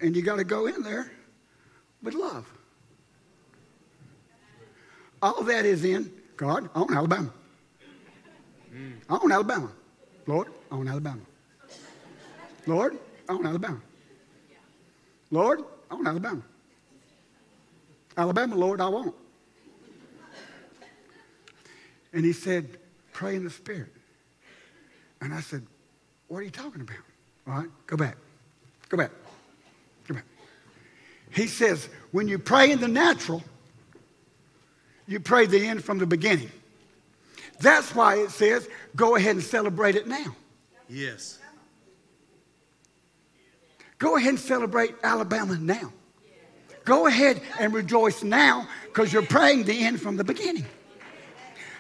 And 0.01 0.14
you 0.14 0.22
got 0.22 0.37
to 0.37 0.45
go 0.45 0.66
in 0.66 0.82
there 0.82 1.11
with 2.03 2.14
love. 2.14 2.47
All 5.22 5.43
that 5.45 5.64
is 5.64 5.84
in 5.84 6.12
God, 6.37 6.68
want 6.80 6.95
Alabama. 6.97 7.32
Mm. 8.72 8.93
I 9.09 9.12
want 9.14 9.32
Alabama. 9.32 9.72
Lord, 10.26 10.49
I 10.71 10.75
want 10.75 10.89
Alabama. 10.89 11.21
Lord, 12.67 12.99
I 13.29 13.35
want 13.35 13.47
Alabama. 13.47 13.81
Lord, 15.31 15.62
I 15.91 15.95
want 15.95 16.09
Alabama. 16.09 16.43
Alabama, 18.17 18.57
Lord, 18.57 18.81
I 18.81 18.89
want. 18.89 19.14
And 22.12 22.25
he 22.25 22.33
said, 22.33 22.79
pray 23.12 23.37
in 23.37 23.45
the 23.45 23.51
Spirit. 23.51 23.93
And 25.21 25.35
I 25.35 25.41
said, 25.41 25.67
what 26.29 26.39
are 26.39 26.43
you 26.43 26.51
talking 26.51 26.81
about? 26.81 26.97
All 27.47 27.55
right, 27.61 27.71
go 27.87 27.97
back. 27.97 28.17
Go 28.89 28.97
back. 28.97 29.11
Go 30.09 30.14
back. 30.14 30.25
He 31.31 31.47
says, 31.47 31.89
when 32.12 32.27
you 32.29 32.39
pray 32.39 32.71
in 32.71 32.81
the 32.81 32.89
natural, 32.89 33.43
you 35.07 35.21
pray 35.21 35.47
the 35.47 35.64
end 35.67 35.85
from 35.85 35.99
the 35.99 36.07
beginning. 36.07 36.51
That's 37.61 37.95
why 37.95 38.17
it 38.17 38.31
says, 38.31 38.69
go 38.95 39.17
ahead 39.17 39.37
and 39.37 39.45
celebrate 39.45 39.97
it 39.97 40.07
now. 40.07 40.35
Yes. 40.89 41.39
Go 43.99 44.16
ahead 44.16 44.30
and 44.30 44.39
celebrate 44.39 44.95
Alabama 45.03 45.57
now. 45.59 45.93
Go 46.84 47.07
ahead 47.07 47.41
and 47.59 47.72
rejoice 47.74 48.22
now 48.22 48.68
because 48.84 49.12
you're 49.12 49.22
praying 49.22 49.64
the 49.64 49.84
end 49.84 50.01
from 50.01 50.16
the 50.16 50.24
beginning. 50.24 50.66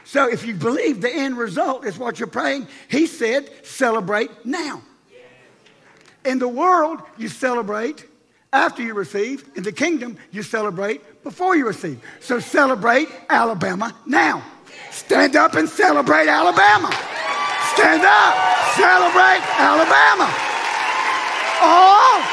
So 0.04 0.30
if 0.30 0.46
you 0.46 0.54
believe 0.54 1.00
the 1.00 1.12
end 1.12 1.36
result 1.36 1.84
is 1.84 1.98
what 1.98 2.18
you're 2.18 2.28
praying, 2.28 2.68
he 2.88 3.06
said, 3.06 3.50
celebrate 3.64 4.30
now. 4.44 4.82
In 6.24 6.38
the 6.38 6.48
world, 6.48 7.02
you 7.18 7.28
celebrate 7.28 8.04
after 8.52 8.82
you 8.82 8.94
receive. 8.94 9.48
In 9.54 9.62
the 9.62 9.72
kingdom, 9.72 10.16
you 10.32 10.42
celebrate 10.42 11.22
before 11.22 11.56
you 11.56 11.66
receive. 11.66 12.00
So 12.20 12.40
celebrate 12.40 13.08
Alabama 13.28 13.94
now. 14.06 14.42
Stand 14.90 15.36
up 15.36 15.54
and 15.54 15.68
celebrate 15.68 16.28
Alabama. 16.28 16.90
Stand 17.76 18.08
up, 18.08 18.34
celebrate 18.72 19.44
Alabama. 19.60 20.32
Oh, 21.60 22.24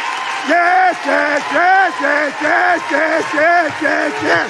yes, 0.47 0.95
yes, 1.03 1.43
yes, 1.51 1.93
yes, 1.99 2.33
yes, 2.41 2.81
yes, 2.89 3.23
yes, 3.33 3.81
yes, 3.81 4.23
yes. 4.23 4.49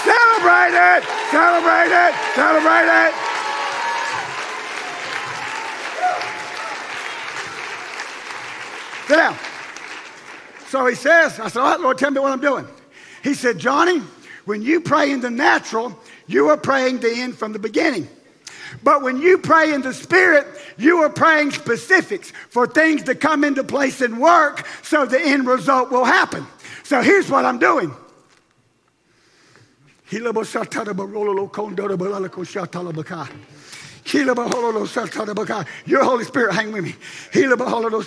Celebrate 0.00 0.72
it, 0.72 1.04
celebrate 1.30 1.92
it, 1.92 2.14
celebrate 2.34 2.88
it. 2.88 3.12
Sit 9.08 9.16
down. 9.16 9.36
So 10.68 10.86
he 10.86 10.94
says, 10.94 11.38
I 11.38 11.48
said, 11.48 11.60
All 11.60 11.70
right, 11.70 11.80
Lord, 11.80 11.98
tell 11.98 12.10
me 12.10 12.20
what 12.20 12.32
I'm 12.32 12.40
doing. 12.40 12.66
He 13.22 13.34
said, 13.34 13.58
Johnny, 13.58 14.00
when 14.46 14.62
you 14.62 14.80
pray 14.80 15.10
in 15.12 15.20
the 15.20 15.30
natural, 15.30 15.98
you 16.26 16.48
are 16.48 16.56
praying 16.56 16.98
the 16.98 17.10
end 17.10 17.36
from 17.36 17.52
the 17.52 17.58
beginning. 17.58 18.08
But 18.82 19.02
when 19.02 19.20
you 19.20 19.38
pray 19.38 19.72
in 19.72 19.82
the 19.82 19.94
Spirit, 19.94 20.46
you 20.76 20.98
are 20.98 21.08
praying 21.08 21.52
specifics 21.52 22.32
for 22.50 22.66
things 22.66 23.04
to 23.04 23.14
come 23.14 23.44
into 23.44 23.62
place 23.64 24.00
and 24.00 24.18
work 24.18 24.66
so 24.82 25.06
the 25.06 25.20
end 25.20 25.46
result 25.46 25.90
will 25.90 26.04
happen. 26.04 26.46
So 26.82 27.00
here's 27.00 27.30
what 27.30 27.44
I'm 27.44 27.58
doing. 27.58 27.94
Your 30.12 30.32
Holy 36.04 36.24
Spirit, 36.24 36.54
hang 36.54 36.72
with 36.72 36.84
me. 36.84 36.94
Hidabalalo 37.32 38.02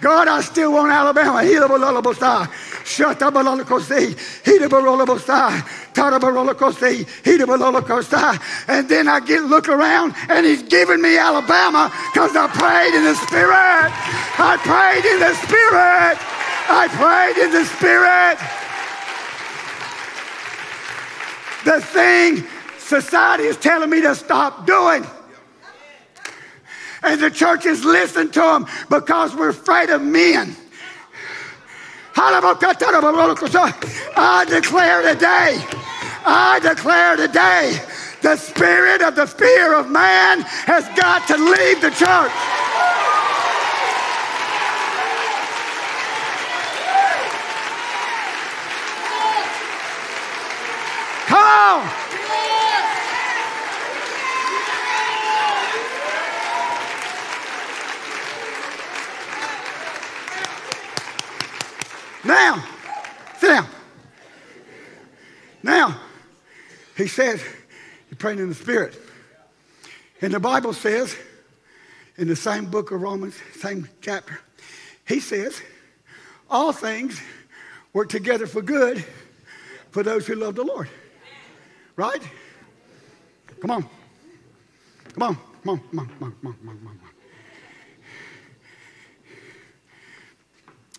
God, 0.00 0.28
I 0.28 0.40
still 0.40 0.72
want 0.72 0.92
Alabama. 0.92 1.42
And 8.68 8.88
then 8.88 9.08
I 9.08 9.20
get 9.20 9.44
look 9.44 9.68
around 9.68 10.14
and 10.28 10.46
he's 10.46 10.62
giving 10.62 11.00
me 11.00 11.18
Alabama 11.18 11.92
because 12.12 12.36
I 12.36 12.48
prayed 12.48 12.94
in 12.94 13.04
the 13.04 13.14
Spirit. 13.14 13.90
I 14.38 14.56
prayed 14.62 15.04
in 15.04 15.20
the 15.20 15.34
Spirit. 15.34 16.18
I 16.68 16.88
prayed 16.88 17.36
in 17.42 17.50
the 17.52 17.64
Spirit 17.64 18.61
the 21.64 21.80
thing 21.80 22.44
society 22.78 23.44
is 23.44 23.56
telling 23.56 23.90
me 23.90 24.00
to 24.02 24.14
stop 24.14 24.66
doing. 24.66 25.06
And 27.02 27.20
the 27.20 27.30
churches 27.30 27.84
listen 27.84 28.30
to 28.30 28.40
them 28.40 28.66
because 28.88 29.34
we're 29.34 29.48
afraid 29.48 29.90
of 29.90 30.02
men. 30.02 30.54
I 34.16 34.44
declare 34.48 35.02
today, 35.14 35.64
I 36.24 36.60
declare 36.62 37.16
today, 37.16 37.80
the 38.22 38.36
spirit 38.36 39.02
of 39.02 39.16
the 39.16 39.26
fear 39.26 39.74
of 39.74 39.90
man 39.90 40.42
has 40.42 40.86
got 40.96 41.26
to 41.26 41.36
leave 41.36 41.80
the 41.80 41.90
church. 41.90 42.30
Come 51.32 51.40
on. 51.40 51.88
Now, 62.22 62.64
sit 63.38 63.48
down. 63.48 63.66
Now, 65.62 66.00
he 66.98 67.06
says, 67.06 67.42
you're 68.10 68.18
praying 68.18 68.38
in 68.38 68.50
the 68.50 68.54
Spirit. 68.54 69.00
And 70.20 70.34
the 70.34 70.38
Bible 70.38 70.74
says, 70.74 71.16
in 72.18 72.28
the 72.28 72.36
same 72.36 72.66
book 72.66 72.90
of 72.90 73.00
Romans, 73.00 73.36
same 73.58 73.88
chapter, 74.02 74.38
he 75.08 75.18
says, 75.18 75.62
all 76.50 76.72
things 76.72 77.18
work 77.94 78.10
together 78.10 78.46
for 78.46 78.60
good 78.60 79.02
for 79.92 80.02
those 80.02 80.26
who 80.26 80.34
love 80.34 80.56
the 80.56 80.64
Lord. 80.64 80.90
Right? 81.96 82.22
Come 83.60 83.70
on. 83.70 83.82
Come 85.14 85.22
on. 85.22 85.36
Come 85.36 85.68
on. 85.68 85.78
Come 85.78 85.98
on. 85.98 86.08
Come 86.08 86.22
on. 86.22 86.32
Come 86.32 86.48
on. 86.48 86.54
Come 86.54 86.68
on. 86.68 86.78
Come 86.78 86.88
on. 86.88 87.12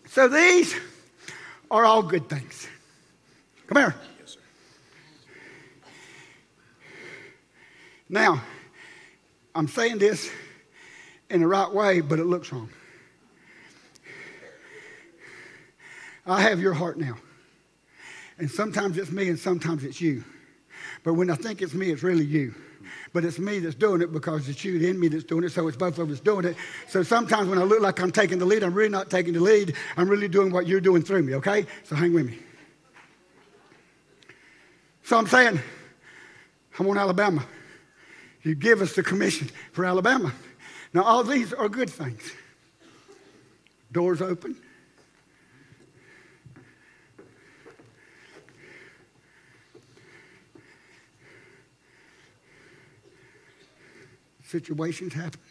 So 0.08 0.28
these 0.28 0.76
are 1.72 1.86
all 1.86 2.04
good 2.04 2.30
things. 2.30 2.68
Come 3.66 3.78
here. 3.78 3.96
Yes, 4.20 4.38
now, 8.10 8.44
I'm 9.56 9.68
saying 9.68 9.98
this 9.98 10.30
in 11.32 11.42
the 11.42 11.48
right 11.48 11.74
way, 11.74 12.02
but 12.02 12.20
it 12.20 12.26
looks 12.26 12.54
wrong. 12.54 12.70
I 16.28 16.42
have 16.42 16.60
your 16.60 16.74
heart 16.74 17.00
now. 17.00 17.16
And 18.38 18.52
sometimes 18.52 18.98
it's 19.00 19.12
me 19.12 19.30
and 19.30 19.40
sometimes 19.40 19.84
it's 19.84 20.00
you. 20.00 20.24
But 21.04 21.14
when 21.14 21.30
I 21.30 21.36
think 21.36 21.62
it's 21.62 21.74
me, 21.74 21.92
it's 21.92 22.04
really 22.04 22.26
you. 22.26 22.56
But 23.14 23.26
it's 23.26 23.40
me 23.40 23.60
that's 23.60 23.76
doing 23.76 24.02
it 24.02 24.12
because 24.12 24.50
it's 24.50 24.64
you 24.64 24.80
in 24.88 25.00
me 25.00 25.08
that's 25.08 25.24
doing 25.24 25.44
it, 25.44 25.52
so 25.52 25.68
it's 25.68 25.78
both 25.78 26.00
of 26.00 26.10
us 26.10 26.20
doing 26.20 26.46
it. 26.46 26.56
So 26.88 27.04
sometimes 27.04 27.48
when 27.48 27.60
I 27.60 27.64
look 27.64 27.82
like 27.82 28.00
I'm 28.00 28.12
taking 28.12 28.40
the 28.40 28.46
lead, 28.46 28.64
I'm 28.64 28.74
really 28.74 28.90
not 28.90 29.10
taking 29.10 29.34
the 29.34 29.40
lead. 29.40 29.76
I'm 29.98 30.10
really 30.10 30.28
doing 30.28 30.52
what 30.52 30.68
you're 30.68 30.82
doing 30.82 31.02
through 31.02 31.24
me, 31.24 31.36
okay? 31.36 31.66
So 31.84 31.96
hang 31.96 32.14
with 32.14 32.28
me. 32.28 32.40
So 35.04 35.18
I'm 35.18 35.28
saying, 35.28 35.60
I 36.80 36.84
want 36.84 37.00
Alabama. 37.00 37.46
You 38.42 38.56
give 38.56 38.82
us 38.82 38.94
the 38.94 39.04
commission 39.04 39.50
for 39.72 39.86
Alabama. 39.86 40.34
Now, 40.94 41.04
all 41.04 41.24
these 41.24 41.54
are 41.54 41.70
good 41.70 41.90
things. 41.90 42.32
Doors 43.92 44.22
open, 44.22 44.58
situations 54.54 55.14
happen. 55.14 55.42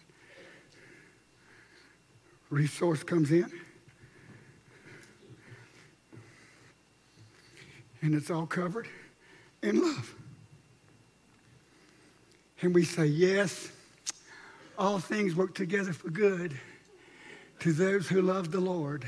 Resource 2.51 3.03
comes 3.03 3.33
in. 3.33 3.51
And 8.01 8.15
it's 8.15 8.31
all 8.31 8.47
covered 8.47 8.87
in 9.61 9.83
love. 9.83 10.15
And 12.61 12.73
we 12.73 12.85
say, 12.85 13.07
yes, 13.07 13.73
all 14.79 15.01
things 15.01 15.35
work 15.35 15.53
together 15.57 15.93
for 15.93 16.11
good 16.11 16.57
to 17.59 17.73
those 17.73 18.09
who 18.09 18.23
love 18.23 18.53
the 18.53 18.61
Lord. 18.61 19.05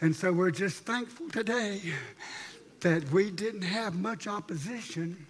And 0.00 0.14
so 0.14 0.32
we're 0.32 0.52
just 0.52 0.84
thankful 0.84 1.30
today 1.30 1.80
that 2.80 3.10
we 3.10 3.32
didn't 3.32 3.62
have 3.62 3.94
much 3.94 4.28
opposition, 4.28 5.26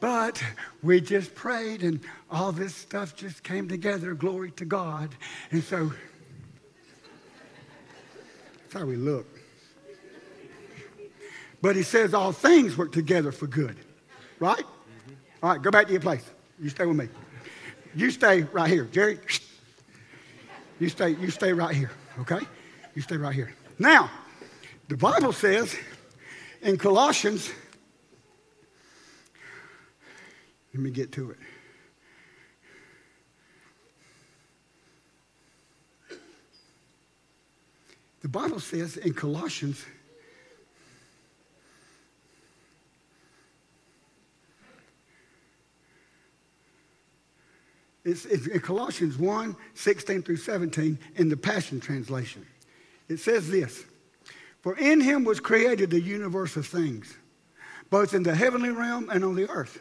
but 0.00 0.42
we 0.82 1.00
just 1.00 1.34
prayed 1.34 1.82
and 1.82 2.00
all 2.30 2.52
this 2.52 2.74
stuff 2.74 3.16
just 3.16 3.42
came 3.42 3.68
together. 3.68 4.14
Glory 4.14 4.50
to 4.52 4.64
God. 4.64 5.10
And 5.50 5.62
so 5.62 5.92
that's 8.60 8.74
how 8.74 8.84
we 8.84 8.96
look. 8.96 9.26
But 11.60 11.74
he 11.74 11.82
says 11.82 12.14
all 12.14 12.32
things 12.32 12.76
work 12.76 12.92
together 12.92 13.32
for 13.32 13.46
good. 13.46 13.76
Right? 14.38 14.58
Mm-hmm. 14.58 15.14
All 15.42 15.50
right, 15.50 15.62
go 15.62 15.70
back 15.70 15.86
to 15.86 15.92
your 15.92 16.00
place. 16.00 16.24
You 16.60 16.68
stay 16.68 16.86
with 16.86 16.96
me. 16.96 17.08
You 17.94 18.10
stay 18.10 18.42
right 18.42 18.70
here. 18.70 18.84
Jerry, 18.84 19.18
you 20.78 20.88
stay, 20.88 21.10
you 21.10 21.30
stay 21.30 21.52
right 21.52 21.74
here, 21.74 21.90
okay? 22.20 22.40
You 22.94 23.02
stay 23.02 23.16
right 23.16 23.34
here. 23.34 23.52
Now, 23.78 24.10
the 24.88 24.96
Bible 24.96 25.32
says 25.32 25.74
in 26.62 26.76
Colossians, 26.78 27.50
let 30.74 30.82
me 30.82 30.90
get 30.90 31.12
to 31.12 31.30
it. 31.30 31.38
The 38.20 38.28
Bible 38.28 38.60
says 38.60 38.96
in 38.96 39.14
Colossians, 39.14 39.84
it's, 48.04 48.26
in 48.26 48.60
Colossians 48.60 49.16
1 49.16 49.56
16 49.74 50.22
through 50.22 50.36
17 50.36 50.98
in 51.16 51.28
the 51.28 51.36
Passion 51.36 51.80
Translation. 51.80 52.44
It 53.08 53.18
says 53.18 53.48
this 53.48 53.84
For 54.60 54.76
in 54.76 55.00
him 55.00 55.24
was 55.24 55.40
created 55.40 55.90
the 55.90 56.00
universe 56.00 56.56
of 56.56 56.66
things, 56.66 57.16
both 57.88 58.14
in 58.14 58.24
the 58.24 58.34
heavenly 58.34 58.70
realm 58.70 59.08
and 59.10 59.24
on 59.24 59.36
the 59.36 59.48
earth, 59.48 59.80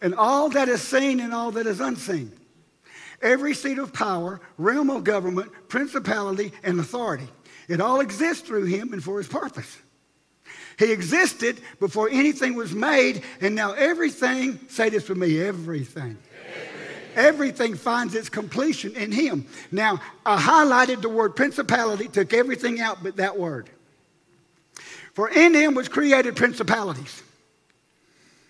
and 0.00 0.14
all 0.14 0.48
that 0.50 0.68
is 0.68 0.82
seen 0.82 1.20
and 1.20 1.32
all 1.32 1.50
that 1.52 1.66
is 1.66 1.80
unseen. 1.80 2.32
Every 3.22 3.54
seat 3.54 3.78
of 3.78 3.92
power, 3.92 4.40
realm 4.58 4.90
of 4.90 5.04
government, 5.04 5.50
principality, 5.68 6.52
and 6.62 6.78
authority. 6.78 7.28
It 7.68 7.80
all 7.80 8.00
exists 8.00 8.46
through 8.46 8.64
him 8.64 8.92
and 8.92 9.02
for 9.02 9.18
his 9.18 9.28
purpose. 9.28 9.78
He 10.78 10.92
existed 10.92 11.60
before 11.80 12.10
anything 12.10 12.54
was 12.54 12.74
made, 12.74 13.22
and 13.40 13.54
now 13.54 13.72
everything, 13.72 14.60
say 14.68 14.90
this 14.90 15.08
with 15.08 15.16
me, 15.16 15.40
everything. 15.40 16.18
Everything 17.14 17.74
finds 17.76 18.14
its 18.14 18.28
completion 18.28 18.94
in 18.94 19.10
him. 19.10 19.46
Now, 19.72 20.00
I 20.26 20.38
highlighted 20.38 21.00
the 21.00 21.08
word 21.08 21.34
principality, 21.34 22.08
took 22.08 22.34
everything 22.34 22.78
out 22.78 23.02
but 23.02 23.16
that 23.16 23.38
word. 23.38 23.70
For 25.14 25.30
in 25.30 25.54
him 25.54 25.74
was 25.74 25.88
created 25.88 26.36
principalities, 26.36 27.22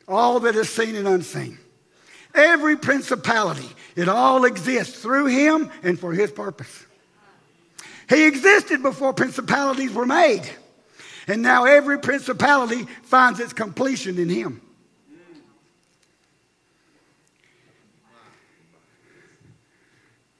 all 0.08 0.40
that 0.40 0.54
is 0.54 0.68
seen 0.68 0.94
and 0.94 1.08
unseen. 1.08 1.58
Every 2.34 2.76
principality, 2.76 3.68
it 3.96 4.08
all 4.08 4.44
exists 4.44 5.00
through 5.00 5.26
him 5.26 5.70
and 5.82 5.98
for 5.98 6.12
his 6.12 6.30
purpose. 6.30 6.84
He 8.08 8.26
existed 8.26 8.82
before 8.82 9.12
principalities 9.12 9.92
were 9.92 10.06
made. 10.06 10.48
And 11.26 11.42
now 11.42 11.64
every 11.64 11.98
principality 11.98 12.84
finds 13.02 13.40
its 13.40 13.52
completion 13.52 14.18
in 14.18 14.28
him. 14.28 14.60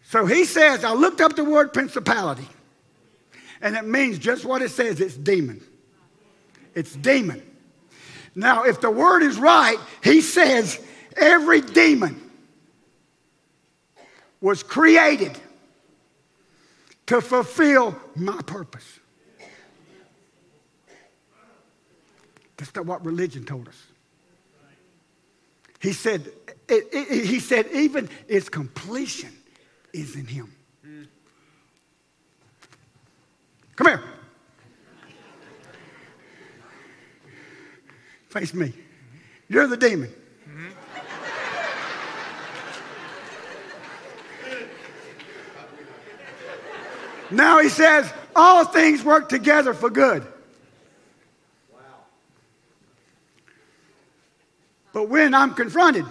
So 0.04 0.24
he 0.24 0.44
says, 0.44 0.84
I 0.84 0.92
looked 0.92 1.20
up 1.20 1.34
the 1.34 1.42
word 1.42 1.74
principality, 1.74 2.46
and 3.60 3.74
it 3.74 3.84
means 3.84 4.20
just 4.20 4.44
what 4.44 4.62
it 4.62 4.70
says 4.70 5.00
it's 5.00 5.16
demon. 5.16 5.60
It's 6.74 6.94
demon. 6.94 7.42
Now, 8.38 8.64
if 8.64 8.82
the 8.82 8.90
word 8.90 9.22
is 9.22 9.38
right, 9.38 9.78
he 10.04 10.20
says 10.20 10.78
every 11.16 11.62
demon 11.62 12.20
was 14.42 14.62
created 14.62 15.36
to 17.06 17.22
fulfill 17.22 17.98
my 18.14 18.38
purpose. 18.42 19.00
That's 22.58 22.74
not 22.74 22.84
what 22.84 23.04
religion 23.04 23.44
told 23.44 23.68
us. 23.68 23.82
He 25.80 25.94
said, 25.94 26.30
it, 26.68 26.88
it, 26.92 27.26
he 27.26 27.40
said, 27.40 27.66
even 27.72 28.10
its 28.28 28.50
completion 28.50 29.32
is 29.94 30.14
in 30.14 30.26
him. 30.26 30.52
Mm. 30.86 31.06
Come 33.76 33.86
here. 33.86 34.02
Face 38.36 38.52
me. 38.52 38.70
You're 39.48 39.66
the 39.66 39.78
demon. 39.78 40.12
Now 47.30 47.60
he 47.60 47.70
says, 47.70 48.12
all 48.34 48.66
things 48.66 49.02
work 49.02 49.30
together 49.30 49.72
for 49.72 49.88
good. 49.88 50.22
Wow. 51.72 51.78
But 54.92 55.08
when 55.08 55.32
I'm 55.32 55.54
confronted, 55.54 56.04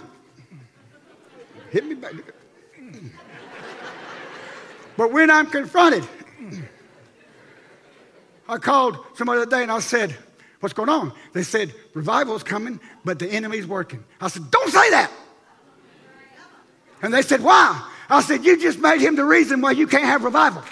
hit 1.70 1.86
me 1.86 1.94
back. 1.94 2.14
But 4.96 5.12
when 5.12 5.30
I'm 5.30 5.46
confronted, 5.46 6.04
I 8.48 8.58
called 8.58 8.98
some 9.14 9.28
other 9.28 9.46
day 9.46 9.62
and 9.62 9.70
I 9.70 9.78
said, 9.78 10.16
What's 10.60 10.72
going 10.72 10.88
on? 10.88 11.12
They 11.32 11.42
said, 11.42 11.74
Revival's 11.94 12.42
coming, 12.42 12.80
but 13.04 13.18
the 13.18 13.28
enemy's 13.28 13.66
working. 13.66 14.04
I 14.20 14.28
said, 14.28 14.50
Don't 14.50 14.70
say 14.70 14.90
that. 14.90 15.12
And 17.02 17.12
they 17.12 17.22
said, 17.22 17.42
Why? 17.42 17.90
I 18.08 18.22
said, 18.22 18.44
You 18.44 18.60
just 18.60 18.78
made 18.78 19.00
him 19.00 19.16
the 19.16 19.24
reason 19.24 19.60
why 19.60 19.72
you 19.72 19.86
can't 19.86 20.04
have 20.04 20.24
revival. 20.24 20.62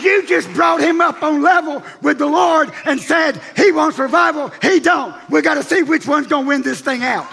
You 0.00 0.26
just 0.26 0.52
brought 0.54 0.80
him 0.80 1.00
up 1.00 1.22
on 1.22 1.42
level 1.42 1.82
with 2.02 2.18
the 2.18 2.26
Lord 2.26 2.72
and 2.84 3.00
said 3.00 3.40
he 3.56 3.70
wants 3.70 3.98
revival. 3.98 4.50
He 4.60 4.80
don't. 4.80 5.14
We 5.30 5.40
got 5.40 5.54
to 5.54 5.62
see 5.62 5.82
which 5.82 6.06
one's 6.06 6.26
going 6.26 6.44
to 6.44 6.48
win 6.48 6.62
this 6.62 6.80
thing 6.80 7.02
out. 7.02 7.26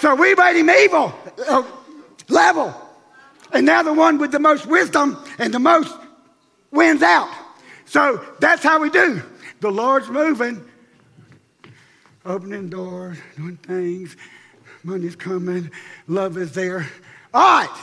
So 0.00 0.16
we 0.16 0.34
made 0.34 0.58
him 0.58 0.68
evil, 0.68 1.14
uh, 1.48 1.62
level. 2.28 2.74
And 3.52 3.66
now 3.66 3.82
the 3.82 3.92
one 3.92 4.18
with 4.18 4.32
the 4.32 4.38
most 4.38 4.66
wisdom 4.66 5.22
and 5.38 5.52
the 5.52 5.58
most 5.58 5.94
wins 6.70 7.02
out. 7.02 7.30
So 7.84 8.24
that's 8.40 8.62
how 8.62 8.80
we 8.80 8.90
do. 8.90 9.22
The 9.60 9.70
Lord's 9.70 10.08
moving, 10.08 10.64
opening 12.24 12.70
doors, 12.70 13.18
doing 13.36 13.58
things. 13.58 14.16
Money's 14.82 15.14
coming, 15.14 15.70
love 16.08 16.36
is 16.36 16.52
there. 16.52 16.88
All 17.32 17.60
right. 17.60 17.78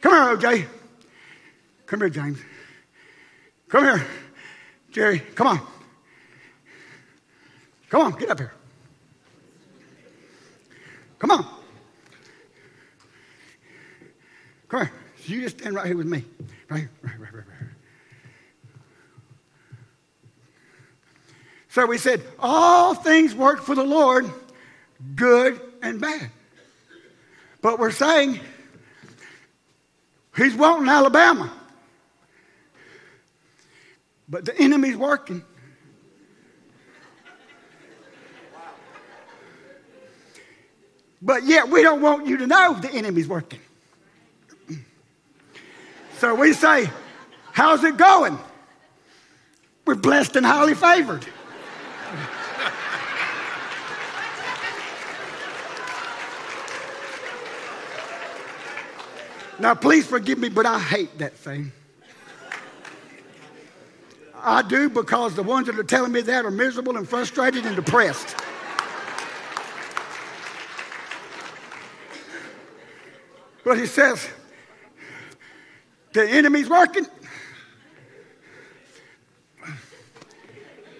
Come 0.00 0.12
here, 0.12 0.36
OJ. 0.36 0.66
Come 1.86 2.00
here, 2.00 2.08
James. 2.08 2.38
Come 3.68 3.84
here. 3.84 4.06
Jerry, 4.90 5.20
come 5.20 5.46
on. 5.46 5.60
Come 7.90 8.02
on, 8.02 8.12
get 8.18 8.30
up 8.30 8.38
here. 8.38 8.52
Come 11.18 11.30
on. 11.30 11.57
Come 14.68 14.80
here. 14.80 14.92
You 15.26 15.42
just 15.42 15.58
stand 15.58 15.74
right 15.74 15.86
here 15.86 15.96
with 15.96 16.06
me. 16.06 16.24
Right 16.68 16.80
here. 16.80 16.90
Right, 17.02 17.20
right, 17.20 17.34
right, 17.34 17.44
right. 17.46 17.68
So 21.70 21.86
we 21.86 21.98
said, 21.98 22.22
all 22.38 22.94
things 22.94 23.34
work 23.34 23.62
for 23.62 23.74
the 23.74 23.84
Lord, 23.84 24.30
good 25.14 25.60
and 25.82 26.00
bad. 26.00 26.30
But 27.60 27.78
we're 27.78 27.90
saying, 27.90 28.40
He's 30.36 30.54
wanting 30.54 30.88
Alabama. 30.88 31.52
But 34.28 34.44
the 34.44 34.56
enemy's 34.56 34.96
working. 34.96 35.42
But 41.20 41.44
yet 41.44 41.68
we 41.68 41.82
don't 41.82 42.00
want 42.00 42.26
you 42.26 42.36
to 42.36 42.46
know 42.46 42.74
the 42.74 42.92
enemy's 42.92 43.26
working. 43.26 43.60
So 46.18 46.34
we 46.34 46.52
say, 46.52 46.90
How's 47.52 47.82
it 47.82 47.96
going? 47.96 48.38
We're 49.84 49.96
blessed 49.96 50.36
and 50.36 50.46
highly 50.46 50.74
favored. 50.74 51.26
Now, 59.60 59.74
please 59.74 60.06
forgive 60.06 60.38
me, 60.38 60.48
but 60.48 60.66
I 60.66 60.78
hate 60.78 61.18
that 61.18 61.34
thing. 61.34 61.72
I 64.40 64.62
do 64.62 64.88
because 64.88 65.34
the 65.34 65.42
ones 65.42 65.66
that 65.66 65.76
are 65.76 65.82
telling 65.82 66.12
me 66.12 66.20
that 66.20 66.44
are 66.44 66.50
miserable 66.52 66.96
and 66.96 67.08
frustrated 67.08 67.66
and 67.66 67.74
depressed. 67.74 68.36
But 73.64 73.78
he 73.78 73.86
says, 73.86 74.28
the 76.18 76.28
enemy's 76.28 76.68
working. 76.68 77.06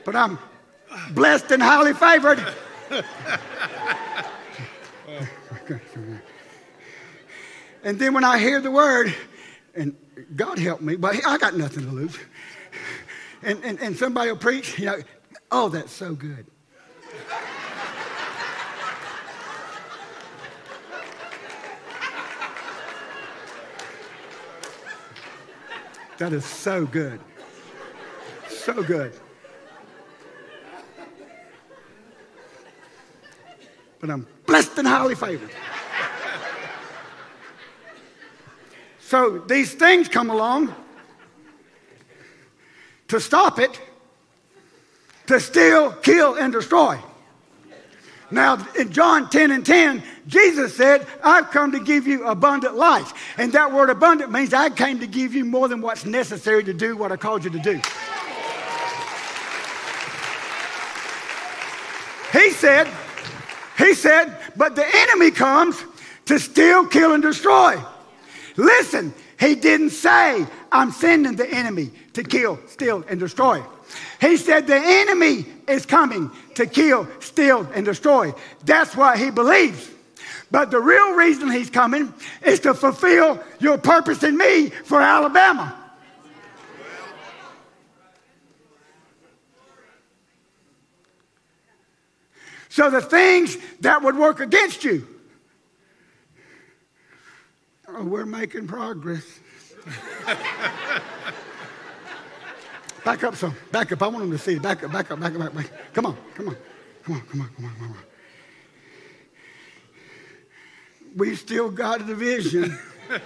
But 0.04 0.14
I'm 0.14 0.38
blessed 1.10 1.50
and 1.50 1.60
highly 1.60 1.92
favored. 1.92 2.38
and 7.82 7.98
then 7.98 8.14
when 8.14 8.22
I 8.22 8.38
hear 8.38 8.60
the 8.60 8.70
word, 8.70 9.12
and 9.74 9.96
God 10.36 10.60
help 10.60 10.80
me, 10.80 10.94
but 10.94 11.26
I 11.26 11.36
got 11.36 11.56
nothing 11.56 11.84
to 11.84 11.90
lose. 11.90 12.16
And, 13.42 13.64
and, 13.64 13.80
and 13.80 13.96
somebody 13.96 14.30
will 14.30 14.38
preach, 14.38 14.78
you 14.78 14.86
know, 14.86 15.00
oh, 15.50 15.68
that's 15.68 15.92
so 15.92 16.14
good. 16.14 16.46
That 26.18 26.32
is 26.32 26.44
so 26.44 26.84
good. 26.84 27.20
So 28.48 28.82
good. 28.82 29.12
But 34.00 34.10
I'm 34.10 34.26
blessed 34.44 34.78
and 34.78 34.88
highly 34.88 35.14
favored. 35.14 35.50
so 38.98 39.38
these 39.38 39.72
things 39.72 40.08
come 40.08 40.30
along 40.30 40.74
to 43.06 43.20
stop 43.20 43.60
it, 43.60 43.80
to 45.26 45.38
steal, 45.38 45.92
kill, 45.92 46.34
and 46.34 46.52
destroy. 46.52 46.98
Now, 48.30 48.58
in 48.78 48.92
John 48.92 49.30
10 49.30 49.50
and 49.52 49.64
10, 49.64 50.02
Jesus 50.26 50.76
said, 50.76 51.06
I've 51.24 51.50
come 51.50 51.72
to 51.72 51.80
give 51.80 52.06
you 52.06 52.26
abundant 52.26 52.76
life. 52.76 53.12
And 53.38 53.52
that 53.52 53.72
word 53.72 53.88
abundant 53.88 54.30
means 54.30 54.52
I 54.52 54.68
came 54.68 55.00
to 55.00 55.06
give 55.06 55.34
you 55.34 55.46
more 55.46 55.68
than 55.68 55.80
what's 55.80 56.04
necessary 56.04 56.62
to 56.64 56.74
do 56.74 56.96
what 56.96 57.10
I 57.10 57.16
called 57.16 57.44
you 57.44 57.50
to 57.50 57.58
do. 57.58 57.80
He 62.32 62.50
said, 62.50 62.88
He 63.78 63.94
said, 63.94 64.36
but 64.56 64.76
the 64.76 64.86
enemy 64.86 65.30
comes 65.30 65.82
to 66.26 66.38
steal, 66.38 66.86
kill, 66.86 67.14
and 67.14 67.22
destroy. 67.22 67.82
Listen, 68.56 69.14
he 69.40 69.54
didn't 69.54 69.90
say, 69.90 70.46
I'm 70.70 70.90
sending 70.90 71.36
the 71.36 71.48
enemy 71.48 71.90
to 72.12 72.22
kill, 72.22 72.58
steal, 72.66 73.04
and 73.08 73.18
destroy. 73.18 73.62
He 74.20 74.36
said 74.36 74.66
the 74.66 74.80
enemy 74.80 75.46
is 75.66 75.86
coming 75.86 76.30
to 76.54 76.66
kill, 76.66 77.08
steal, 77.20 77.68
and 77.74 77.84
destroy. 77.84 78.34
That's 78.64 78.96
what 78.96 79.18
he 79.18 79.30
believes. 79.30 79.90
But 80.50 80.70
the 80.70 80.80
real 80.80 81.14
reason 81.14 81.50
he's 81.50 81.70
coming 81.70 82.12
is 82.42 82.60
to 82.60 82.74
fulfill 82.74 83.42
your 83.60 83.78
purpose 83.78 84.22
in 84.22 84.36
me 84.36 84.70
for 84.70 85.00
Alabama. 85.00 85.74
So 92.70 92.90
the 92.90 93.00
things 93.00 93.56
that 93.80 94.02
would 94.02 94.16
work 94.16 94.40
against 94.40 94.84
you, 94.84 95.06
oh, 97.88 98.04
we're 98.04 98.26
making 98.26 98.68
progress. 98.68 99.24
Back 103.08 103.24
up 103.24 103.36
some. 103.36 103.54
Back 103.72 103.90
up. 103.90 104.02
I 104.02 104.06
want 104.08 104.18
them 104.18 104.30
to 104.32 104.36
see 104.36 104.56
it. 104.56 104.60
Back 104.60 104.84
up, 104.84 104.92
back 104.92 105.10
up, 105.10 105.18
back 105.18 105.34
up, 105.34 105.54
back 105.54 105.64
up. 105.64 105.94
Come 105.94 106.04
on, 106.04 106.16
come 106.34 106.48
on. 106.48 106.56
Come 107.02 107.14
on, 107.14 107.20
come 107.22 107.40
on, 107.40 107.50
come 107.56 107.64
on, 107.64 107.74
come 107.78 107.90
on. 107.92 107.96
We 111.16 111.34
still 111.34 111.70
got 111.70 112.02
a 112.02 112.04
division. 112.04 112.78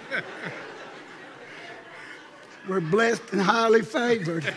We're 2.69 2.79
blessed 2.79 3.23
and 3.33 3.41
highly 3.41 3.81
favored. 3.81 4.55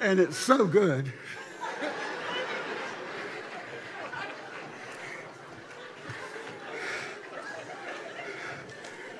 and 0.00 0.18
it's 0.18 0.38
so 0.38 0.64
good. 0.66 1.12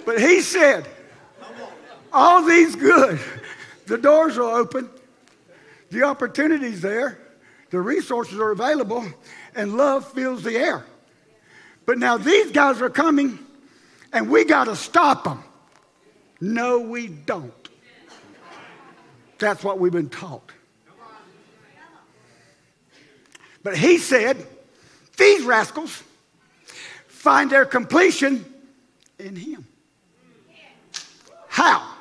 But 0.06 0.22
he 0.22 0.40
said, 0.40 0.88
all 2.14 2.42
these 2.42 2.74
good 2.74 3.20
the 3.86 3.98
doors 3.98 4.36
are 4.38 4.58
open, 4.58 4.90
the 5.90 6.02
opportunity's 6.02 6.80
there, 6.80 7.18
the 7.70 7.80
resources 7.80 8.38
are 8.38 8.50
available, 8.50 9.04
and 9.54 9.76
love 9.76 10.10
fills 10.12 10.42
the 10.42 10.56
air. 10.56 10.84
But 11.84 11.98
now 11.98 12.18
these 12.18 12.50
guys 12.50 12.82
are 12.82 12.90
coming, 12.90 13.38
and 14.12 14.28
we 14.28 14.44
got 14.44 14.64
to 14.64 14.76
stop 14.76 15.24
them. 15.24 15.42
No, 16.40 16.80
we 16.80 17.06
don't. 17.06 17.52
That's 19.38 19.62
what 19.62 19.78
we've 19.78 19.92
been 19.92 20.08
taught. 20.08 20.52
But 23.62 23.76
he 23.76 23.98
said, 23.98 24.46
these 25.16 25.42
rascals 25.44 26.02
find 27.08 27.50
their 27.50 27.64
completion 27.64 28.44
in 29.18 29.34
him. 29.34 29.66
How? 31.48 31.94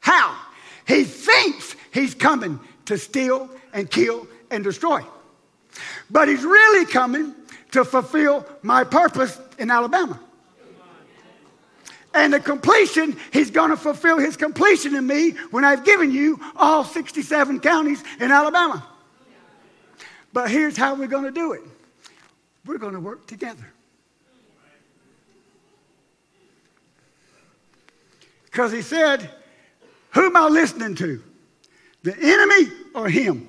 How? 0.00 0.36
He 0.90 1.04
thinks 1.04 1.76
he's 1.92 2.16
coming 2.16 2.58
to 2.86 2.98
steal 2.98 3.48
and 3.72 3.88
kill 3.88 4.26
and 4.50 4.64
destroy. 4.64 5.02
But 6.10 6.26
he's 6.26 6.42
really 6.42 6.84
coming 6.84 7.32
to 7.70 7.84
fulfill 7.84 8.44
my 8.62 8.82
purpose 8.82 9.38
in 9.56 9.70
Alabama. 9.70 10.18
And 12.12 12.32
the 12.32 12.40
completion, 12.40 13.16
he's 13.32 13.52
going 13.52 13.70
to 13.70 13.76
fulfill 13.76 14.18
his 14.18 14.36
completion 14.36 14.96
in 14.96 15.06
me 15.06 15.30
when 15.52 15.64
I've 15.64 15.84
given 15.84 16.10
you 16.10 16.40
all 16.56 16.82
67 16.82 17.60
counties 17.60 18.02
in 18.18 18.32
Alabama. 18.32 18.84
But 20.32 20.50
here's 20.50 20.76
how 20.76 20.96
we're 20.96 21.06
going 21.06 21.24
to 21.24 21.30
do 21.30 21.52
it 21.52 21.62
we're 22.66 22.78
going 22.78 22.94
to 22.94 23.00
work 23.00 23.28
together. 23.28 23.72
Because 28.46 28.72
he 28.72 28.82
said, 28.82 29.30
who 30.12 30.26
am 30.26 30.36
I 30.36 30.48
listening 30.48 30.94
to? 30.96 31.22
The 32.02 32.16
enemy 32.18 32.72
or 32.94 33.08
him? 33.08 33.48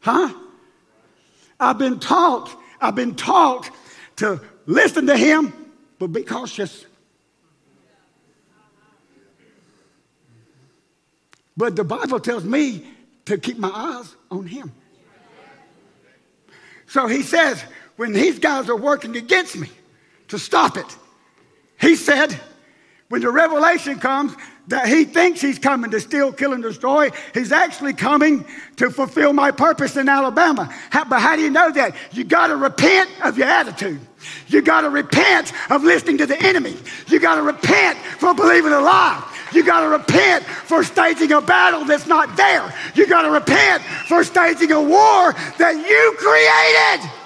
Huh? 0.00 0.32
I've 1.58 1.78
been 1.78 1.98
taught, 1.98 2.54
I've 2.80 2.94
been 2.94 3.14
taught 3.14 3.70
to 4.16 4.40
listen 4.66 5.06
to 5.06 5.16
him, 5.16 5.52
but 5.98 6.08
be 6.08 6.22
cautious. 6.22 6.86
But 11.56 11.74
the 11.74 11.84
Bible 11.84 12.20
tells 12.20 12.44
me 12.44 12.86
to 13.24 13.36
keep 13.36 13.58
my 13.58 13.70
eyes 13.70 14.14
on 14.30 14.46
him. 14.46 14.72
So 16.86 17.06
he 17.06 17.22
says, 17.22 17.62
when 17.96 18.12
these 18.12 18.38
guys 18.38 18.70
are 18.70 18.76
working 18.76 19.16
against 19.16 19.56
me 19.56 19.68
to 20.28 20.38
stop 20.38 20.76
it, 20.76 20.96
he 21.80 21.96
said, 21.96 22.38
when 23.08 23.22
the 23.22 23.30
revelation 23.30 23.98
comes 23.98 24.34
that 24.68 24.86
he 24.86 25.04
thinks 25.04 25.40
he's 25.40 25.58
coming 25.58 25.90
to 25.90 25.98
steal, 25.98 26.30
kill, 26.30 26.52
and 26.52 26.62
destroy, 26.62 27.08
he's 27.32 27.52
actually 27.52 27.94
coming 27.94 28.44
to 28.76 28.90
fulfill 28.90 29.32
my 29.32 29.50
purpose 29.50 29.96
in 29.96 30.08
Alabama. 30.10 30.66
How, 30.90 31.04
but 31.04 31.20
how 31.20 31.36
do 31.36 31.42
you 31.42 31.48
know 31.50 31.70
that? 31.72 31.94
You 32.12 32.24
got 32.24 32.48
to 32.48 32.56
repent 32.56 33.10
of 33.24 33.38
your 33.38 33.46
attitude. 33.46 34.00
You 34.48 34.60
got 34.60 34.82
to 34.82 34.90
repent 34.90 35.52
of 35.70 35.84
listening 35.84 36.18
to 36.18 36.26
the 36.26 36.40
enemy. 36.42 36.76
You 37.06 37.18
got 37.18 37.36
to 37.36 37.42
repent 37.42 37.98
for 37.98 38.34
believing 38.34 38.72
a 38.72 38.80
lie. 38.80 39.24
You 39.54 39.64
got 39.64 39.80
to 39.80 39.88
repent 39.88 40.44
for 40.44 40.84
staging 40.84 41.32
a 41.32 41.40
battle 41.40 41.86
that's 41.86 42.06
not 42.06 42.36
there. 42.36 42.74
You 42.94 43.06
got 43.06 43.22
to 43.22 43.30
repent 43.30 43.82
for 43.82 44.22
staging 44.22 44.72
a 44.72 44.82
war 44.82 45.32
that 45.56 45.74
you 45.76 46.14
created. 46.18 47.17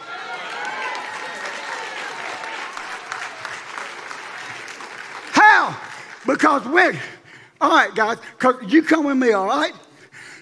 How? 5.53 5.79
Because 6.27 6.65
when, 6.65 6.99
all 7.61 7.69
right, 7.69 7.95
guys, 7.95 8.16
because 8.39 8.73
you 8.73 8.83
come 8.83 9.05
with 9.05 9.19
me, 9.19 9.33
all 9.33 9.47
right? 9.47 9.74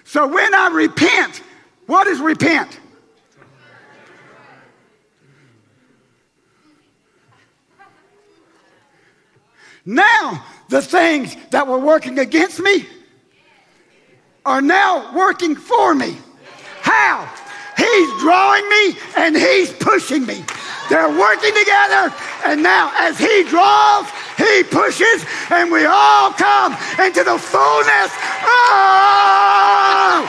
So 0.05 0.25
when 0.25 0.55
I 0.55 0.69
repent, 0.69 1.43
what 1.85 2.07
is 2.07 2.21
repent? 2.21 2.79
Now, 9.83 10.45
the 10.69 10.81
things 10.81 11.35
that 11.49 11.67
were 11.67 11.79
working 11.79 12.17
against 12.17 12.61
me 12.61 12.85
are 14.45 14.61
now 14.61 15.13
working 15.13 15.55
for 15.55 15.93
me. 15.93 16.15
How? 16.81 17.29
He's 17.75 18.21
drawing 18.21 18.69
me 18.69 18.95
and 19.17 19.35
he's 19.35 19.73
pushing 19.73 20.25
me. 20.25 20.45
They're 20.89 21.09
working 21.09 21.53
together, 21.53 22.13
and 22.45 22.61
now 22.63 22.91
as 22.95 23.17
he 23.17 23.43
draws, 23.43 24.07
he 24.41 24.63
pushes, 24.63 25.25
and 25.49 25.71
we 25.71 25.85
all 25.85 26.33
come 26.33 26.73
into 26.99 27.23
the 27.23 27.37
fullness. 27.37 28.11
Oh! 28.43 30.25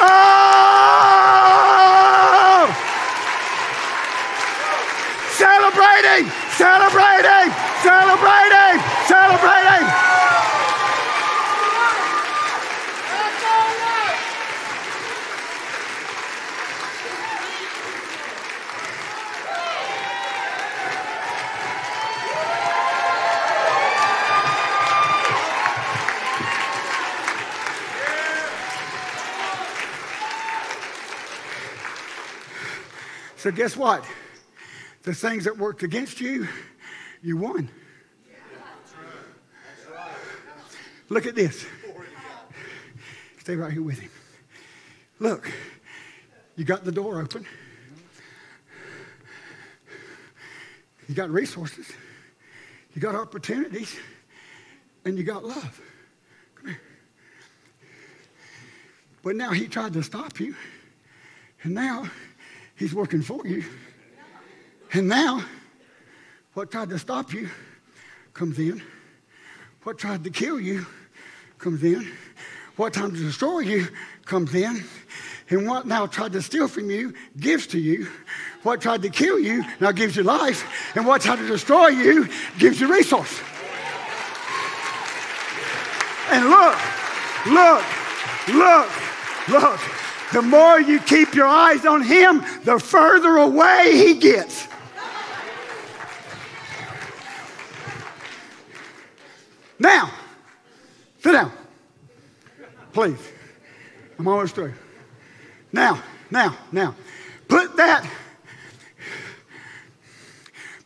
Oh! 0.00 0.38
Celebrate 5.38 6.04
Celebrating! 6.58 7.52
Celebrating! 7.82 8.82
Celebrating! 9.06 10.07
So, 33.38 33.52
guess 33.52 33.76
what? 33.76 34.04
The 35.04 35.14
things 35.14 35.44
that 35.44 35.56
worked 35.56 35.84
against 35.84 36.20
you, 36.20 36.48
you 37.22 37.36
won. 37.36 37.70
Look 41.08 41.24
at 41.24 41.36
this. 41.36 41.64
Stay 43.38 43.54
right 43.54 43.72
here 43.72 43.82
with 43.82 44.00
him. 44.00 44.10
Look, 45.20 45.50
you 46.56 46.64
got 46.64 46.84
the 46.84 46.90
door 46.90 47.20
open. 47.20 47.46
You 51.08 51.14
got 51.14 51.30
resources. 51.30 51.86
You 52.94 53.00
got 53.00 53.14
opportunities. 53.14 53.96
And 55.04 55.16
you 55.16 55.22
got 55.22 55.44
love. 55.44 55.80
Come 56.56 56.66
here. 56.66 56.80
But 59.22 59.36
now 59.36 59.52
he 59.52 59.68
tried 59.68 59.92
to 59.92 60.02
stop 60.02 60.40
you. 60.40 60.56
And 61.62 61.74
now 61.74 62.10
He's 62.78 62.94
working 62.94 63.22
for 63.22 63.44
you. 63.44 63.64
And 64.92 65.08
now, 65.08 65.44
what 66.54 66.70
tried 66.70 66.90
to 66.90 66.98
stop 66.98 67.32
you 67.32 67.50
comes 68.32 68.58
in. 68.58 68.80
What 69.82 69.98
tried 69.98 70.22
to 70.24 70.30
kill 70.30 70.60
you 70.60 70.86
comes 71.58 71.82
in. 71.82 72.10
What 72.76 72.94
tried 72.94 73.10
to 73.10 73.16
destroy 73.16 73.60
you 73.60 73.88
comes 74.24 74.54
in. 74.54 74.84
And 75.50 75.66
what 75.66 75.86
now 75.86 76.06
tried 76.06 76.32
to 76.34 76.42
steal 76.42 76.68
from 76.68 76.88
you 76.88 77.14
gives 77.38 77.66
to 77.68 77.78
you. 77.80 78.06
What 78.62 78.80
tried 78.80 79.02
to 79.02 79.08
kill 79.08 79.40
you 79.40 79.64
now 79.80 79.90
gives 79.90 80.14
you 80.14 80.22
life. 80.22 80.64
And 80.94 81.04
what 81.04 81.22
tried 81.22 81.40
to 81.40 81.48
destroy 81.48 81.88
you 81.88 82.28
gives 82.58 82.80
you 82.80 82.92
resource. 82.92 83.40
And 86.30 86.48
look, 86.48 86.78
look, 87.46 87.84
look, 88.54 88.90
look. 89.48 90.07
The 90.32 90.42
more 90.42 90.78
you 90.80 91.00
keep 91.00 91.34
your 91.34 91.46
eyes 91.46 91.86
on 91.86 92.02
Him, 92.02 92.44
the 92.64 92.78
further 92.78 93.36
away 93.36 93.92
He 93.96 94.14
gets. 94.14 94.68
Now, 99.78 100.10
sit 101.20 101.32
down. 101.32 101.52
Please. 102.92 103.18
I'm 104.18 104.26
almost 104.26 104.54
through. 104.54 104.74
Now, 105.72 106.02
now, 106.30 106.56
now. 106.72 106.94
Put 107.46 107.76
that 107.76 108.08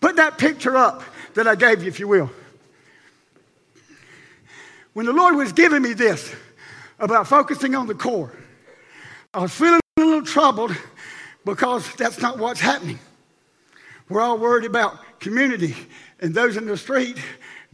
put 0.00 0.16
that 0.16 0.36
picture 0.36 0.76
up 0.76 1.02
that 1.34 1.46
I 1.46 1.54
gave 1.54 1.82
you 1.82 1.88
if 1.88 1.98
you 1.98 2.06
will. 2.06 2.30
When 4.92 5.06
the 5.06 5.12
Lord 5.12 5.36
was 5.36 5.52
giving 5.52 5.80
me 5.80 5.94
this 5.94 6.34
about 6.98 7.26
focusing 7.26 7.74
on 7.74 7.86
the 7.86 7.94
core, 7.94 8.32
I 9.34 9.40
was 9.40 9.52
feeling 9.52 9.80
a 9.96 10.00
little 10.00 10.22
troubled 10.22 10.76
because 11.44 11.94
that's 11.94 12.20
not 12.20 12.38
what's 12.38 12.60
happening. 12.60 12.98
We're 14.08 14.20
all 14.20 14.36
worried 14.36 14.66
about 14.66 14.98
community 15.20 15.74
and 16.20 16.34
those 16.34 16.56
in 16.56 16.66
the 16.66 16.76
street 16.76 17.16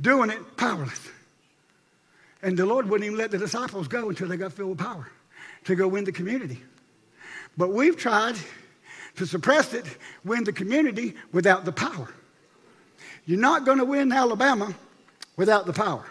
doing 0.00 0.30
it 0.30 0.56
powerless. 0.56 1.08
And 2.42 2.56
the 2.56 2.64
Lord 2.64 2.88
wouldn't 2.88 3.06
even 3.06 3.18
let 3.18 3.32
the 3.32 3.38
disciples 3.38 3.88
go 3.88 4.08
until 4.08 4.28
they 4.28 4.36
got 4.36 4.52
filled 4.52 4.70
with 4.70 4.78
power 4.78 5.10
to 5.64 5.74
go 5.74 5.88
win 5.88 6.04
the 6.04 6.12
community. 6.12 6.62
But 7.56 7.70
we've 7.70 7.96
tried 7.96 8.36
to 9.16 9.26
suppress 9.26 9.74
it, 9.74 9.84
win 10.24 10.44
the 10.44 10.52
community 10.52 11.14
without 11.32 11.64
the 11.64 11.72
power. 11.72 12.08
You're 13.26 13.40
not 13.40 13.66
going 13.66 13.78
to 13.78 13.84
win 13.84 14.12
Alabama 14.12 14.72
without 15.36 15.66
the 15.66 15.72
power. 15.72 16.04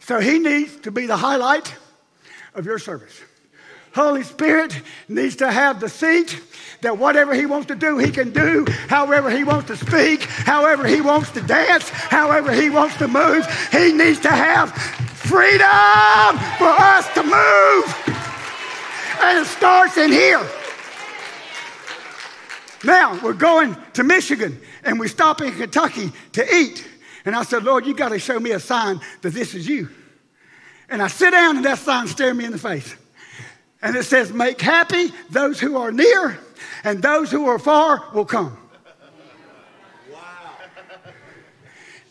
So 0.00 0.20
he 0.20 0.38
needs 0.38 0.76
to 0.78 0.90
be 0.90 1.04
the 1.04 1.18
highlight 1.18 1.74
of 2.54 2.66
your 2.66 2.78
service. 2.78 3.20
Holy 3.94 4.22
Spirit 4.22 4.80
needs 5.08 5.36
to 5.36 5.50
have 5.50 5.80
the 5.80 5.88
seat 5.88 6.40
that 6.82 6.96
whatever 6.96 7.34
He 7.34 7.46
wants 7.46 7.66
to 7.68 7.74
do, 7.74 7.98
He 7.98 8.10
can 8.10 8.30
do, 8.30 8.64
however 8.88 9.30
He 9.30 9.44
wants 9.44 9.66
to 9.68 9.76
speak, 9.76 10.22
however 10.22 10.86
He 10.86 11.00
wants 11.00 11.30
to 11.32 11.40
dance, 11.40 11.88
however 11.88 12.52
He 12.52 12.70
wants 12.70 12.96
to 12.98 13.08
move. 13.08 13.46
He 13.72 13.92
needs 13.92 14.20
to 14.20 14.30
have 14.30 14.72
freedom 14.72 16.38
for 16.58 16.68
us 16.68 17.12
to 17.14 17.22
move. 17.22 18.16
And 19.20 19.38
it 19.38 19.46
starts 19.46 19.96
in 19.96 20.12
here. 20.12 20.40
Now 22.84 23.20
we're 23.22 23.34
going 23.34 23.76
to 23.94 24.04
Michigan 24.04 24.58
and 24.84 24.98
we 24.98 25.08
stop 25.08 25.42
in 25.42 25.52
Kentucky 25.52 26.12
to 26.32 26.54
eat. 26.54 26.86
And 27.24 27.36
I 27.36 27.42
said, 27.42 27.64
Lord, 27.64 27.84
you 27.84 27.94
got 27.94 28.10
to 28.10 28.18
show 28.18 28.40
me 28.40 28.52
a 28.52 28.60
sign 28.60 29.00
that 29.20 29.30
this 29.30 29.54
is 29.54 29.68
you. 29.68 29.90
And 30.90 31.00
I 31.00 31.06
sit 31.06 31.30
down 31.30 31.56
and 31.56 31.64
that 31.64 31.78
sign 31.78 32.08
stares 32.08 32.36
me 32.36 32.44
in 32.44 32.50
the 32.50 32.58
face. 32.58 32.96
And 33.80 33.94
it 33.94 34.04
says, 34.04 34.32
Make 34.32 34.60
happy 34.60 35.12
those 35.30 35.60
who 35.60 35.78
are 35.78 35.92
near, 35.92 36.38
and 36.82 37.00
those 37.00 37.30
who 37.30 37.46
are 37.46 37.60
far 37.60 38.04
will 38.12 38.24
come. 38.24 38.58
Wow. 40.12 40.18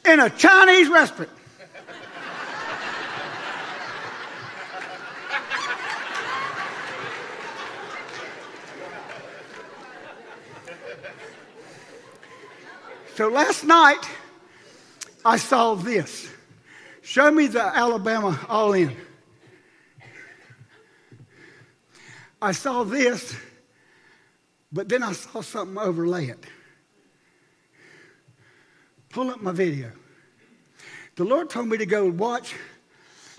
In 0.06 0.22
a 0.22 0.30
Chinese 0.30 0.88
restaurant. 0.90 1.30
so 13.16 13.28
last 13.28 13.66
night, 13.66 14.10
I 15.26 15.36
saw 15.36 15.76
this. 15.76 16.39
Show 17.10 17.32
me 17.32 17.48
the 17.48 17.64
Alabama 17.64 18.40
all 18.48 18.74
in. 18.74 18.96
I 22.40 22.52
saw 22.52 22.84
this, 22.84 23.36
but 24.72 24.88
then 24.88 25.02
I 25.02 25.14
saw 25.14 25.42
something 25.42 25.76
overlay 25.80 26.28
it. 26.28 26.46
Pull 29.10 29.32
up 29.32 29.42
my 29.42 29.52
video. 29.52 29.92
The 31.16 31.24
Lord 31.24 31.50
told 31.50 31.70
me 31.70 31.78
to 31.78 31.86
go 31.88 32.12
watch 32.12 32.54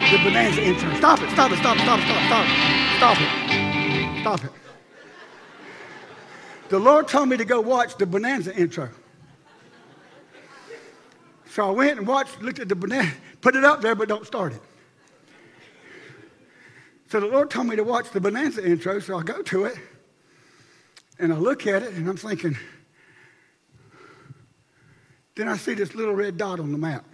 the 0.01 0.19
Bonanza 0.25 0.65
intro. 0.65 0.93
Stop 0.97 1.23
it, 1.23 1.31
stop 1.31 1.53
it, 1.53 1.59
stop 1.59 1.77
it, 1.77 1.83
stop 1.83 2.01
it, 2.01 2.07
stop 2.07 2.27
it, 2.27 2.57
stop 2.97 3.21
it. 3.21 3.21
Stop 3.21 3.21
it. 3.21 4.21
Stop 4.21 4.45
it. 4.47 4.51
The 6.71 6.79
Lord 6.81 7.07
told 7.07 7.29
me 7.29 7.37
to 7.37 7.45
go 7.45 7.61
watch 7.61 7.97
the 7.97 8.07
Bonanza 8.07 8.53
intro. 8.53 8.89
So 11.51 11.69
I 11.69 11.71
went 11.71 11.99
and 11.99 12.07
watched, 12.09 12.43
looked 12.43 12.59
at 12.59 12.69
the 12.69 12.75
Bonanza, 12.75 13.15
put 13.41 13.57
it 13.57 13.65
up 13.65 13.81
there, 13.81 13.95
but 13.95 14.09
don't 14.09 14.27
start 14.27 14.53
it. 14.53 14.63
So 17.09 17.19
the 17.19 17.27
Lord 17.27 17.51
told 17.51 17.67
me 17.67 17.77
to 17.77 17.83
watch 17.83 18.11
the 18.11 18.21
Bonanza 18.21 18.65
intro, 18.65 19.01
so 19.01 19.19
I 19.19 19.23
go 19.23 19.43
to 19.43 19.65
it 19.65 19.77
and 21.19 21.33
I 21.33 21.37
look 21.37 21.67
at 21.67 21.83
it 21.83 21.95
and 21.95 22.09
I'm 22.09 22.17
thinking, 22.17 22.57
then 25.35 25.49
I 25.49 25.57
see 25.57 25.75
this 25.75 25.95
little 25.95 26.15
red 26.15 26.37
dot 26.37 26.61
on 26.61 26.71
the 26.71 26.79
map. 26.79 27.05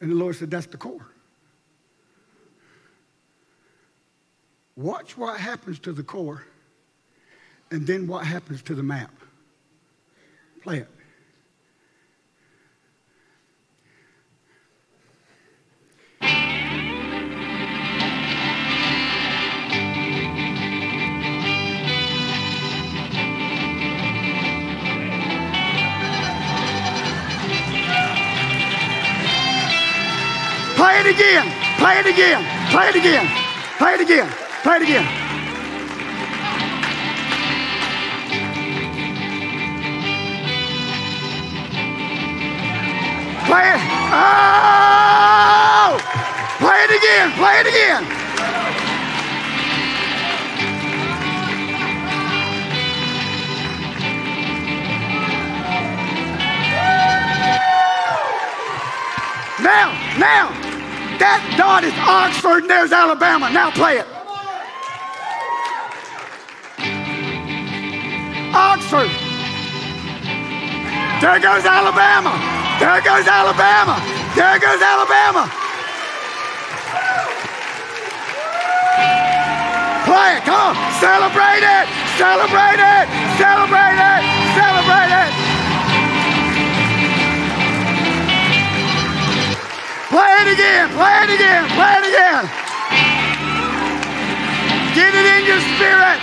And 0.00 0.10
the 0.10 0.16
Lord 0.16 0.34
said, 0.36 0.50
That's 0.50 0.66
the 0.66 0.78
core. 0.78 1.06
Watch 4.76 5.16
what 5.16 5.38
happens 5.38 5.78
to 5.80 5.92
the 5.92 6.02
core 6.02 6.42
and 7.70 7.86
then 7.86 8.06
what 8.06 8.24
happens 8.24 8.62
to 8.62 8.74
the 8.74 8.82
map. 8.82 9.12
Play 10.62 10.78
it. 10.78 10.88
Play 30.80 30.96
it 31.00 31.06
again. 31.08 31.44
Play 31.76 31.98
it 31.98 32.06
again. 32.06 32.40
Play 32.70 32.88
it 32.88 32.96
again. 32.96 33.26
Play 33.76 33.92
it 33.92 34.00
again. 34.00 34.26
Play 34.62 34.76
it 34.76 34.82
again. 34.82 35.04
Play 43.44 43.66
it. 43.68 43.80
Oh! 44.08 44.80
Play 46.60 46.80
it 46.84 46.90
again. 46.96 47.30
Play 47.32 47.60
it 47.60 47.66
again. 47.66 48.19
Now, 59.70 59.94
now, 60.18 60.50
that 61.22 61.38
dot 61.54 61.86
is 61.86 61.94
Oxford 62.02 62.66
and 62.66 62.70
there's 62.70 62.90
Alabama. 62.90 63.54
Now 63.54 63.70
play 63.70 64.02
it. 64.02 64.08
Oxford. 68.50 69.06
There 71.22 71.38
goes 71.38 71.62
Alabama. 71.62 72.34
There 72.82 72.98
goes 72.98 73.30
Alabama. 73.30 73.94
There 74.34 74.58
goes 74.58 74.82
Alabama. 74.82 75.46
Play 80.02 80.30
it. 80.34 80.42
Come 80.50 80.58
on. 80.58 80.74
Celebrate 80.98 81.62
it. 81.62 81.86
Celebrate 82.18 82.82
it. 82.82 83.06
Celebrate 83.38 84.02
it. 84.02 84.22
Celebrate 84.58 85.14
it. 85.14 85.39
Play 90.10 90.34
it 90.42 90.52
again. 90.54 90.88
Play 90.90 91.18
it 91.22 91.30
again. 91.30 91.68
Play 91.70 91.94
it 91.98 92.06
again. 92.10 92.50
Get 94.94 95.14
it 95.14 95.26
in 95.38 95.46
your 95.46 95.60
spirit. 95.60 96.18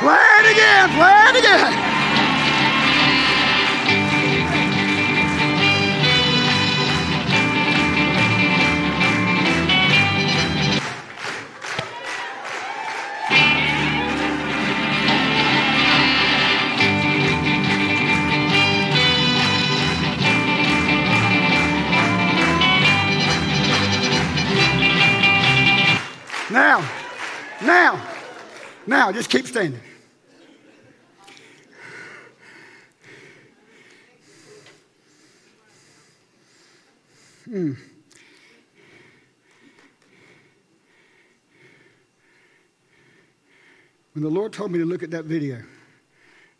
Play 0.00 0.18
it 0.40 0.52
again, 0.52 0.88
play 0.90 1.30
it 1.30 1.36
again. 1.38 1.93
Now, 26.54 26.88
now, 27.62 28.00
now, 28.86 29.10
just 29.10 29.28
keep 29.28 29.44
standing. 29.48 29.80
Hmm. 37.46 37.72
When 44.12 44.22
the 44.22 44.30
Lord 44.30 44.52
told 44.52 44.70
me 44.70 44.78
to 44.78 44.84
look 44.84 45.02
at 45.02 45.10
that 45.10 45.24
video, 45.24 45.60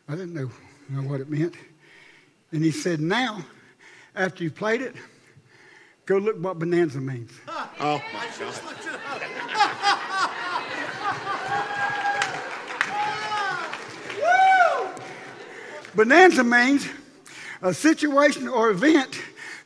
I 0.09 0.17
didn't 0.17 0.35
know, 0.35 0.51
know 0.89 1.09
what 1.09 1.21
it 1.21 1.31
meant. 1.31 1.55
And 2.51 2.65
He 2.65 2.73
said, 2.73 2.99
Now, 3.01 3.45
after 4.17 4.43
you've 4.43 4.57
played 4.57 4.83
it, 4.83 4.97
go 6.05 6.19
look 6.19 6.37
what 6.43 6.59
bonanza 6.59 7.01
means. 7.01 7.31
Oh, 7.47 8.03
my 8.13 8.29
God. 8.41 8.84
Bonanza 15.95 16.45
means 16.45 16.87
a 17.63 17.73
situation 17.73 18.49
or 18.49 18.71
event 18.71 19.19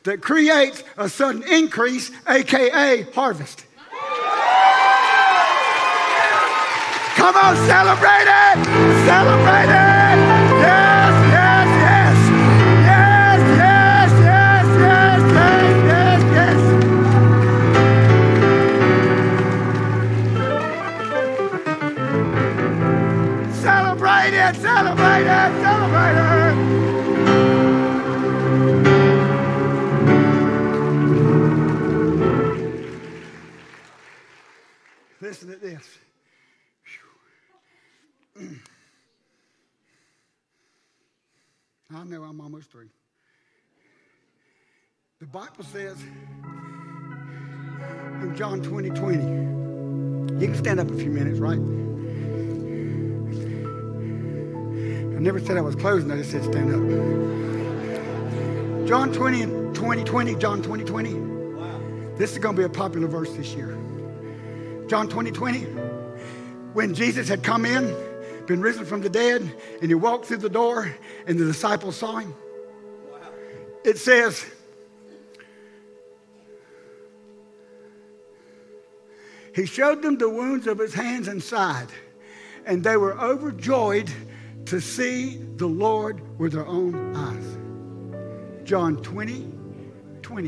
that 0.03 0.21
creates 0.21 0.83
a 0.97 1.09
sudden 1.09 1.43
increase, 1.43 2.11
aka 2.27 3.03
harvest. 3.13 3.65
Come 7.15 7.35
on, 7.35 7.55
celebrate 7.67 8.27
it! 8.27 8.65
Celebrate 9.05 9.85
it! 9.85 9.88
I'm 42.29 42.39
almost 42.41 42.69
through. 42.71 42.89
The 45.19 45.25
Bible 45.25 45.63
says 45.63 45.97
in 48.21 48.35
John 48.37 48.61
20 48.61 48.91
20, 48.91 49.23
you 50.39 50.47
can 50.47 50.53
stand 50.55 50.79
up 50.79 50.91
a 50.91 50.95
few 50.95 51.09
minutes, 51.09 51.39
right? 51.39 51.57
I 55.17 55.19
never 55.19 55.39
said 55.39 55.57
I 55.57 55.61
was 55.61 55.75
closing, 55.75 56.11
I 56.11 56.17
just 56.17 56.29
said 56.29 56.43
stand 56.43 56.69
up. 56.69 56.81
John 58.87 59.11
20 59.11 59.41
and 59.41 59.75
20 59.75 60.03
20, 60.03 60.35
John 60.35 60.61
20 60.61 60.83
20. 60.83 61.13
Wow. 61.15 61.81
This 62.15 62.33
is 62.33 62.37
going 62.37 62.55
to 62.55 62.59
be 62.61 62.65
a 62.65 62.69
popular 62.69 63.07
verse 63.07 63.33
this 63.33 63.55
year. 63.55 63.75
John 64.87 65.09
20, 65.09 65.31
20. 65.31 65.61
When 66.73 66.93
Jesus 66.93 67.27
had 67.27 67.41
come 67.41 67.65
in, 67.65 67.87
been 68.49 68.61
risen 68.61 68.83
from 68.83 68.99
the 69.01 69.09
dead, 69.09 69.41
and 69.79 69.89
he 69.91 69.93
walked 69.93 70.25
through 70.25 70.37
the 70.37 70.49
door, 70.49 70.91
and 71.27 71.37
the 71.37 71.45
disciples 71.45 71.95
saw 71.95 72.17
him. 72.17 72.33
It 73.85 73.99
says, 73.99 74.43
He 79.55 79.65
showed 79.65 80.01
them 80.01 80.17
the 80.17 80.29
wounds 80.29 80.65
of 80.67 80.79
his 80.79 80.93
hands 80.95 81.27
and 81.27 81.43
side, 81.43 81.89
and 82.65 82.83
they 82.83 82.97
were 82.97 83.13
overjoyed 83.19 84.09
to 84.65 84.81
see 84.81 85.37
the 85.57 85.67
Lord 85.67 86.39
with 86.39 86.53
their 86.53 86.65
own 86.65 87.15
eyes. 87.15 88.65
John 88.67 88.97
20, 89.03 89.51
20. 90.23 90.47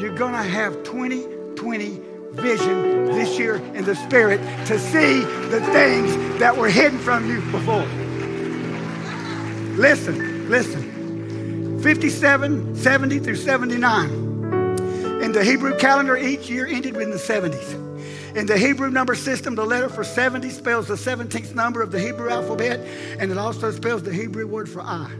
You're 0.00 0.16
going 0.16 0.32
to 0.32 0.42
have 0.42 0.82
20 0.82 1.42
2020 1.56 2.11
vision 2.32 3.06
this 3.06 3.38
year 3.38 3.56
in 3.74 3.84
the 3.84 3.94
spirit 3.94 4.40
to 4.66 4.78
see 4.78 5.20
the 5.50 5.60
things 5.72 6.38
that 6.38 6.56
were 6.56 6.68
hidden 6.68 6.98
from 6.98 7.28
you 7.28 7.40
before. 7.50 7.86
Listen, 9.76 10.48
listen. 10.50 11.80
57, 11.82 12.76
70 12.76 13.18
through 13.18 13.36
79. 13.36 14.10
In 15.22 15.32
the 15.32 15.42
Hebrew 15.44 15.76
calendar, 15.78 16.16
each 16.16 16.48
year 16.48 16.66
ended 16.66 16.96
in 16.96 17.10
the 17.10 17.16
70s. 17.16 18.36
In 18.36 18.46
the 18.46 18.56
Hebrew 18.56 18.90
number 18.90 19.14
system, 19.14 19.54
the 19.54 19.64
letter 19.64 19.88
for 19.88 20.04
70 20.04 20.50
spells 20.50 20.88
the 20.88 20.94
17th 20.94 21.54
number 21.54 21.82
of 21.82 21.92
the 21.92 22.00
Hebrew 22.00 22.30
alphabet, 22.30 22.80
and 23.18 23.30
it 23.30 23.38
also 23.38 23.70
spells 23.70 24.02
the 24.02 24.12
Hebrew 24.12 24.46
word 24.46 24.68
for 24.68 24.80
I. 24.80 25.10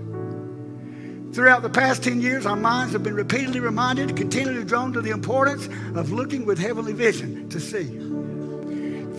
Throughout 1.32 1.62
the 1.62 1.70
past 1.70 2.04
10 2.04 2.20
years, 2.20 2.44
our 2.44 2.56
minds 2.56 2.92
have 2.92 3.02
been 3.02 3.14
repeatedly 3.14 3.60
reminded, 3.60 4.14
continually 4.16 4.64
drawn 4.64 4.92
to 4.92 5.00
the 5.00 5.10
importance 5.10 5.66
of 5.96 6.12
looking 6.12 6.44
with 6.44 6.58
heavenly 6.58 6.92
vision 6.92 7.48
to 7.48 7.58
see. 7.58 7.84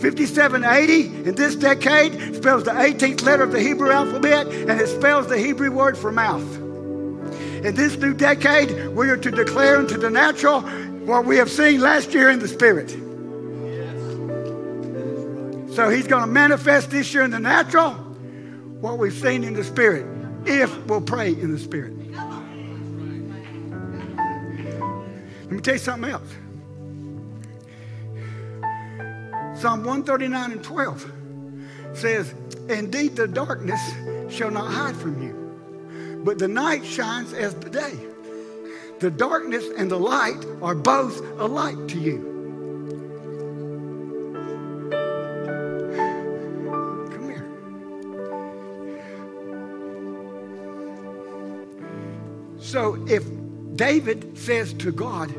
5780 0.00 1.28
in 1.28 1.34
this 1.34 1.56
decade 1.56 2.36
spells 2.36 2.62
the 2.62 2.70
18th 2.70 3.22
letter 3.22 3.42
of 3.42 3.50
the 3.50 3.60
Hebrew 3.60 3.90
alphabet 3.90 4.46
and 4.46 4.80
it 4.80 4.86
spells 4.86 5.26
the 5.26 5.38
Hebrew 5.38 5.72
word 5.72 5.98
for 5.98 6.12
mouth. 6.12 6.56
In 7.64 7.74
this 7.74 7.96
new 7.96 8.14
decade, 8.14 8.90
we 8.90 9.08
are 9.08 9.16
to 9.16 9.30
declare 9.32 9.80
into 9.80 9.98
the 9.98 10.10
natural 10.10 10.60
what 10.60 11.24
we 11.24 11.36
have 11.38 11.50
seen 11.50 11.80
last 11.80 12.14
year 12.14 12.30
in 12.30 12.38
the 12.38 12.46
spirit. 12.46 12.90
So 15.74 15.88
he's 15.88 16.06
going 16.06 16.22
to 16.22 16.28
manifest 16.28 16.90
this 16.90 17.12
year 17.12 17.24
in 17.24 17.32
the 17.32 17.40
natural 17.40 17.92
what 18.80 18.98
we've 18.98 19.12
seen 19.12 19.42
in 19.42 19.54
the 19.54 19.64
spirit 19.64 20.06
if 20.46 20.86
we'll 20.86 21.00
pray 21.00 21.30
in 21.30 21.50
the 21.50 21.58
spirit. 21.58 22.03
Tell 25.64 25.74
you 25.74 25.80
something 25.80 26.10
else. 26.10 26.28
Psalm 29.60 29.82
139 29.82 30.52
and 30.52 30.62
12 30.62 31.12
says, 31.94 32.34
Indeed, 32.68 33.16
the 33.16 33.26
darkness 33.26 33.80
shall 34.28 34.50
not 34.50 34.70
hide 34.70 34.94
from 34.94 35.22
you, 35.22 36.20
but 36.22 36.38
the 36.38 36.48
night 36.48 36.84
shines 36.84 37.32
as 37.32 37.54
the 37.54 37.70
day. 37.70 37.98
The 39.00 39.10
darkness 39.10 39.64
and 39.78 39.90
the 39.90 39.98
light 39.98 40.44
are 40.60 40.74
both 40.74 41.20
alike 41.40 41.88
to 41.88 41.98
you. 41.98 42.18
Come 47.10 47.28
here. 47.30 47.46
So 52.58 53.02
if 53.08 53.24
David 53.76 54.38
says 54.38 54.72
to 54.74 54.92
God, 54.92 55.30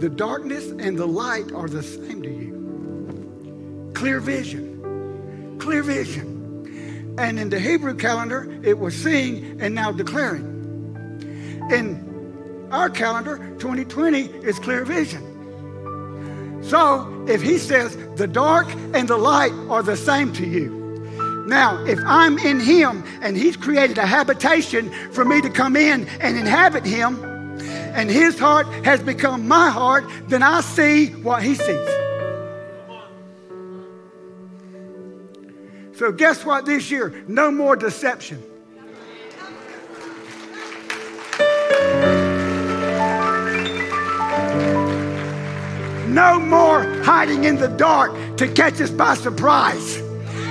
the 0.00 0.08
darkness 0.08 0.70
and 0.70 0.98
the 0.98 1.06
light 1.06 1.52
are 1.52 1.68
the 1.68 1.82
same 1.82 2.22
to 2.22 2.30
you. 2.30 3.92
Clear 3.94 4.20
vision. 4.20 5.58
Clear 5.58 5.82
vision. 5.82 7.16
And 7.18 7.38
in 7.38 7.50
the 7.50 7.60
Hebrew 7.60 7.94
calendar, 7.94 8.60
it 8.62 8.78
was 8.78 8.94
seeing 8.94 9.60
and 9.60 9.74
now 9.74 9.92
declaring. 9.92 10.46
In 11.70 12.68
our 12.70 12.88
calendar, 12.88 13.36
2020 13.58 14.20
is 14.42 14.58
clear 14.58 14.84
vision. 14.84 15.26
So 16.62 17.26
if 17.28 17.42
he 17.42 17.58
says 17.58 17.96
the 18.16 18.26
dark 18.26 18.70
and 18.94 19.06
the 19.06 19.18
light 19.18 19.52
are 19.68 19.82
the 19.82 19.96
same 19.96 20.32
to 20.34 20.46
you, 20.46 20.79
now, 21.50 21.84
if 21.84 21.98
I'm 22.06 22.38
in 22.38 22.60
Him 22.60 23.04
and 23.20 23.36
He's 23.36 23.56
created 23.56 23.98
a 23.98 24.06
habitation 24.06 24.88
for 25.10 25.24
me 25.24 25.42
to 25.42 25.50
come 25.50 25.76
in 25.76 26.08
and 26.20 26.38
inhabit 26.38 26.86
Him, 26.86 27.22
and 27.92 28.08
His 28.08 28.38
heart 28.38 28.66
has 28.84 29.02
become 29.02 29.48
my 29.48 29.68
heart, 29.68 30.04
then 30.28 30.44
I 30.44 30.60
see 30.60 31.08
what 31.08 31.42
He 31.42 31.56
sees. 31.56 31.88
So, 35.98 36.12
guess 36.12 36.44
what 36.46 36.64
this 36.66 36.88
year? 36.90 37.24
No 37.26 37.50
more 37.50 37.74
deception. 37.74 38.42
No 46.08 46.38
more 46.38 46.84
hiding 47.02 47.44
in 47.44 47.56
the 47.56 47.68
dark 47.76 48.36
to 48.36 48.48
catch 48.48 48.80
us 48.80 48.90
by 48.90 49.14
surprise. 49.14 50.09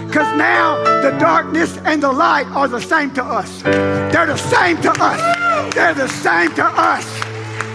Because 0.09 0.35
now 0.39 0.83
the 1.03 1.11
darkness 1.19 1.77
and 1.85 2.01
the 2.01 2.11
light 2.11 2.47
are 2.47 2.67
the 2.67 2.81
same 2.81 3.13
to 3.13 3.23
us. 3.23 3.61
They're 3.61 4.25
the 4.25 4.37
same 4.37 4.81
to 4.81 4.89
us. 4.89 5.75
They're 5.75 5.93
the 5.93 6.07
same 6.07 6.51
to 6.55 6.65
us. 6.65 7.05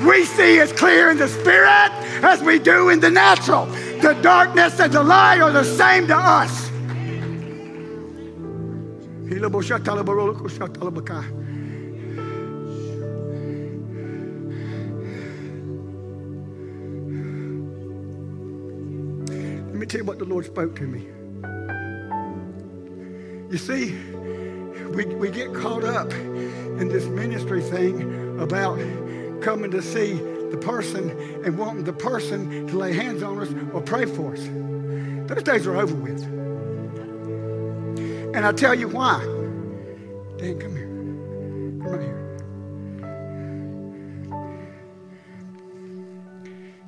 We 0.04 0.24
see 0.24 0.58
as 0.58 0.72
clear 0.72 1.10
in 1.10 1.16
the 1.16 1.28
spirit 1.28 1.92
as 2.24 2.42
we 2.42 2.58
do 2.58 2.88
in 2.88 2.98
the 2.98 3.08
natural. 3.08 3.66
The 3.66 4.18
darkness 4.20 4.80
and 4.80 4.92
the 4.92 5.04
light 5.04 5.40
are 5.42 5.52
the 5.52 5.62
same 5.62 6.08
to 6.08 6.16
us. 6.16 6.70
Let 19.68 19.76
me 19.76 19.86
tell 19.86 20.00
you 20.00 20.04
what 20.04 20.18
the 20.18 20.24
Lord 20.24 20.46
spoke 20.46 20.74
to 20.76 20.82
me. 20.82 21.23
You 23.54 23.58
see, 23.58 23.94
we, 24.96 25.04
we 25.14 25.30
get 25.30 25.54
caught 25.54 25.84
up 25.84 26.12
in 26.12 26.88
this 26.88 27.04
ministry 27.04 27.62
thing 27.62 28.40
about 28.40 28.80
coming 29.42 29.70
to 29.70 29.80
see 29.80 30.14
the 30.14 30.58
person 30.60 31.10
and 31.44 31.56
wanting 31.56 31.84
the 31.84 31.92
person 31.92 32.66
to 32.66 32.76
lay 32.76 32.92
hands 32.92 33.22
on 33.22 33.38
us 33.38 33.48
or 33.72 33.80
pray 33.80 34.06
for 34.06 34.32
us. 34.32 34.40
Those 35.28 35.44
days 35.44 35.68
are 35.68 35.76
over 35.76 35.94
with. 35.94 36.24
And 38.34 38.44
I'll 38.44 38.52
tell 38.52 38.74
you 38.74 38.88
why. 38.88 39.20
Dan, 40.36 40.58
come 40.58 40.74
here. 40.74 40.88
Come 41.78 41.92
right 41.92 42.02
here. 42.02 42.36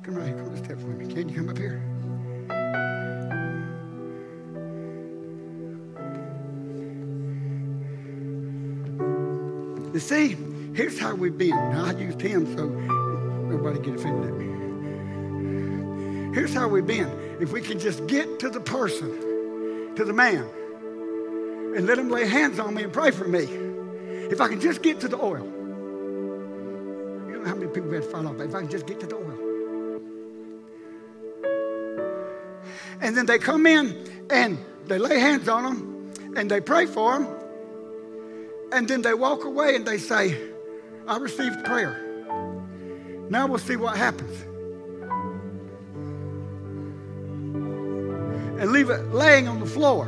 Come 0.03 0.15
right 0.15 0.27
here. 0.27 0.37
Come 0.37 0.53
a 0.53 0.57
step 0.57 0.81
for 0.81 0.87
me. 0.87 1.07
Can 1.13 1.29
you 1.29 1.35
come 1.35 1.47
up 1.47 1.57
here? 1.57 1.66
You 9.97 10.01
see, 10.01 10.37
here's 10.75 10.99
how 10.99 11.15
we've 11.15 11.39
been. 11.39 11.55
Now, 11.55 11.85
I 11.85 11.91
used 11.93 12.21
him 12.21 12.55
so 12.55 12.67
nobody 12.67 13.79
get 13.79 13.95
offended 13.95 14.29
at 14.29 14.37
me. 14.37 16.35
Here's 16.35 16.53
how 16.53 16.67
we've 16.67 16.85
been. 16.85 17.09
If 17.41 17.51
we 17.51 17.61
can 17.61 17.79
just 17.79 18.05
get 18.05 18.39
to 18.41 18.49
the 18.51 18.59
person, 18.59 19.95
to 19.95 20.05
the 20.05 20.13
man, 20.13 20.47
and 21.75 21.87
let 21.87 21.97
him 21.97 22.11
lay 22.11 22.27
hands 22.27 22.59
on 22.59 22.75
me 22.75 22.83
and 22.83 22.93
pray 22.93 23.09
for 23.09 23.27
me. 23.27 23.45
If 24.29 24.39
I 24.39 24.47
can 24.49 24.61
just 24.61 24.83
get 24.83 24.99
to 24.99 25.07
the 25.07 25.17
oil. 25.17 25.43
You 27.25 27.33
don't 27.33 27.41
know 27.41 27.49
how 27.49 27.55
many 27.55 27.71
people 27.71 27.91
had 27.91 28.03
to 28.03 28.09
fall 28.09 28.27
off, 28.27 28.37
but 28.37 28.45
if 28.45 28.53
I 28.53 28.59
can 28.59 28.69
just 28.69 28.85
get 28.85 28.99
to 28.99 29.07
the 29.07 29.15
oil. 29.15 29.39
And 33.01 33.17
then 33.17 33.25
they 33.25 33.39
come 33.39 33.65
in 33.65 34.27
and 34.29 34.59
they 34.85 34.99
lay 34.99 35.19
hands 35.19 35.49
on 35.49 35.63
them 35.63 36.13
and 36.37 36.51
they 36.51 36.61
pray 36.61 36.85
for 36.85 37.17
them 37.17 37.46
and 38.71 38.87
then 38.87 39.01
they 39.01 39.13
walk 39.13 39.43
away 39.43 39.75
and 39.75 39.85
they 39.85 39.97
say, 39.97 40.37
I 41.07 41.17
received 41.17 41.63
prayer. 41.65 42.03
Now 43.29 43.47
we'll 43.47 43.59
see 43.59 43.75
what 43.75 43.97
happens. 43.97 44.41
And 48.59 48.71
leave 48.71 48.89
it 48.89 49.13
laying 49.13 49.47
on 49.47 49.59
the 49.59 49.65
floor. 49.65 50.05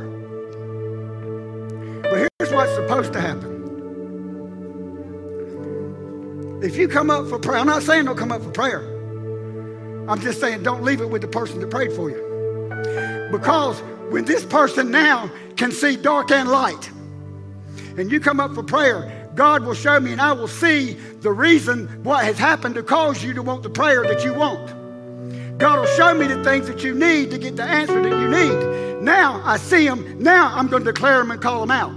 But 2.02 2.28
here's 2.40 2.52
what's 2.52 2.74
supposed 2.74 3.12
to 3.12 3.20
happen. 3.20 3.50
If 6.62 6.76
you 6.76 6.88
come 6.88 7.10
up 7.10 7.28
for 7.28 7.38
prayer, 7.38 7.58
I'm 7.58 7.66
not 7.66 7.82
saying 7.82 8.04
don't 8.04 8.18
come 8.18 8.32
up 8.32 8.42
for 8.42 8.50
prayer. 8.50 8.80
I'm 10.08 10.20
just 10.20 10.40
saying 10.40 10.62
don't 10.62 10.82
leave 10.82 11.00
it 11.00 11.08
with 11.08 11.22
the 11.22 11.28
person 11.28 11.60
that 11.60 11.70
prayed 11.70 11.92
for 11.92 12.10
you. 12.10 13.28
Because 13.30 13.80
when 14.10 14.24
this 14.24 14.44
person 14.44 14.90
now 14.90 15.30
can 15.56 15.72
see 15.72 15.96
dark 15.96 16.30
and 16.32 16.48
light, 16.50 16.90
and 17.96 18.10
you 18.10 18.20
come 18.20 18.40
up 18.40 18.54
for 18.54 18.62
prayer, 18.62 19.28
God 19.34 19.64
will 19.64 19.74
show 19.74 19.98
me 20.00 20.12
and 20.12 20.20
I 20.20 20.32
will 20.32 20.48
see 20.48 20.94
the 21.20 21.30
reason 21.30 21.86
what 22.02 22.24
has 22.24 22.38
happened 22.38 22.74
to 22.76 22.82
cause 22.82 23.22
you 23.22 23.34
to 23.34 23.42
want 23.42 23.62
the 23.62 23.70
prayer 23.70 24.02
that 24.02 24.24
you 24.24 24.34
want. 24.34 25.58
God 25.58 25.78
will 25.78 25.86
show 25.96 26.14
me 26.14 26.26
the 26.26 26.42
things 26.42 26.66
that 26.68 26.82
you 26.82 26.94
need 26.94 27.30
to 27.30 27.38
get 27.38 27.56
the 27.56 27.62
answer 27.62 28.02
that 28.02 28.08
you 28.08 28.28
need. 28.28 29.02
Now 29.02 29.40
I 29.44 29.56
see 29.56 29.86
them. 29.86 30.22
Now 30.22 30.54
I'm 30.54 30.68
going 30.68 30.84
to 30.84 30.92
declare 30.92 31.18
them 31.18 31.30
and 31.30 31.40
call 31.40 31.60
them 31.60 31.70
out. 31.70 31.92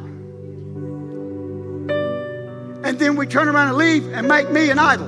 And 2.86 3.00
then 3.00 3.16
we 3.16 3.26
turn 3.26 3.48
around 3.48 3.70
and 3.70 3.78
leave 3.78 4.12
and 4.12 4.28
make 4.28 4.52
me 4.52 4.70
an 4.70 4.80
idol. 4.80 5.08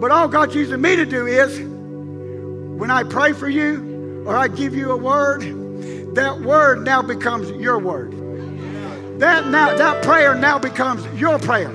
But 0.00 0.10
all 0.10 0.28
God's 0.28 0.54
using 0.54 0.80
me 0.80 0.96
to 0.96 1.04
do 1.04 1.26
is 1.26 1.60
when 2.78 2.90
I 2.90 3.04
pray 3.04 3.32
for 3.32 3.48
you 3.48 4.24
or 4.26 4.36
I 4.36 4.48
give 4.48 4.74
you 4.74 4.90
a 4.90 4.96
word, 4.96 5.42
that 6.14 6.40
word 6.40 6.84
now 6.84 7.02
becomes 7.02 7.50
your 7.52 7.78
word. 7.78 8.12
That 9.18 9.46
now 9.48 9.76
that 9.76 10.02
prayer 10.04 10.34
now 10.34 10.58
becomes 10.58 11.06
your 11.18 11.38
prayer. 11.38 11.72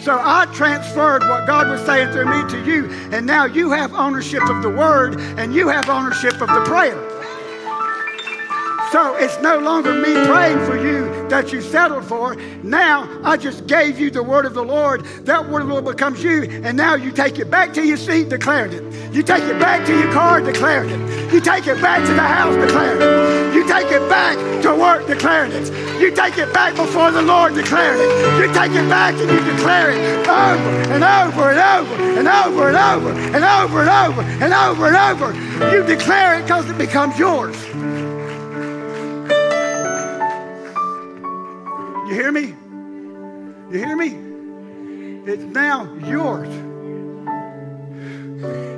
So 0.00 0.18
I 0.18 0.46
transferred 0.54 1.22
what 1.28 1.46
God 1.46 1.68
was 1.68 1.82
saying 1.82 2.10
through 2.12 2.24
me 2.24 2.50
to 2.50 2.64
you, 2.64 2.88
and 3.12 3.26
now 3.26 3.44
you 3.44 3.70
have 3.70 3.92
ownership 3.92 4.42
of 4.48 4.62
the 4.62 4.70
word 4.70 5.20
and 5.38 5.54
you 5.54 5.68
have 5.68 5.90
ownership 5.90 6.40
of 6.40 6.48
the 6.48 6.64
prayer. 6.64 6.96
So 8.92 9.14
it's 9.16 9.38
no 9.40 9.58
longer 9.58 9.92
me 9.92 10.14
praying 10.26 10.58
for 10.66 10.76
you 10.76 10.99
that 11.30 11.52
you 11.52 11.60
settled 11.62 12.04
for. 12.04 12.34
Now 12.62 13.08
I 13.24 13.36
just 13.36 13.66
gave 13.66 13.98
you 13.98 14.10
the 14.10 14.22
word 14.22 14.44
of 14.44 14.54
the 14.54 14.64
Lord. 14.64 15.04
That 15.24 15.48
word 15.48 15.62
of 15.62 15.68
the 15.68 15.74
Lord 15.74 15.84
becomes 15.86 16.22
you, 16.22 16.42
and 16.64 16.76
now 16.76 16.94
you 16.94 17.12
take 17.12 17.38
it 17.38 17.50
back 17.50 17.72
to 17.74 17.84
your 17.84 17.96
seat, 17.96 18.28
declaring 18.28 18.72
it. 18.72 19.14
You 19.14 19.22
take 19.22 19.44
it 19.44 19.58
back 19.58 19.86
to 19.86 19.98
your 19.98 20.12
car, 20.12 20.40
declaring 20.40 20.90
it. 20.90 21.32
You 21.32 21.40
take 21.40 21.66
it 21.66 21.80
back 21.80 22.04
to 22.06 22.12
the 22.12 22.22
house, 22.22 22.54
declaring 22.56 23.00
it. 23.00 23.54
You 23.54 23.66
take 23.66 23.90
it 23.90 24.08
back 24.08 24.36
to 24.62 24.74
work, 24.74 25.06
declaring 25.06 25.52
it. 25.52 26.00
You 26.00 26.14
take 26.14 26.38
it 26.38 26.52
back 26.52 26.74
before 26.76 27.10
the 27.10 27.22
Lord, 27.22 27.54
declaring 27.54 28.00
it. 28.00 28.40
You 28.40 28.52
take 28.52 28.72
it 28.72 28.88
back 28.88 29.14
and 29.14 29.30
you 29.30 29.52
declare 29.52 29.90
it 29.90 30.28
over 30.28 30.70
and 30.92 31.04
over 31.04 31.50
and 31.50 31.58
over 31.58 31.94
and 32.18 32.28
over 32.28 32.68
and 32.68 32.76
over 32.76 33.10
and 33.36 33.46
over 33.46 33.80
and 33.80 33.88
over 33.90 34.22
and 34.22 34.54
over 34.54 34.86
and 34.86 34.96
over. 34.96 35.76
You 35.76 35.84
declare 35.84 36.38
it 36.38 36.42
because 36.42 36.68
it 36.70 36.78
becomes 36.78 37.18
yours. 37.18 37.56
You 42.10 42.16
hear 42.16 42.32
me? 42.32 42.56
You 43.70 43.78
hear 43.78 43.96
me? 43.96 44.08
It's 45.30 45.44
now 45.44 45.94
yours. 45.94 46.48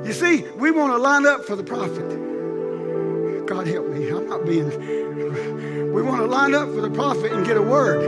You 0.06 0.12
see, 0.12 0.42
we 0.50 0.70
want 0.70 0.92
to 0.92 0.98
line 0.98 1.24
up 1.24 1.46
for 1.46 1.56
the 1.56 1.64
prophet. 1.64 3.46
God 3.46 3.66
help 3.66 3.88
me. 3.88 4.10
I'm 4.10 4.28
not 4.28 4.44
being. 4.44 4.68
We 5.94 6.02
want 6.02 6.20
to 6.20 6.26
line 6.26 6.54
up 6.54 6.68
for 6.74 6.82
the 6.82 6.90
prophet 6.90 7.32
and 7.32 7.46
get 7.46 7.56
a 7.56 7.62
word. 7.62 8.02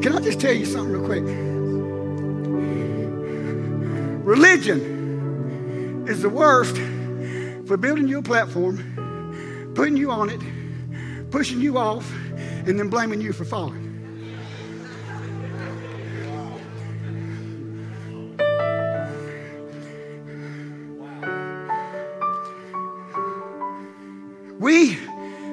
Can 0.00 0.16
I 0.16 0.20
just 0.20 0.38
tell 0.38 0.52
you 0.52 0.64
something 0.64 0.92
real 0.92 1.04
quick? 1.04 1.24
Religion 4.24 6.06
is 6.06 6.22
the 6.22 6.30
worst 6.30 6.76
for 7.66 7.76
building 7.76 8.06
you 8.06 8.18
a 8.18 8.22
platform, 8.22 9.72
putting 9.74 9.96
you 9.96 10.12
on 10.12 10.30
it, 10.30 10.40
pushing 11.32 11.62
you 11.62 11.78
off, 11.78 12.08
and 12.66 12.78
then 12.78 12.88
blaming 12.88 13.20
you 13.20 13.32
for 13.32 13.46
falling. 13.46 13.88
We, 24.60 24.96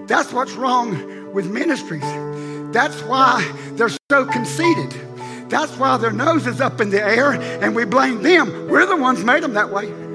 that's 0.06 0.32
what's 0.32 0.52
wrong 0.52 1.34
with 1.34 1.50
ministries. 1.50 2.04
That's 2.72 3.02
why 3.04 3.50
they're 3.72 3.90
so 4.12 4.26
conceited. 4.26 4.92
That's 5.50 5.76
why 5.78 5.98
their 5.98 6.12
nose 6.12 6.46
is 6.46 6.62
up 6.62 6.80
in 6.80 6.92
the 6.92 7.04
air 7.04 7.32
and 7.32 7.76
we 7.76 7.86
blame 7.86 8.22
them. 8.22 8.68
We're 8.68 8.86
the 8.86 8.98
ones 8.98 9.24
made 9.24 9.42
them 9.42 9.54
that 9.54 9.72
way. 9.72 10.09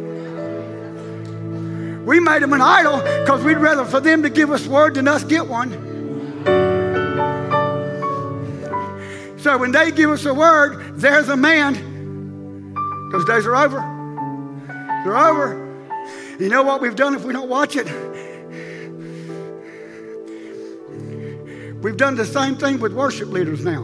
We 2.04 2.20
made 2.20 2.42
them 2.42 2.52
an 2.52 2.60
idol 2.60 2.98
because 2.98 3.42
we'd 3.42 3.56
rather 3.56 3.84
for 3.84 4.00
them 4.00 4.22
to 4.22 4.30
give 4.30 4.50
us 4.50 4.66
word 4.66 4.94
than 4.94 5.08
us 5.08 5.24
get 5.24 5.46
one. 5.46 5.72
So 9.38 9.58
when 9.58 9.72
they 9.72 9.90
give 9.90 10.10
us 10.10 10.24
a 10.24 10.32
word, 10.32 10.98
there's 10.98 11.28
a 11.28 11.36
man. 11.36 12.74
Those 13.12 13.24
days 13.24 13.46
are 13.46 13.56
over. 13.56 13.78
They're 15.04 15.16
over. 15.16 15.60
You 16.38 16.48
know 16.48 16.62
what 16.62 16.80
we've 16.80 16.96
done 16.96 17.14
if 17.14 17.24
we 17.24 17.32
don't 17.32 17.48
watch 17.48 17.76
it? 17.76 17.86
We've 21.82 21.96
done 21.96 22.16
the 22.16 22.24
same 22.24 22.56
thing 22.56 22.80
with 22.80 22.94
worship 22.94 23.28
leaders 23.28 23.62
now. 23.64 23.82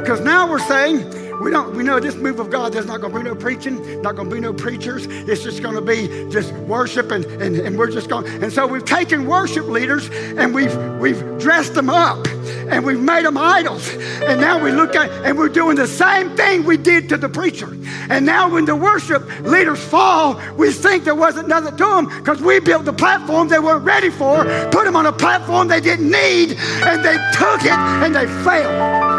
Because 0.00 0.20
now 0.20 0.50
we're 0.50 0.58
saying, 0.58 1.25
we 1.40 1.50
don't 1.50 1.76
we 1.76 1.82
know 1.82 2.00
this 2.00 2.14
move 2.14 2.38
of 2.38 2.50
God, 2.50 2.72
there's 2.72 2.86
not 2.86 3.00
gonna 3.00 3.14
be 3.14 3.22
no 3.22 3.34
preaching, 3.34 4.02
not 4.02 4.16
gonna 4.16 4.30
be 4.30 4.40
no 4.40 4.52
preachers. 4.52 5.06
It's 5.06 5.42
just 5.42 5.62
gonna 5.62 5.80
be 5.80 6.28
just 6.30 6.52
worship 6.52 7.10
and, 7.10 7.24
and, 7.24 7.56
and 7.56 7.78
we're 7.78 7.90
just 7.90 8.08
going 8.08 8.26
and 8.42 8.52
so 8.52 8.66
we've 8.66 8.84
taken 8.84 9.26
worship 9.26 9.66
leaders 9.66 10.08
and 10.10 10.54
we've 10.54 10.74
we've 11.00 11.38
dressed 11.38 11.74
them 11.74 11.90
up 11.90 12.26
and 12.68 12.84
we've 12.84 13.00
made 13.00 13.24
them 13.24 13.36
idols. 13.36 13.88
And 14.22 14.40
now 14.40 14.62
we 14.62 14.72
look 14.72 14.96
at 14.96 15.10
and 15.24 15.38
we're 15.38 15.48
doing 15.48 15.76
the 15.76 15.86
same 15.86 16.36
thing 16.36 16.64
we 16.64 16.76
did 16.76 17.08
to 17.10 17.16
the 17.16 17.28
preacher. 17.28 17.76
And 18.08 18.24
now 18.24 18.50
when 18.50 18.64
the 18.64 18.76
worship 18.76 19.26
leaders 19.40 19.82
fall, 19.82 20.40
we 20.56 20.72
think 20.72 21.04
there 21.04 21.14
wasn't 21.14 21.48
nothing 21.48 21.76
to 21.76 21.84
them 21.84 22.06
because 22.06 22.40
we 22.40 22.60
built 22.60 22.84
the 22.84 22.92
platform 22.92 23.48
they 23.48 23.58
weren't 23.58 23.84
ready 23.84 24.10
for, 24.10 24.44
put 24.70 24.84
them 24.84 24.96
on 24.96 25.06
a 25.06 25.12
platform 25.12 25.68
they 25.68 25.80
didn't 25.80 26.10
need, 26.10 26.56
and 26.82 27.04
they 27.04 27.16
took 27.32 27.62
it 27.62 27.72
and 27.72 28.14
they 28.14 28.26
failed. 28.44 29.15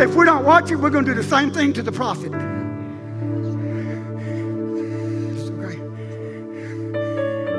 If 0.00 0.14
we 0.14 0.24
don't 0.24 0.44
watch 0.44 0.70
it, 0.70 0.76
we're 0.76 0.90
going 0.90 1.04
to 1.04 1.14
do 1.14 1.20
the 1.20 1.28
same 1.28 1.50
thing 1.50 1.72
to 1.74 1.82
the 1.82 1.92
prophet. 1.92 2.32
Okay. 5.58 5.78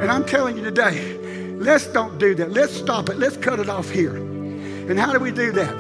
And 0.02 0.12
I'm 0.12 0.26
telling 0.26 0.58
you 0.58 0.64
today, 0.64 1.18
let's 1.58 1.88
don't 1.88 2.18
do 2.18 2.36
that. 2.36 2.52
Let's 2.52 2.74
stop 2.74 3.10
it. 3.10 3.18
Let's 3.18 3.38
cut 3.38 3.60
it 3.60 3.70
off 3.70 3.90
here. 3.90 4.16
And 4.16 5.00
how 5.00 5.14
do 5.14 5.20
we 5.20 5.32
do 5.32 5.52
that? 5.54 5.74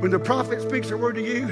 When 0.00 0.10
the 0.10 0.18
prophet 0.18 0.60
speaks 0.60 0.90
a 0.90 0.96
word 0.96 1.14
to 1.16 1.22
you, 1.22 1.48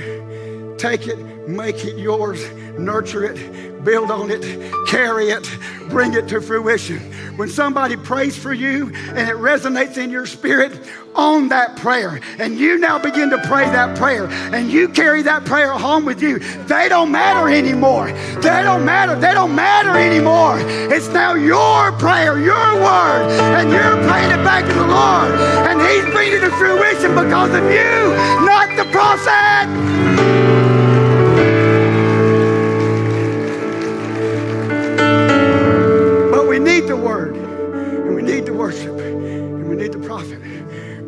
take 0.83 1.07
it, 1.07 1.17
make 1.47 1.85
it 1.85 1.97
yours, 1.97 2.45
nurture 2.77 3.23
it, 3.23 3.85
build 3.85 4.11
on 4.11 4.33
it, 4.33 4.43
carry 4.89 5.31
it, 5.31 5.49
bring 5.89 6.13
it 6.13 6.27
to 6.27 6.41
fruition. 6.41 6.99
When 7.37 7.49
somebody 7.49 7.97
prays 7.97 8.37
for 8.37 8.53
you 8.53 8.93
and 9.15 9.29
it 9.31 9.37
resonates 9.37 9.97
in 9.97 10.11
your 10.11 10.27
spirit, 10.27 10.73
own 11.15 11.51
that 11.51 11.77
prayer. 11.77 12.21
And 12.41 12.59
you 12.59 12.79
now 12.79 12.99
begin 12.99 13.31
to 13.31 13.39
pray 13.47 13.65
that 13.67 13.97
prayer. 13.97 14.27
And 14.53 14.73
you 14.73 14.89
carry 14.89 15.23
that 15.23 15.45
prayer 15.45 15.71
home 15.71 16.05
with 16.05 16.21
you. 16.21 16.41
They 16.67 16.89
don't 16.89 17.13
matter 17.13 17.49
anymore. 17.49 18.11
They 18.41 18.63
don't 18.65 18.85
matter. 18.85 19.15
They 19.15 19.35
don't 19.35 19.55
matter 19.55 19.97
anymore. 19.97 20.59
It's 20.93 21.09
now 21.09 21.35
your 21.35 21.93
prayer, 21.93 22.39
your 22.41 22.75
word. 22.83 23.31
And 23.57 23.71
you're 23.71 24.09
praying 24.11 24.33
it 24.33 24.43
back 24.43 24.67
to 24.67 24.75
the 24.75 24.87
Lord. 24.87 25.31
And 25.69 25.81
He's 25.81 26.13
bringing 26.13 26.39
it 26.39 26.41
to 26.41 26.51
fruition 26.51 27.15
because 27.15 27.55
of 27.55 27.63
you, 27.71 28.17
not 28.45 28.77
the 28.77 28.91
prophet. 28.91 30.42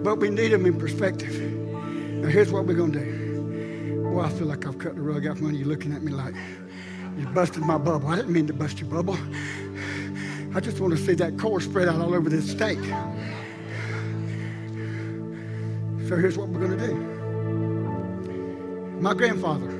But 0.04 0.18
we 0.18 0.28
need 0.28 0.48
them 0.48 0.66
in 0.66 0.78
perspective. 0.78 1.34
Now, 1.40 2.28
here's 2.28 2.52
what 2.52 2.66
we're 2.66 2.74
going 2.74 2.92
to 2.92 3.00
do. 3.00 4.02
Boy, 4.12 4.20
I 4.20 4.28
feel 4.28 4.46
like 4.46 4.66
I've 4.66 4.78
cut 4.78 4.96
the 4.96 5.00
rug 5.00 5.26
out 5.26 5.38
from 5.38 5.46
under 5.46 5.58
you 5.58 5.64
looking 5.64 5.94
at 5.94 6.02
me 6.02 6.12
like 6.12 6.34
you 7.16 7.26
busted 7.28 7.62
my 7.62 7.78
bubble. 7.78 8.08
I 8.08 8.16
didn't 8.16 8.34
mean 8.34 8.46
to 8.48 8.52
bust 8.52 8.80
your 8.80 8.90
bubble. 8.90 9.16
I 10.54 10.60
just 10.60 10.78
want 10.78 10.94
to 10.94 11.02
see 11.02 11.14
that 11.14 11.38
core 11.38 11.58
spread 11.58 11.88
out 11.88 12.02
all 12.02 12.14
over 12.14 12.28
this 12.28 12.50
steak. 12.50 12.78
So 16.06 16.16
here's 16.16 16.36
what 16.36 16.48
we're 16.50 16.66
going 16.66 16.78
to 16.78 16.86
do. 16.86 16.94
My 19.00 19.14
grandfather 19.14 19.70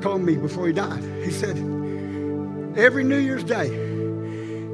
told 0.00 0.22
me 0.22 0.36
before 0.36 0.66
he 0.66 0.72
died, 0.72 1.04
he 1.22 1.30
said, 1.30 1.58
every 2.74 3.04
New 3.04 3.18
Year's 3.18 3.44
Day, 3.44 3.68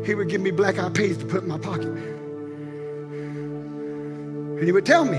he 0.07 0.15
would 0.15 0.29
give 0.29 0.41
me 0.41 0.53
black 0.53 0.79
eyed 0.79 0.95
peas 0.95 1.19
to 1.19 1.27
put 1.27 1.43
in 1.43 1.49
my 1.49 1.59
pocket. 1.59 2.16
And 4.57 4.65
he 4.65 4.73
would 4.73 4.87
tell 4.87 5.05
me, 5.05 5.19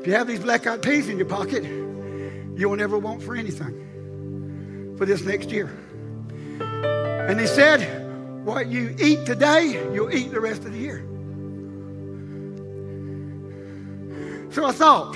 if 0.00 0.06
you 0.06 0.14
have 0.14 0.26
these 0.26 0.40
black 0.40 0.66
eyed 0.66 0.82
peas 0.82 1.08
in 1.08 1.18
your 1.18 1.26
pocket, 1.26 1.64
you 1.64 2.68
will 2.68 2.76
never 2.76 2.98
want 2.98 3.22
for 3.22 3.36
anything 3.36 4.94
for 4.96 5.04
this 5.04 5.22
next 5.22 5.50
year. 5.50 5.66
And 6.58 7.38
he 7.38 7.46
said, 7.46 8.44
what 8.44 8.66
you 8.68 8.96
eat 8.98 9.26
today, 9.26 9.80
you'll 9.92 10.12
eat 10.12 10.32
the 10.32 10.40
rest 10.40 10.64
of 10.64 10.72
the 10.72 10.78
year. 10.78 11.06
So 14.50 14.64
I 14.66 14.72
thought, 14.72 15.14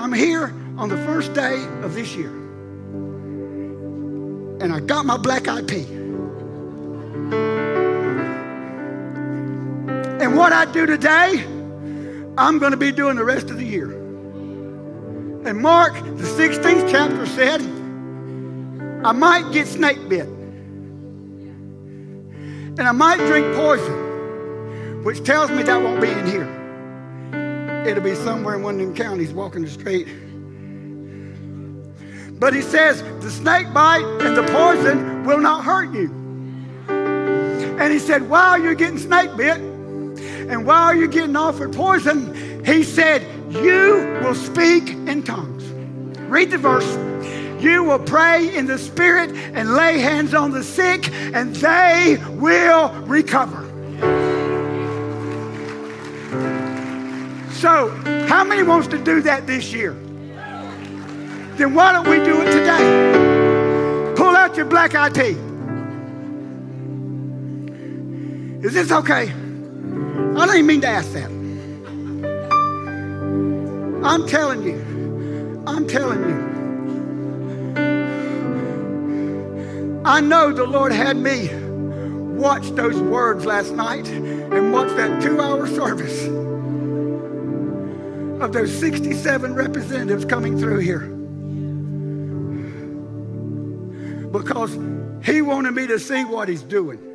I'm 0.00 0.12
here 0.12 0.54
on 0.78 0.88
the 0.88 0.96
first 1.04 1.34
day 1.34 1.64
of 1.82 1.94
this 1.94 2.14
year. 2.16 2.30
And 4.60 4.72
I 4.72 4.80
got 4.80 5.04
my 5.06 5.16
black 5.16 5.48
eyed 5.48 5.68
pea. 5.68 5.86
And 10.32 10.38
what 10.38 10.54
I 10.54 10.64
do 10.64 10.86
today, 10.86 11.44
I'm 12.38 12.58
going 12.58 12.70
to 12.70 12.78
be 12.78 12.90
doing 12.90 13.16
the 13.16 13.24
rest 13.24 13.50
of 13.50 13.58
the 13.58 13.66
year. 13.66 13.92
And 15.44 15.58
Mark, 15.58 15.92
the 15.92 16.24
16th 16.24 16.90
chapter 16.90 17.26
said, 17.26 17.60
I 19.04 19.12
might 19.12 19.52
get 19.52 19.66
snake 19.66 20.08
bit. 20.08 20.26
And 22.78 22.80
I 22.80 22.92
might 22.92 23.18
drink 23.18 23.54
poison, 23.54 25.04
which 25.04 25.22
tells 25.22 25.50
me 25.50 25.64
that 25.64 25.82
won't 25.82 26.00
be 26.00 26.08
in 26.08 26.26
here. 26.26 27.84
It'll 27.86 28.02
be 28.02 28.14
somewhere 28.14 28.54
in 28.54 28.62
one 28.62 28.76
of 28.76 28.80
them 28.80 28.94
counties 28.94 29.34
walking 29.34 29.60
the 29.60 29.70
street. 29.70 30.06
But 32.40 32.54
he 32.54 32.62
says 32.62 33.02
the 33.22 33.30
snake 33.30 33.70
bite 33.74 34.06
and 34.22 34.34
the 34.34 34.44
poison 34.44 35.26
will 35.26 35.40
not 35.40 35.62
hurt 35.62 35.92
you. 35.92 36.10
And 36.88 37.92
he 37.92 37.98
said, 37.98 38.30
while 38.30 38.58
you're 38.58 38.74
getting 38.74 38.96
snake 38.96 39.36
bit, 39.36 39.60
and 40.52 40.66
while 40.66 40.94
you're 40.94 41.08
getting 41.08 41.34
offered 41.34 41.72
poison, 41.72 42.62
he 42.62 42.82
said, 42.82 43.22
You 43.48 44.20
will 44.22 44.34
speak 44.34 44.90
in 44.90 45.22
tongues. 45.22 45.64
Read 46.28 46.50
the 46.50 46.58
verse. 46.58 46.86
You 47.62 47.82
will 47.84 47.98
pray 47.98 48.54
in 48.54 48.66
the 48.66 48.76
Spirit 48.76 49.30
and 49.30 49.74
lay 49.74 49.98
hands 49.98 50.34
on 50.34 50.50
the 50.50 50.62
sick, 50.62 51.10
and 51.10 51.56
they 51.56 52.18
will 52.32 52.90
recover. 53.06 53.62
So, 57.52 57.88
how 58.28 58.44
many 58.44 58.62
wants 58.62 58.88
to 58.88 59.02
do 59.02 59.22
that 59.22 59.46
this 59.46 59.72
year? 59.72 59.92
Then 61.56 61.72
why 61.72 61.92
don't 61.92 62.08
we 62.08 62.16
do 62.16 62.42
it 62.42 62.52
today? 62.52 64.14
Pull 64.16 64.36
out 64.36 64.54
your 64.54 64.66
black 64.66 64.92
pea. 65.14 65.36
Is 68.66 68.74
this 68.74 68.92
okay? 68.92 69.32
I 70.50 70.54
even 70.54 70.66
mean 70.66 70.80
to 70.82 70.88
ask 70.88 71.12
that. 71.12 71.30
I'm 74.04 74.26
telling 74.26 74.62
you, 74.62 75.62
I'm 75.66 75.86
telling 75.86 76.20
you. 76.28 76.52
I 80.04 80.20
know 80.20 80.52
the 80.52 80.64
Lord 80.64 80.92
had 80.92 81.16
me 81.16 81.48
watch 82.42 82.68
those 82.70 83.00
words 83.00 83.46
last 83.46 83.72
night 83.72 84.08
and 84.08 84.72
watch 84.72 84.88
that 84.96 85.22
two 85.22 85.40
hour 85.40 85.68
service 85.68 86.26
of 88.42 88.52
those 88.52 88.76
67 88.80 89.54
representatives 89.54 90.24
coming 90.24 90.58
through 90.58 90.78
here. 90.78 91.06
Because 94.32 94.76
He 95.24 95.40
wanted 95.40 95.72
me 95.72 95.86
to 95.86 96.00
see 96.00 96.24
what 96.24 96.48
He's 96.48 96.62
doing. 96.62 97.11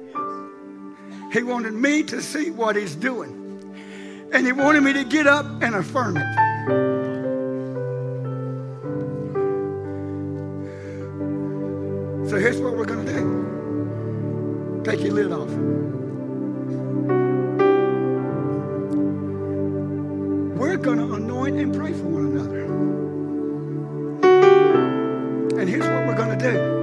He 1.32 1.44
wanted 1.44 1.74
me 1.74 2.04
to 2.04 2.22
see 2.22 2.52
what 2.52 2.76
he's 2.76 2.96
doing. 2.96 3.34
And 4.34 4.46
he 4.46 4.54
wanted 4.54 4.82
me 4.82 4.94
to 4.94 5.04
get 5.04 5.28
up 5.28 5.46
and 5.62 5.76
affirm 5.76 6.18
it. 6.18 6.58
So 12.30 12.38
here's 12.38 12.60
what 12.60 12.76
we're 12.76 12.86
going 12.86 13.06
to 13.06 13.14
do 13.14 13.48
take 14.84 15.02
your 15.02 15.14
lid 15.14 15.32
off. 15.32 15.50
We're 20.58 20.78
going 20.78 21.00
to 21.00 21.14
anoint 21.14 21.58
and 21.58 21.74
pray 21.76 21.92
for 21.94 22.04
one 22.04 22.26
another. 22.28 22.64
And 25.60 25.70
here's 25.70 25.84
what 25.84 26.08
we're 26.08 26.16
going 26.16 26.38
to 26.40 26.52
do. 26.52 26.77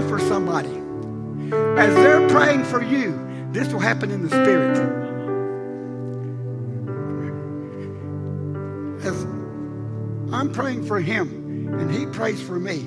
Pray 0.00 0.08
for 0.08 0.18
somebody, 0.18 0.68
as 1.80 1.94
they're 1.94 2.28
praying 2.28 2.64
for 2.64 2.82
you, 2.82 3.18
this 3.52 3.72
will 3.72 3.80
happen 3.80 4.10
in 4.10 4.22
the 4.22 4.28
spirit. 4.28 4.76
As 9.06 9.24
I'm 10.34 10.52
praying 10.52 10.84
for 10.84 11.00
him 11.00 11.72
and 11.78 11.90
he 11.90 12.04
prays 12.06 12.42
for 12.42 12.58
me, 12.58 12.80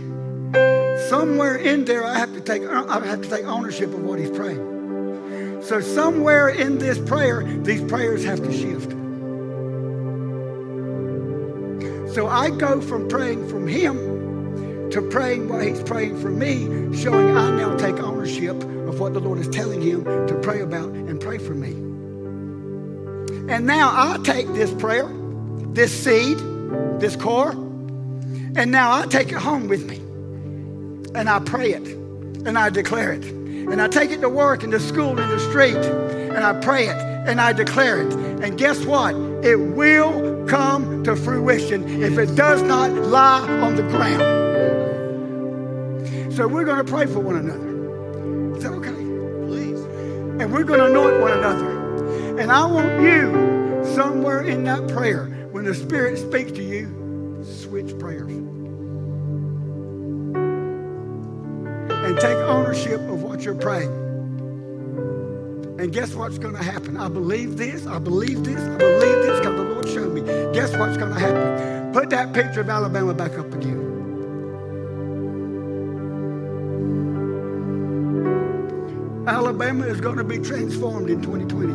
somewhere 1.09 1.55
in 1.55 1.85
there 1.85 2.05
I 2.05 2.15
have 2.15 2.33
to 2.33 2.41
take 2.41 2.63
I 2.63 3.05
have 3.05 3.21
to 3.23 3.29
take 3.29 3.45
ownership 3.45 3.91
of 3.91 4.03
what 4.03 4.19
he's 4.19 4.29
praying. 4.29 5.63
So 5.63 5.81
somewhere 5.81 6.49
in 6.49 6.77
this 6.77 6.99
prayer, 6.99 7.43
these 7.63 7.81
prayers 7.81 8.23
have 8.25 8.43
to 8.43 8.51
shift. 8.51 8.91
So 12.13 12.27
I 12.27 12.51
go 12.51 12.81
from 12.81 13.07
praying 13.07 13.47
from 13.49 13.67
him 13.67 14.18
to 14.91 15.01
praying 15.09 15.49
what 15.49 15.63
he's 15.63 15.81
praying 15.83 16.19
for 16.19 16.29
me, 16.29 16.95
showing 16.97 17.37
I 17.37 17.51
now 17.51 17.75
take 17.77 17.99
ownership 17.99 18.55
of 18.63 18.99
what 18.99 19.13
the 19.13 19.19
Lord 19.19 19.39
is 19.39 19.47
telling 19.47 19.81
him 19.81 20.03
to 20.03 20.39
pray 20.41 20.61
about 20.61 20.89
and 20.89 21.21
pray 21.21 21.37
for 21.37 21.53
me. 21.53 21.71
And 23.53 23.65
now 23.65 23.89
I 23.91 24.17
take 24.23 24.47
this 24.53 24.71
prayer, 24.73 25.07
this 25.73 25.91
seed, 25.91 26.37
this 26.99 27.15
core, 27.15 27.51
and 28.55 28.71
now 28.71 28.91
I 28.91 29.05
take 29.05 29.29
it 29.29 29.37
home 29.37 29.67
with 29.67 29.85
me. 29.87 29.97
And 31.15 31.29
I 31.29 31.39
pray 31.39 31.71
it, 31.71 31.87
and 31.87 32.57
I 32.57 32.69
declare 32.69 33.13
it. 33.13 33.23
And 33.23 33.81
I 33.81 33.87
take 33.87 34.11
it 34.11 34.21
to 34.21 34.29
work 34.29 34.63
and 34.63 34.71
to 34.71 34.79
school 34.79 35.19
in 35.19 35.29
the 35.29 35.39
street, 35.39 35.75
and 35.75 36.43
I 36.43 36.53
pray 36.61 36.87
it, 36.87 36.97
and 37.27 37.39
I 37.39 37.53
declare 37.53 38.01
it. 38.01 38.13
And 38.13 38.57
guess 38.57 38.85
what? 38.85 39.15
It 39.43 39.55
will 39.55 40.45
come 40.47 41.03
to 41.03 41.15
fruition 41.15 42.03
if 42.03 42.17
it 42.17 42.35
does 42.35 42.61
not 42.63 42.91
lie 42.91 43.47
on 43.61 43.75
the 43.75 43.83
ground. 43.83 44.48
So 46.39 46.47
we're 46.47 46.63
going 46.63 46.77
to 46.77 46.89
pray 46.89 47.05
for 47.05 47.19
one 47.19 47.35
another. 47.35 48.55
Is 48.55 48.63
that 48.63 48.71
okay? 48.71 48.95
Please. 49.45 49.81
And 50.39 50.53
we're 50.53 50.63
going 50.63 50.79
to 50.79 50.85
anoint 50.85 51.19
one 51.19 51.33
another. 51.33 52.39
And 52.39 52.49
I 52.49 52.63
want 52.63 53.01
you 53.01 53.83
somewhere 53.93 54.43
in 54.43 54.63
that 54.63 54.87
prayer, 54.87 55.25
when 55.51 55.65
the 55.65 55.75
Spirit 55.75 56.17
speaks 56.17 56.53
to 56.53 56.63
you, 56.63 57.43
switch 57.43 57.99
prayers. 57.99 58.31
And 62.05 62.17
take 62.21 62.37
ownership 62.37 63.01
of 63.01 63.21
what 63.21 63.41
you're 63.41 63.53
praying. 63.53 63.91
And 65.77 65.91
guess 65.91 66.15
what's 66.15 66.37
going 66.37 66.55
to 66.55 66.63
happen? 66.63 66.95
I 66.95 67.09
believe 67.09 67.57
this, 67.57 67.85
I 67.85 67.99
believe 67.99 68.45
this, 68.45 68.61
I 68.61 68.77
believe 68.77 69.25
this 69.25 69.39
because 69.39 69.55
the 69.57 69.63
Lord 69.65 69.89
showed 69.89 70.13
me. 70.13 70.21
Guess 70.53 70.73
what's 70.77 70.95
going 70.95 71.13
to 71.13 71.19
happen? 71.19 71.91
Put 71.91 72.09
that 72.11 72.31
picture 72.31 72.61
of 72.61 72.69
Alabama 72.69 73.13
back 73.13 73.37
up 73.37 73.53
again. 73.53 73.98
Alabama 79.49 79.87
is 79.87 79.99
going 79.99 80.17
to 80.17 80.23
be 80.23 80.37
transformed 80.37 81.09
in 81.09 81.23
2020. 81.23 81.73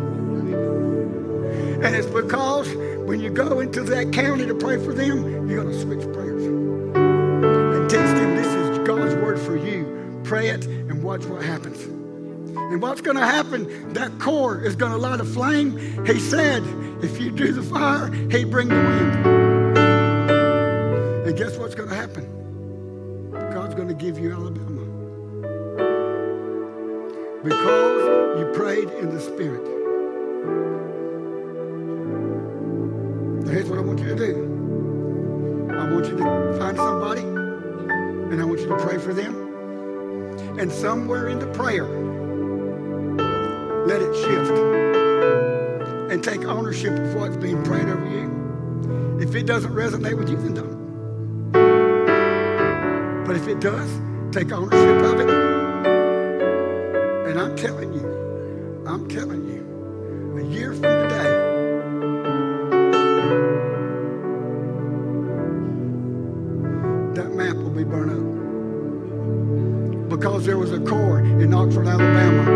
And 1.84 1.96
it's 1.96 2.06
because 2.06 2.72
when 3.04 3.18
you 3.18 3.30
go 3.30 3.58
into 3.58 3.82
that 3.82 4.12
county 4.12 4.46
to 4.46 4.54
pray 4.54 4.76
for 4.76 4.94
them, 4.94 5.50
you're 5.50 5.64
going 5.64 5.74
to 5.74 5.80
switch 5.82 6.02
prayers. 6.14 6.44
And 6.44 7.90
teach 7.90 7.98
them 7.98 8.36
this 8.36 8.46
is 8.46 8.78
God's 8.86 9.16
word 9.16 9.40
for 9.40 9.56
you. 9.56 10.20
Pray 10.22 10.50
it 10.50 10.66
and 10.66 11.02
watch 11.02 11.24
what 11.24 11.42
happens. 11.42 11.82
And 11.82 12.80
what's 12.80 13.00
going 13.00 13.16
to 13.16 13.26
happen, 13.26 13.92
that 13.92 14.20
core 14.20 14.60
is 14.60 14.76
going 14.76 14.92
to 14.92 14.98
light 14.98 15.18
a 15.20 15.24
flame. 15.24 15.76
He 16.06 16.20
said, 16.20 16.62
if 17.02 17.20
you 17.20 17.32
do 17.32 17.50
the 17.50 17.64
fire, 17.64 18.08
he 18.30 18.44
bring 18.44 18.68
the 18.68 18.76
wind. 18.76 19.26
And 21.26 21.36
guess 21.36 21.56
what's 21.56 21.74
going 21.74 21.88
to 21.88 21.96
happen? 21.96 22.24
God's 23.52 23.74
going 23.74 23.88
to 23.88 23.94
give 23.94 24.16
you 24.16 24.32
Alabama. 24.32 24.73
Because 27.44 28.38
you 28.38 28.46
prayed 28.54 28.88
in 28.88 29.10
the 29.14 29.20
Spirit. 29.20 29.62
Now 33.44 33.52
here's 33.52 33.68
what 33.68 33.78
I 33.78 33.82
want 33.82 33.98
you 33.98 34.08
to 34.08 34.16
do. 34.16 35.68
I 35.70 35.92
want 35.92 36.06
you 36.06 36.16
to 36.16 36.58
find 36.58 36.74
somebody 36.74 37.20
and 37.20 38.40
I 38.40 38.44
want 38.46 38.60
you 38.60 38.68
to 38.68 38.78
pray 38.78 38.96
for 38.96 39.12
them. 39.12 39.34
And 40.58 40.72
somewhere 40.72 41.28
in 41.28 41.38
the 41.38 41.48
prayer, 41.48 41.84
let 43.86 44.00
it 44.00 44.14
shift 44.14 44.50
and 46.10 46.24
take 46.24 46.46
ownership 46.46 46.98
of 46.98 47.14
what's 47.14 47.36
being 47.36 47.62
prayed 47.62 47.88
over 47.88 48.08
you. 48.08 49.18
If 49.20 49.34
it 49.34 49.44
doesn't 49.44 49.74
resonate 49.74 50.16
with 50.16 50.30
you, 50.30 50.36
then 50.36 50.54
don't. 50.54 51.52
But 53.26 53.36
if 53.36 53.46
it 53.48 53.60
does, 53.60 53.90
take 54.32 54.50
ownership 54.50 55.02
of 55.04 55.20
it. 55.20 55.43
I'm 57.44 57.56
telling 57.56 57.92
you, 57.92 58.84
I'm 58.86 59.06
telling 59.06 59.44
you, 59.46 60.38
a 60.38 60.44
year 60.44 60.72
from 60.72 60.80
today, 60.80 61.30
that 67.12 67.34
map 67.34 67.56
will 67.56 67.68
be 67.68 67.84
burned 67.84 68.12
up. 68.12 68.24
Because 70.08 70.46
there 70.46 70.56
was 70.56 70.72
a 70.72 70.80
core 70.80 71.20
in 71.20 71.52
Oxford, 71.52 71.86
Alabama, 71.86 72.53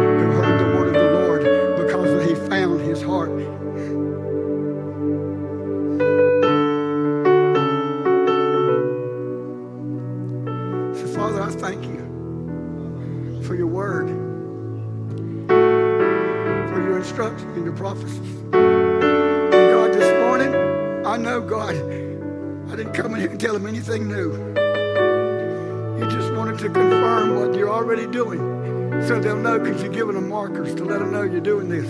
because 29.58 29.82
you're 29.82 29.92
giving 29.92 30.14
them 30.14 30.28
markers 30.28 30.74
to 30.74 30.84
let 30.84 31.00
them 31.00 31.12
know 31.12 31.22
you're 31.22 31.40
doing 31.40 31.68
this. 31.68 31.88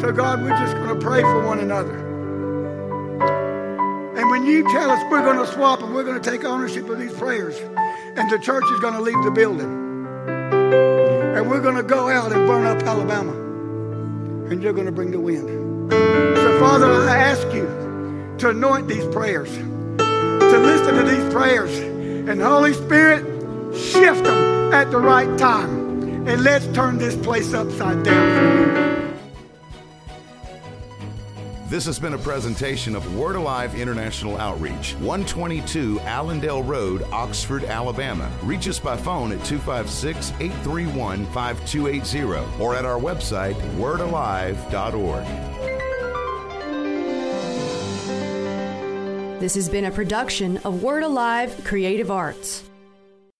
So, 0.00 0.12
God, 0.12 0.42
we're 0.42 0.50
just 0.50 0.74
going 0.76 0.98
to 0.98 1.00
pray 1.04 1.20
for 1.22 1.44
one 1.46 1.60
another. 1.60 2.08
And 4.16 4.30
when 4.30 4.44
you 4.44 4.62
tell 4.72 4.90
us 4.90 5.02
we're 5.10 5.22
going 5.22 5.38
to 5.38 5.46
swap 5.52 5.82
and 5.82 5.94
we're 5.94 6.04
going 6.04 6.20
to 6.20 6.30
take 6.30 6.44
ownership 6.44 6.88
of 6.88 6.98
these 6.98 7.12
prayers, 7.12 7.58
and 8.16 8.30
the 8.30 8.38
church 8.38 8.64
is 8.72 8.80
going 8.80 8.94
to 8.94 9.00
leave 9.00 9.22
the 9.24 9.30
building, 9.30 10.06
and 10.26 11.48
we're 11.50 11.60
going 11.60 11.76
to 11.76 11.82
go 11.82 12.08
out 12.08 12.32
and 12.32 12.46
burn 12.46 12.66
up 12.66 12.82
Alabama, 12.82 13.32
and 14.50 14.62
you're 14.62 14.72
going 14.72 14.86
to 14.86 14.92
bring 14.92 15.10
the 15.10 15.20
wind. 15.20 15.48
So, 15.90 16.58
Father, 16.60 16.92
I 16.92 17.16
ask 17.16 17.46
you 17.54 18.34
to 18.38 18.50
anoint 18.50 18.88
these 18.88 19.06
prayers, 19.06 19.50
to 19.56 20.58
listen 20.58 20.94
to 20.96 21.02
these 21.02 21.32
prayers, 21.32 21.76
and 22.28 22.40
Holy 22.40 22.74
Spirit, 22.74 23.24
shift 23.76 24.24
them 24.24 24.72
at 24.72 24.90
the 24.90 24.98
right 24.98 25.38
time, 25.38 25.79
and 26.26 26.42
let's 26.42 26.66
turn 26.68 26.98
this 26.98 27.16
place 27.16 27.54
upside 27.54 28.02
down 28.02 28.38
for 28.38 28.44
you. 28.60 28.70
This 31.70 31.86
has 31.86 32.00
been 32.00 32.14
a 32.14 32.18
presentation 32.18 32.96
of 32.96 33.14
Word 33.14 33.36
Alive 33.36 33.76
International 33.76 34.36
Outreach, 34.38 34.94
122 34.94 36.00
Allendale 36.00 36.64
Road, 36.64 37.04
Oxford, 37.12 37.62
Alabama. 37.62 38.28
Reach 38.42 38.66
us 38.66 38.80
by 38.80 38.96
phone 38.96 39.30
at 39.30 39.44
256 39.44 40.32
831 40.40 41.26
5280 41.26 42.60
or 42.60 42.74
at 42.74 42.84
our 42.84 42.98
website, 42.98 43.54
wordalive.org. 43.76 45.24
This 49.38 49.54
has 49.54 49.68
been 49.68 49.84
a 49.84 49.92
production 49.92 50.56
of 50.58 50.82
Word 50.82 51.04
Alive 51.04 51.62
Creative 51.64 52.10
Arts. 52.10 52.69